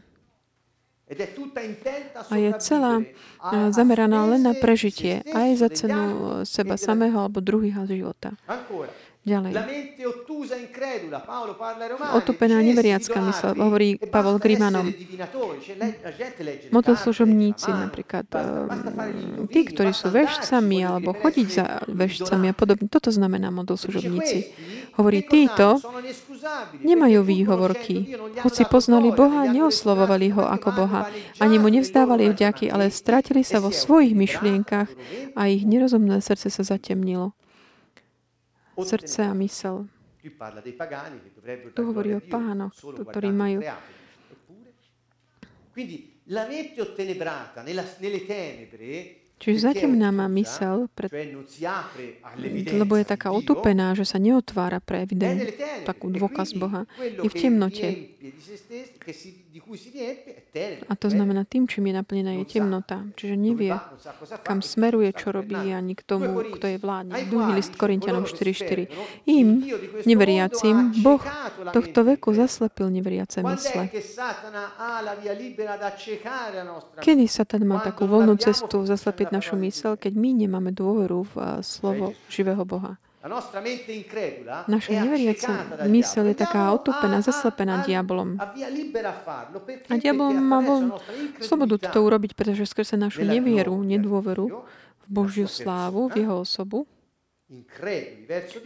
A 2.27 2.35
je 2.35 2.51
celá 2.59 2.99
zameraná 3.71 4.27
len 4.27 4.43
na 4.43 4.51
prežitie, 4.51 5.23
aj 5.31 5.49
za 5.55 5.69
cenu 5.71 6.03
seba 6.43 6.75
samého 6.75 7.15
alebo 7.15 7.39
druhých 7.39 7.79
života. 7.87 8.35
Ďalej. 9.27 9.53
Otupená 12.15 12.63
neveriacká 12.63 13.19
mysl, 13.27 13.59
hovorí 13.59 13.99
Pavol 13.99 14.39
Grimanom. 14.39 14.87
Modloslužobníci 16.71 17.67
napríklad, 17.67 18.23
ehm, 18.31 19.51
tí, 19.51 19.67
ktorí 19.67 19.91
sú 19.91 20.15
vešcami 20.15 20.79
alebo 20.79 21.11
chodiť 21.11 21.47
za 21.51 21.83
vešcami 21.91 22.47
a 22.51 22.55
podobne. 22.55 22.87
Toto 22.87 23.11
znamená 23.11 23.51
modloslužobníci. 23.51 24.47
Hovorí, 24.97 25.21
títo 25.21 25.77
nemajú 26.81 27.21
výhovorky. 27.21 28.17
Hoci 28.41 28.65
poznali 28.65 29.13
Boha, 29.13 29.45
neoslovovali 29.45 30.33
ho 30.33 30.41
ako 30.41 30.69
Boha. 30.73 31.05
Ani 31.37 31.61
mu 31.61 31.69
nevzdávali 31.69 32.33
vďaky, 32.33 32.73
ale 32.73 32.89
stratili 32.89 33.45
sa 33.45 33.61
vo 33.61 33.69
svojich 33.69 34.17
myšlienkach 34.17 34.89
a 35.37 35.41
ich 35.45 35.69
nerozumné 35.69 36.17
srdce 36.17 36.49
sa 36.49 36.63
zatemnilo. 36.65 37.37
Srdce 38.77 39.29
a 39.29 39.33
mysel. 39.37 39.85
Tu 41.71 41.81
hovorí 41.85 42.17
o 42.17 42.21
pánoch, 42.21 42.73
ktorí 43.07 43.29
majú 43.31 43.61
Quindi 45.77 46.21
la 46.33 46.47
mente 46.47 46.81
ottenebrata 46.81 47.61
nella, 47.61 47.85
nelle 47.99 48.25
tenebre 48.25 49.16
Čiže 49.37 49.69
zatemná 49.69 50.09
má 50.09 50.25
mysel, 50.33 50.89
pred, 50.97 51.13
lebo 52.73 52.93
je 52.97 53.05
taká 53.05 53.29
utupená, 53.29 53.93
že 53.93 54.01
sa 54.01 54.17
neotvára 54.17 54.81
pre 54.81 55.05
evident, 55.05 55.45
takú 55.85 56.09
dôkaz 56.09 56.57
Boha. 56.57 56.89
Je 56.97 57.29
v 57.29 57.35
temnote. 57.37 57.87
A 60.89 60.93
to 60.95 61.07
znamená, 61.09 61.43
tým, 61.43 61.67
čím 61.67 61.91
je 61.91 61.93
naplnená, 61.97 62.31
je 62.41 62.45
temnota. 62.45 63.03
Čiže 63.15 63.35
nevie, 63.35 63.73
kam 64.43 64.61
smeruje, 64.61 65.13
čo 65.13 65.31
robí 65.31 65.55
ani 65.55 65.93
k 65.95 66.01
tomu, 66.03 66.43
kto 66.53 66.65
je 66.67 66.77
vládne. 66.77 67.27
Druhý 67.27 67.57
list 67.57 67.75
Korintianom 67.75 68.23
4.4. 68.23 68.87
Im, 69.27 69.63
neveriacim, 70.05 71.01
Boh 71.01 71.21
tohto 71.73 71.99
veku 72.03 72.33
zaslepil 72.33 72.89
neveriace 72.89 73.43
mysle. 73.43 73.89
Kedy 77.01 77.25
Satan 77.27 77.63
má 77.65 77.79
takú 77.81 78.05
voľnú 78.05 78.35
cestu 78.37 78.85
zaslepiť 78.85 79.33
našu 79.33 79.55
mysel, 79.59 79.97
keď 79.97 80.13
my 80.15 80.29
nemáme 80.45 80.71
dôveru 80.73 81.25
v 81.27 81.35
eh, 81.37 81.45
slovo 81.65 82.13
živého 82.29 82.63
Boha. 82.65 82.99
Naša 84.67 84.91
neveriaca 85.03 85.51
mysel 85.91 86.31
je 86.31 86.35
taká 86.39 86.71
otupená, 86.71 87.19
zaslepená 87.19 87.83
diabolom. 87.83 88.39
A 89.91 89.93
diabol 89.99 90.31
má 90.35 90.63
voľ 90.63 90.97
slobodu 91.43 91.91
to 91.91 91.99
urobiť, 92.01 92.33
pretože 92.33 92.65
skrze 92.65 92.95
našu 92.95 93.27
nevieru, 93.27 93.75
nedôveru 93.83 94.63
v 95.03 95.05
Božiu 95.05 95.47
slávu, 95.51 96.07
v 96.07 96.23
Jeho 96.23 96.41
osobu, 96.43 96.87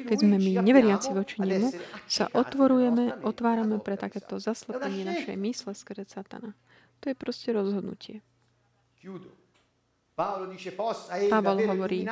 keď 0.09 0.17
sme 0.17 0.41
my 0.41 0.65
neveriaci 0.65 1.13
voči 1.13 1.37
nemu, 1.37 1.69
sa 2.09 2.25
otvorujeme, 2.33 3.21
otvárame 3.21 3.77
pre 3.77 3.93
takéto 3.93 4.41
zaslepenie 4.41 5.05
našej 5.05 5.37
mysle 5.37 5.77
skrze 5.77 6.09
satana. 6.09 6.57
To 7.05 7.13
je 7.13 7.15
proste 7.17 7.53
rozhodnutie. 7.53 8.25
Pavel 11.29 11.57
hovorí, 11.67 12.07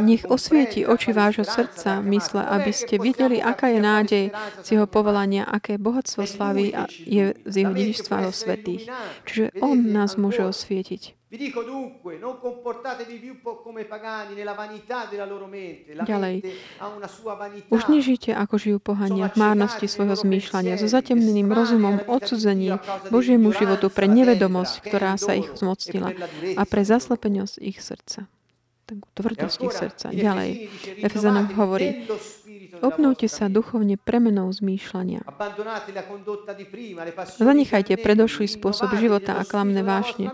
nech 0.00 0.22
osvieti 0.28 0.86
oči 0.86 1.10
vášho 1.12 1.44
srdca, 1.44 2.00
mysle, 2.00 2.42
aby 2.44 2.70
ste 2.72 2.94
videli, 3.00 3.42
aká 3.42 3.68
je 3.72 3.80
nádej 3.80 4.24
z 4.62 4.68
jeho 4.78 4.86
povolania, 4.86 5.44
aké 5.48 5.80
bohatstvo 5.80 6.28
slávy 6.28 6.72
je 7.04 7.34
z 7.34 7.54
jeho 7.54 7.72
dedičstva 7.72 8.28
vo 8.28 8.32
svetých. 8.32 8.88
Čiže 9.26 9.58
on 9.64 9.92
nás 9.92 10.14
môže 10.20 10.44
osvietiť. 10.44 11.23
Vi 11.34 11.50
dico 11.50 11.64
dunque, 11.64 12.16
non 12.16 12.38
comportatevi 12.38 13.18
più 13.18 13.42
come 13.42 13.82
pagani 13.82 14.38
nella 14.38 14.54
vanità 14.54 15.10
della 15.10 15.26
loro 15.26 15.50
mente. 15.50 15.90
La 15.90 16.06
Ďalej. 16.06 16.46
Už 17.74 17.90
nežite 17.90 18.30
ako 18.30 18.54
žijú 18.54 18.78
pohania 18.78 19.26
v 19.26 19.42
márnosti 19.42 19.90
svojho 19.90 20.14
zmýšľania, 20.14 20.78
so 20.78 20.86
zatemneným 20.86 21.50
rozumom 21.50 22.06
odsudzení 22.06 22.78
Božiemu 23.10 23.50
životu 23.50 23.90
pre 23.90 24.06
nevedomosť, 24.06 24.86
ktorá 24.86 25.18
sa 25.18 25.34
ich 25.34 25.50
zmocnila 25.58 26.14
a 26.54 26.62
pre 26.62 26.86
zaslepenosť 26.86 27.58
ich 27.58 27.82
srdca 27.82 28.30
takú 28.84 29.08
tvrdosť 29.16 29.58
ich 29.64 29.74
srdca. 29.74 30.06
Ďalej, 30.12 30.50
Efezanom 31.00 31.48
hovorí, 31.56 32.04
obnúte 32.84 33.26
sa 33.30 33.48
duchovne 33.48 33.96
premenou 33.96 34.52
zmýšľania. 34.52 35.24
Zanechajte 37.40 37.94
predošlý 37.96 38.46
spôsob 38.50 38.92
života 39.00 39.40
a 39.40 39.42
klamné 39.42 39.80
vášne, 39.80 40.28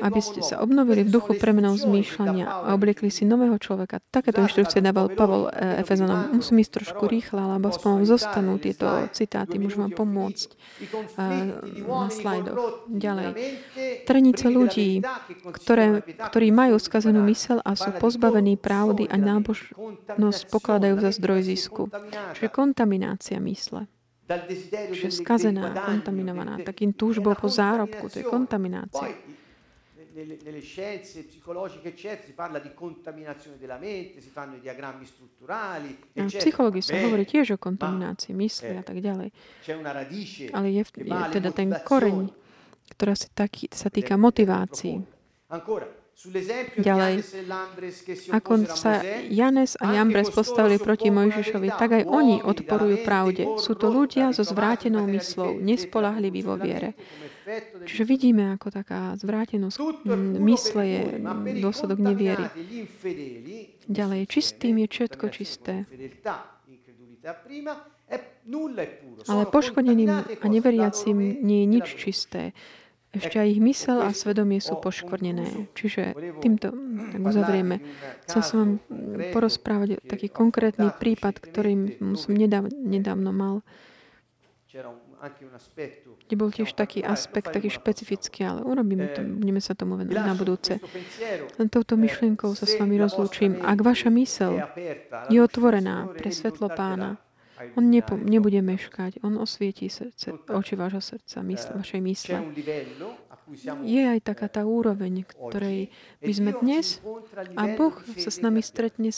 aby 0.00 0.20
ste 0.20 0.40
sa 0.44 0.60
obnovili 0.60 1.06
v 1.06 1.10
duchu 1.10 1.38
premenou 1.38 1.78
zmýšľania 1.78 2.44
a 2.44 2.68
obliekli 2.76 3.08
si 3.08 3.24
nového 3.24 3.56
človeka. 3.56 4.02
Takéto 4.12 4.44
inštrukcie 4.44 4.82
dával 4.84 5.12
Pavol 5.14 5.48
e, 5.48 5.80
Efezanom. 5.80 6.34
Musím 6.36 6.60
ísť 6.60 6.82
trošku 6.82 7.06
rýchle, 7.06 7.40
alebo 7.40 7.70
aspoň 7.70 8.04
zostanú 8.04 8.58
tieto 8.58 8.86
citáty, 9.14 9.56
môžem 9.56 9.86
vám 9.88 9.94
pomôcť 9.94 10.48
e, 10.50 10.56
na 11.86 12.10
slajdoch. 12.10 12.90
Ďalej. 12.90 13.26
Trenice 14.04 14.46
ľudí, 14.50 15.00
ktoré, 15.62 16.02
ktorí 16.02 16.48
majú 16.50 16.76
skazenú 16.76 17.22
mysel 17.30 17.62
a 17.62 17.78
sú 17.78 17.94
pozbavení 17.96 18.58
pravdy 18.58 19.06
a 19.06 19.16
nábožnosť 19.16 20.40
pokladajú 20.50 20.98
za 20.98 21.10
zdroj 21.14 21.29
zisku. 21.38 21.86
Čiže 22.34 22.50
kontaminácia 22.50 23.38
mysle. 23.38 23.86
Čiže 24.26 25.10
skazená, 25.22 25.74
kontaminovaná, 25.86 26.58
takým 26.66 26.94
túžbou 26.94 27.38
po 27.38 27.46
zárobku, 27.46 28.10
to 28.10 28.22
je 28.22 28.26
kontaminácia. 28.26 29.14
Nelle, 30.10 30.60
scienze 30.60 31.22
psicologiche 31.22 31.94
eccetera 31.94 32.26
si 32.26 32.32
parla 32.34 32.58
di 32.58 32.74
contaminazione 32.74 33.56
della 33.56 33.78
mente, 33.78 34.20
si 34.20 34.28
fanno 34.28 34.56
i 34.56 34.60
diagrammi 34.60 35.06
strutturali 35.06 35.96
eccetera. 36.12 36.42
Psychológii 36.42 36.82
sa 36.82 36.98
hovorí 36.98 37.22
tiež 37.22 37.54
o 37.54 37.58
kontaminácii 37.62 38.34
mysli 38.34 38.74
a 38.74 38.82
tak 38.82 38.98
ďalej. 38.98 39.30
Ale 40.50 40.68
je, 40.74 40.82
je 40.82 41.22
teda 41.30 41.54
ten 41.54 41.70
koreň, 41.86 42.26
ktorá 42.90 43.14
sa, 43.14 43.30
taký, 43.30 43.70
sa 43.70 43.86
týka 43.86 44.18
motivácií. 44.18 44.98
Ďalej, 46.76 47.14
ako 48.28 48.52
sa 48.68 49.00
Janes 49.32 49.72
a 49.80 49.96
Jambres 49.96 50.28
postavili 50.28 50.76
proti 50.76 51.08
Mojžišovi, 51.08 51.68
tak 51.80 51.96
aj 51.96 52.04
oni 52.04 52.44
odporujú 52.44 53.00
pravde. 53.08 53.56
Sú 53.56 53.72
to 53.72 53.88
ľudia 53.88 54.28
so 54.36 54.44
zvrátenou 54.44 55.08
myslou, 55.08 55.56
nespolahliví 55.56 56.44
vo 56.44 56.60
viere. 56.60 56.92
Čiže 57.88 58.04
vidíme, 58.04 58.52
ako 58.52 58.68
taká 58.68 59.16
zvrátenosť 59.16 59.80
mysle 60.44 60.82
je 60.84 61.02
dôsledok 61.64 61.98
neviery. 61.98 62.46
Ďalej, 63.88 64.20
čistým 64.28 64.76
je 64.84 64.86
všetko 64.92 65.24
čisté. 65.32 65.88
Ale 69.24 69.42
poškodeným 69.48 70.10
a 70.20 70.46
neveriacim 70.46 71.16
nie 71.40 71.64
je 71.64 71.66
nič 71.68 71.86
čisté. 71.96 72.52
Ešte 73.10 73.42
aj 73.42 73.48
ich 73.58 73.62
mysel 73.62 73.98
a 74.06 74.14
svedomie 74.14 74.62
sú 74.62 74.78
poškvrnené. 74.78 75.66
Čiže 75.74 76.14
týmto 76.38 76.70
tak 77.10 77.20
uzavrieme. 77.20 77.82
Chcel 78.30 78.42
som 78.46 78.56
vám 78.58 78.72
porozprávať 79.34 79.98
taký 80.06 80.30
konkrétny 80.30 80.94
prípad, 80.94 81.42
ktorý 81.42 81.98
som 82.14 82.32
nedávno, 82.38 82.70
nedávno 82.70 83.34
mal 83.34 83.66
kde 86.24 86.36
bol 86.38 86.48
tiež 86.48 86.72
taký 86.72 87.02
aspekt, 87.02 87.52
taký 87.52 87.68
špecifický, 87.68 88.46
ale 88.46 88.64
urobíme 88.64 89.10
to, 89.12 89.20
budeme 89.20 89.60
sa 89.60 89.76
tomu 89.76 89.98
venovať 90.00 90.24
na 90.24 90.32
budúce. 90.38 90.80
Len 91.60 91.68
touto 91.68 92.00
myšlienkou 92.00 92.54
sa 92.56 92.64
s 92.64 92.78
vami 92.80 92.96
rozlúčim. 92.96 93.60
Ak 93.60 93.84
vaša 93.84 94.08
mysel 94.14 94.64
je 95.28 95.38
otvorená 95.42 96.08
pre 96.14 96.32
svetlo 96.32 96.72
pána, 96.72 97.20
on 97.76 97.84
nepo, 97.90 98.16
nebude 98.16 98.60
meškať. 98.62 99.20
On 99.26 99.36
osvietí 99.36 99.88
srdce, 99.90 100.36
oči 100.48 100.74
vášho 100.76 101.00
srdca, 101.00 101.42
mysle, 101.44 101.72
vašej 101.80 102.00
mysle. 102.00 102.36
Je 103.82 104.02
aj 104.06 104.20
taká 104.22 104.46
tá 104.46 104.62
úroveň, 104.62 105.26
ktorej 105.26 105.90
my 106.22 106.32
sme 106.32 106.50
dnes 106.62 107.02
a 107.58 107.66
Boh 107.74 107.94
sa 108.14 108.30
s 108.30 108.38
nami 108.38 108.62
stretne 108.62 109.10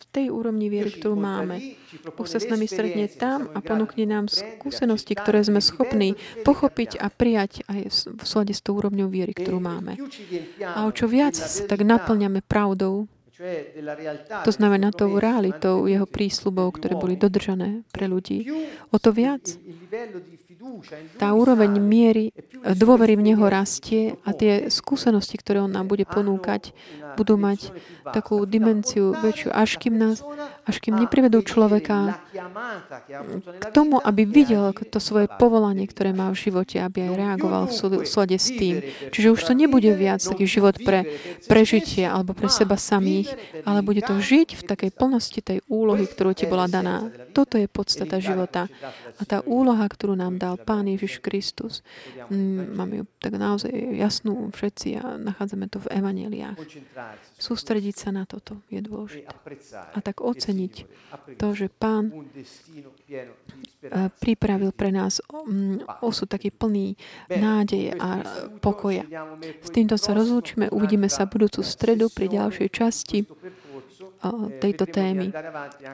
v 0.00 0.04
tej 0.08 0.32
úrovni 0.32 0.72
viery, 0.72 0.88
ktorú 0.88 1.20
máme. 1.20 1.76
Boh 2.16 2.28
sa 2.28 2.40
s 2.40 2.48
nami 2.48 2.64
stretne 2.64 3.12
tam 3.12 3.52
a 3.52 3.60
ponúkne 3.60 4.08
nám 4.08 4.32
skúsenosti, 4.32 5.12
ktoré 5.12 5.44
sme 5.44 5.60
schopní 5.60 6.16
pochopiť 6.48 6.96
a 6.96 7.12
prijať 7.12 7.68
aj 7.68 7.80
v 8.16 8.22
slade 8.24 8.56
s 8.56 8.64
tou 8.64 8.80
úrovňou 8.80 9.12
viery, 9.12 9.36
ktorú 9.36 9.60
máme. 9.60 10.00
A 10.64 10.88
o 10.88 10.90
čo 10.90 11.04
viac 11.04 11.36
sa 11.36 11.68
tak 11.68 11.84
naplňame 11.84 12.40
pravdou, 12.40 13.04
to 14.44 14.52
znamená 14.52 14.90
tou 14.90 15.14
realitou 15.14 15.86
jeho 15.86 16.06
prísľubov, 16.10 16.82
ktoré 16.82 16.98
boli 16.98 17.14
dodržané 17.14 17.86
pre 17.94 18.10
ľudí. 18.10 18.42
O 18.90 18.98
to 18.98 19.14
viac 19.14 19.46
tá 21.18 21.34
úroveň 21.34 21.78
miery 21.78 22.34
dôvery 22.62 23.14
v 23.14 23.32
Neho 23.32 23.46
rastie 23.46 24.18
a 24.26 24.34
tie 24.34 24.66
skúsenosti, 24.68 25.38
ktoré 25.38 25.62
On 25.62 25.70
nám 25.70 25.86
bude 25.86 26.02
ponúkať, 26.02 26.74
budú 27.14 27.38
mať 27.38 27.70
takú 28.10 28.42
dimenziu 28.46 29.14
väčšiu, 29.18 29.50
až 29.54 29.78
kým, 29.78 29.94
nás, 29.98 30.22
až 30.66 30.76
kým 30.82 30.98
neprivedú 30.98 31.42
človeka 31.42 32.18
k 33.58 33.64
tomu, 33.74 33.98
aby 34.02 34.22
videl 34.26 34.70
to 34.88 34.98
svoje 34.98 35.26
povolanie, 35.38 35.86
ktoré 35.86 36.14
má 36.14 36.30
v 36.30 36.38
živote, 36.38 36.78
aby 36.82 37.10
aj 37.10 37.12
reagoval 37.14 37.62
v 37.70 38.06
súlade 38.06 38.38
s 38.38 38.50
tým. 38.54 38.82
Čiže 39.14 39.34
už 39.34 39.40
to 39.46 39.52
nebude 39.54 39.90
viac 39.94 40.22
taký 40.22 40.46
život 40.46 40.78
pre 40.82 41.06
prežitie 41.46 42.06
alebo 42.06 42.34
pre 42.34 42.50
seba 42.50 42.78
samých, 42.78 43.34
ale 43.62 43.82
bude 43.82 44.02
to 44.02 44.18
žiť 44.18 44.58
v 44.58 44.62
takej 44.62 44.90
plnosti 44.94 45.40
tej 45.42 45.58
úlohy, 45.66 46.06
ktorú 46.06 46.34
ti 46.34 46.46
bola 46.50 46.66
daná. 46.70 47.10
Toto 47.34 47.58
je 47.58 47.70
podstata 47.70 48.18
života. 48.18 48.66
A 49.18 49.22
tá 49.26 49.42
úloha, 49.44 49.84
ktorú 49.84 50.14
nám 50.14 50.38
dá 50.38 50.47
dal 50.48 50.56
Pán 50.56 50.88
Ježiš 50.88 51.20
Kristus. 51.20 51.84
Mm, 52.32 52.72
máme 52.72 52.94
ju 53.00 53.04
tak 53.20 53.36
naozaj 53.36 53.68
jasnú 53.92 54.48
všetci 54.48 54.88
a 54.96 55.20
nachádzame 55.20 55.68
to 55.68 55.84
v 55.84 55.92
evaneliách. 55.92 56.56
Sústrediť 57.36 57.94
sa 57.94 58.08
na 58.16 58.24
toto 58.24 58.64
je 58.72 58.80
dôležité. 58.80 59.28
A 59.92 59.98
tak 60.00 60.24
oceniť 60.24 60.74
to, 61.36 61.48
že 61.52 61.68
Pán 61.68 62.08
pripravil 64.18 64.72
pre 64.72 64.90
nás 64.90 65.20
mm, 65.20 66.02
osud 66.02 66.26
taký 66.26 66.48
plný 66.48 66.96
nádeje 67.28 67.92
a 68.00 68.24
pokoja. 68.64 69.04
S 69.60 69.70
týmto 69.70 70.00
sa 70.00 70.16
rozlúčime, 70.16 70.72
uvidíme 70.72 71.12
sa 71.12 71.28
budúcu 71.28 71.60
stredu 71.60 72.08
pri 72.08 72.32
ďalšej 72.32 72.68
časti 72.72 73.18
tejto 74.58 74.84
témy 74.86 75.30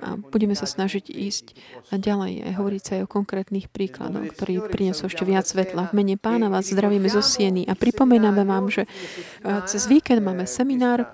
a 0.02 0.16
budeme 0.16 0.56
sa 0.56 0.64
snažiť 0.64 1.08
ísť 1.08 1.46
ďalej 1.92 2.44
a 2.44 2.56
hovoriť 2.56 2.82
sa 2.82 2.92
aj 2.98 3.02
o 3.04 3.12
konkrétnych 3.12 3.68
príkladoch, 3.68 4.32
ktorí 4.34 4.60
prinesú 4.68 5.08
ešte 5.08 5.24
viac 5.28 5.44
svetla. 5.44 5.90
V 5.90 5.96
mene 5.96 6.16
pána 6.16 6.48
vás 6.48 6.68
zdravíme 6.68 7.08
zo 7.12 7.20
Sieny 7.20 7.68
a 7.68 7.76
pripomíname 7.76 8.44
vám, 8.44 8.72
že 8.72 8.88
cez 9.68 9.86
víkend 9.88 10.24
máme 10.24 10.48
seminár 10.48 11.08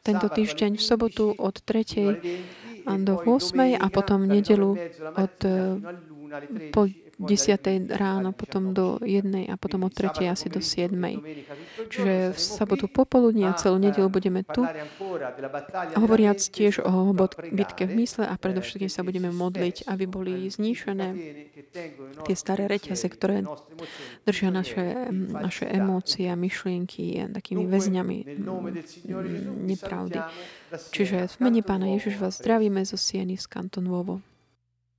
tento 0.00 0.26
týždeň 0.32 0.80
v 0.80 0.82
sobotu 0.82 1.36
od 1.36 1.60
3. 1.60 2.88
do 3.04 3.14
8. 3.20 3.76
a 3.76 3.86
potom 3.92 4.24
v 4.24 4.40
nedelu 4.40 4.70
od 5.16 5.36
po 6.70 6.86
10. 7.20 7.92
ráno, 7.92 8.32
potom 8.32 8.72
do 8.72 8.96
1. 9.04 9.52
a 9.52 9.54
potom 9.60 9.84
od 9.84 9.92
3. 9.92 10.32
asi 10.32 10.48
do 10.48 10.64
7. 10.64 10.96
Čiže 11.92 12.32
v 12.32 12.38
sobotu 12.40 12.88
popoludní 12.88 13.44
a 13.44 13.52
celú 13.52 13.76
nedelu 13.76 14.08
budeme 14.08 14.40
tu, 14.40 14.64
hovoriac 16.00 16.40
tiež 16.40 16.80
o 16.80 17.12
bitke 17.52 17.84
v 17.84 18.04
mysle 18.04 18.24
a 18.24 18.34
predovšetkým 18.40 18.88
sa 18.88 19.04
budeme 19.04 19.28
modliť, 19.28 19.84
aby 19.84 20.04
boli 20.08 20.48
znišené 20.48 21.08
tie 22.24 22.36
staré 22.36 22.64
reťaze, 22.66 23.04
ktoré 23.12 23.44
držia 24.24 24.48
naše, 24.48 25.12
naše 25.12 25.68
emócie 25.68 26.32
a 26.32 26.36
myšlienky 26.40 27.28
takými 27.28 27.68
väzňami 27.68 28.16
nepravdy. 29.68 30.18
Čiže 30.94 31.26
v 31.26 31.36
mene 31.42 31.60
Pána 31.66 31.90
Ježiš 31.98 32.16
vás 32.16 32.38
zdravíme 32.38 32.86
zo 32.86 32.96
Sieny 32.96 33.36
z 33.36 33.46
Kanton 33.50 33.90
Vovo. 33.90 34.22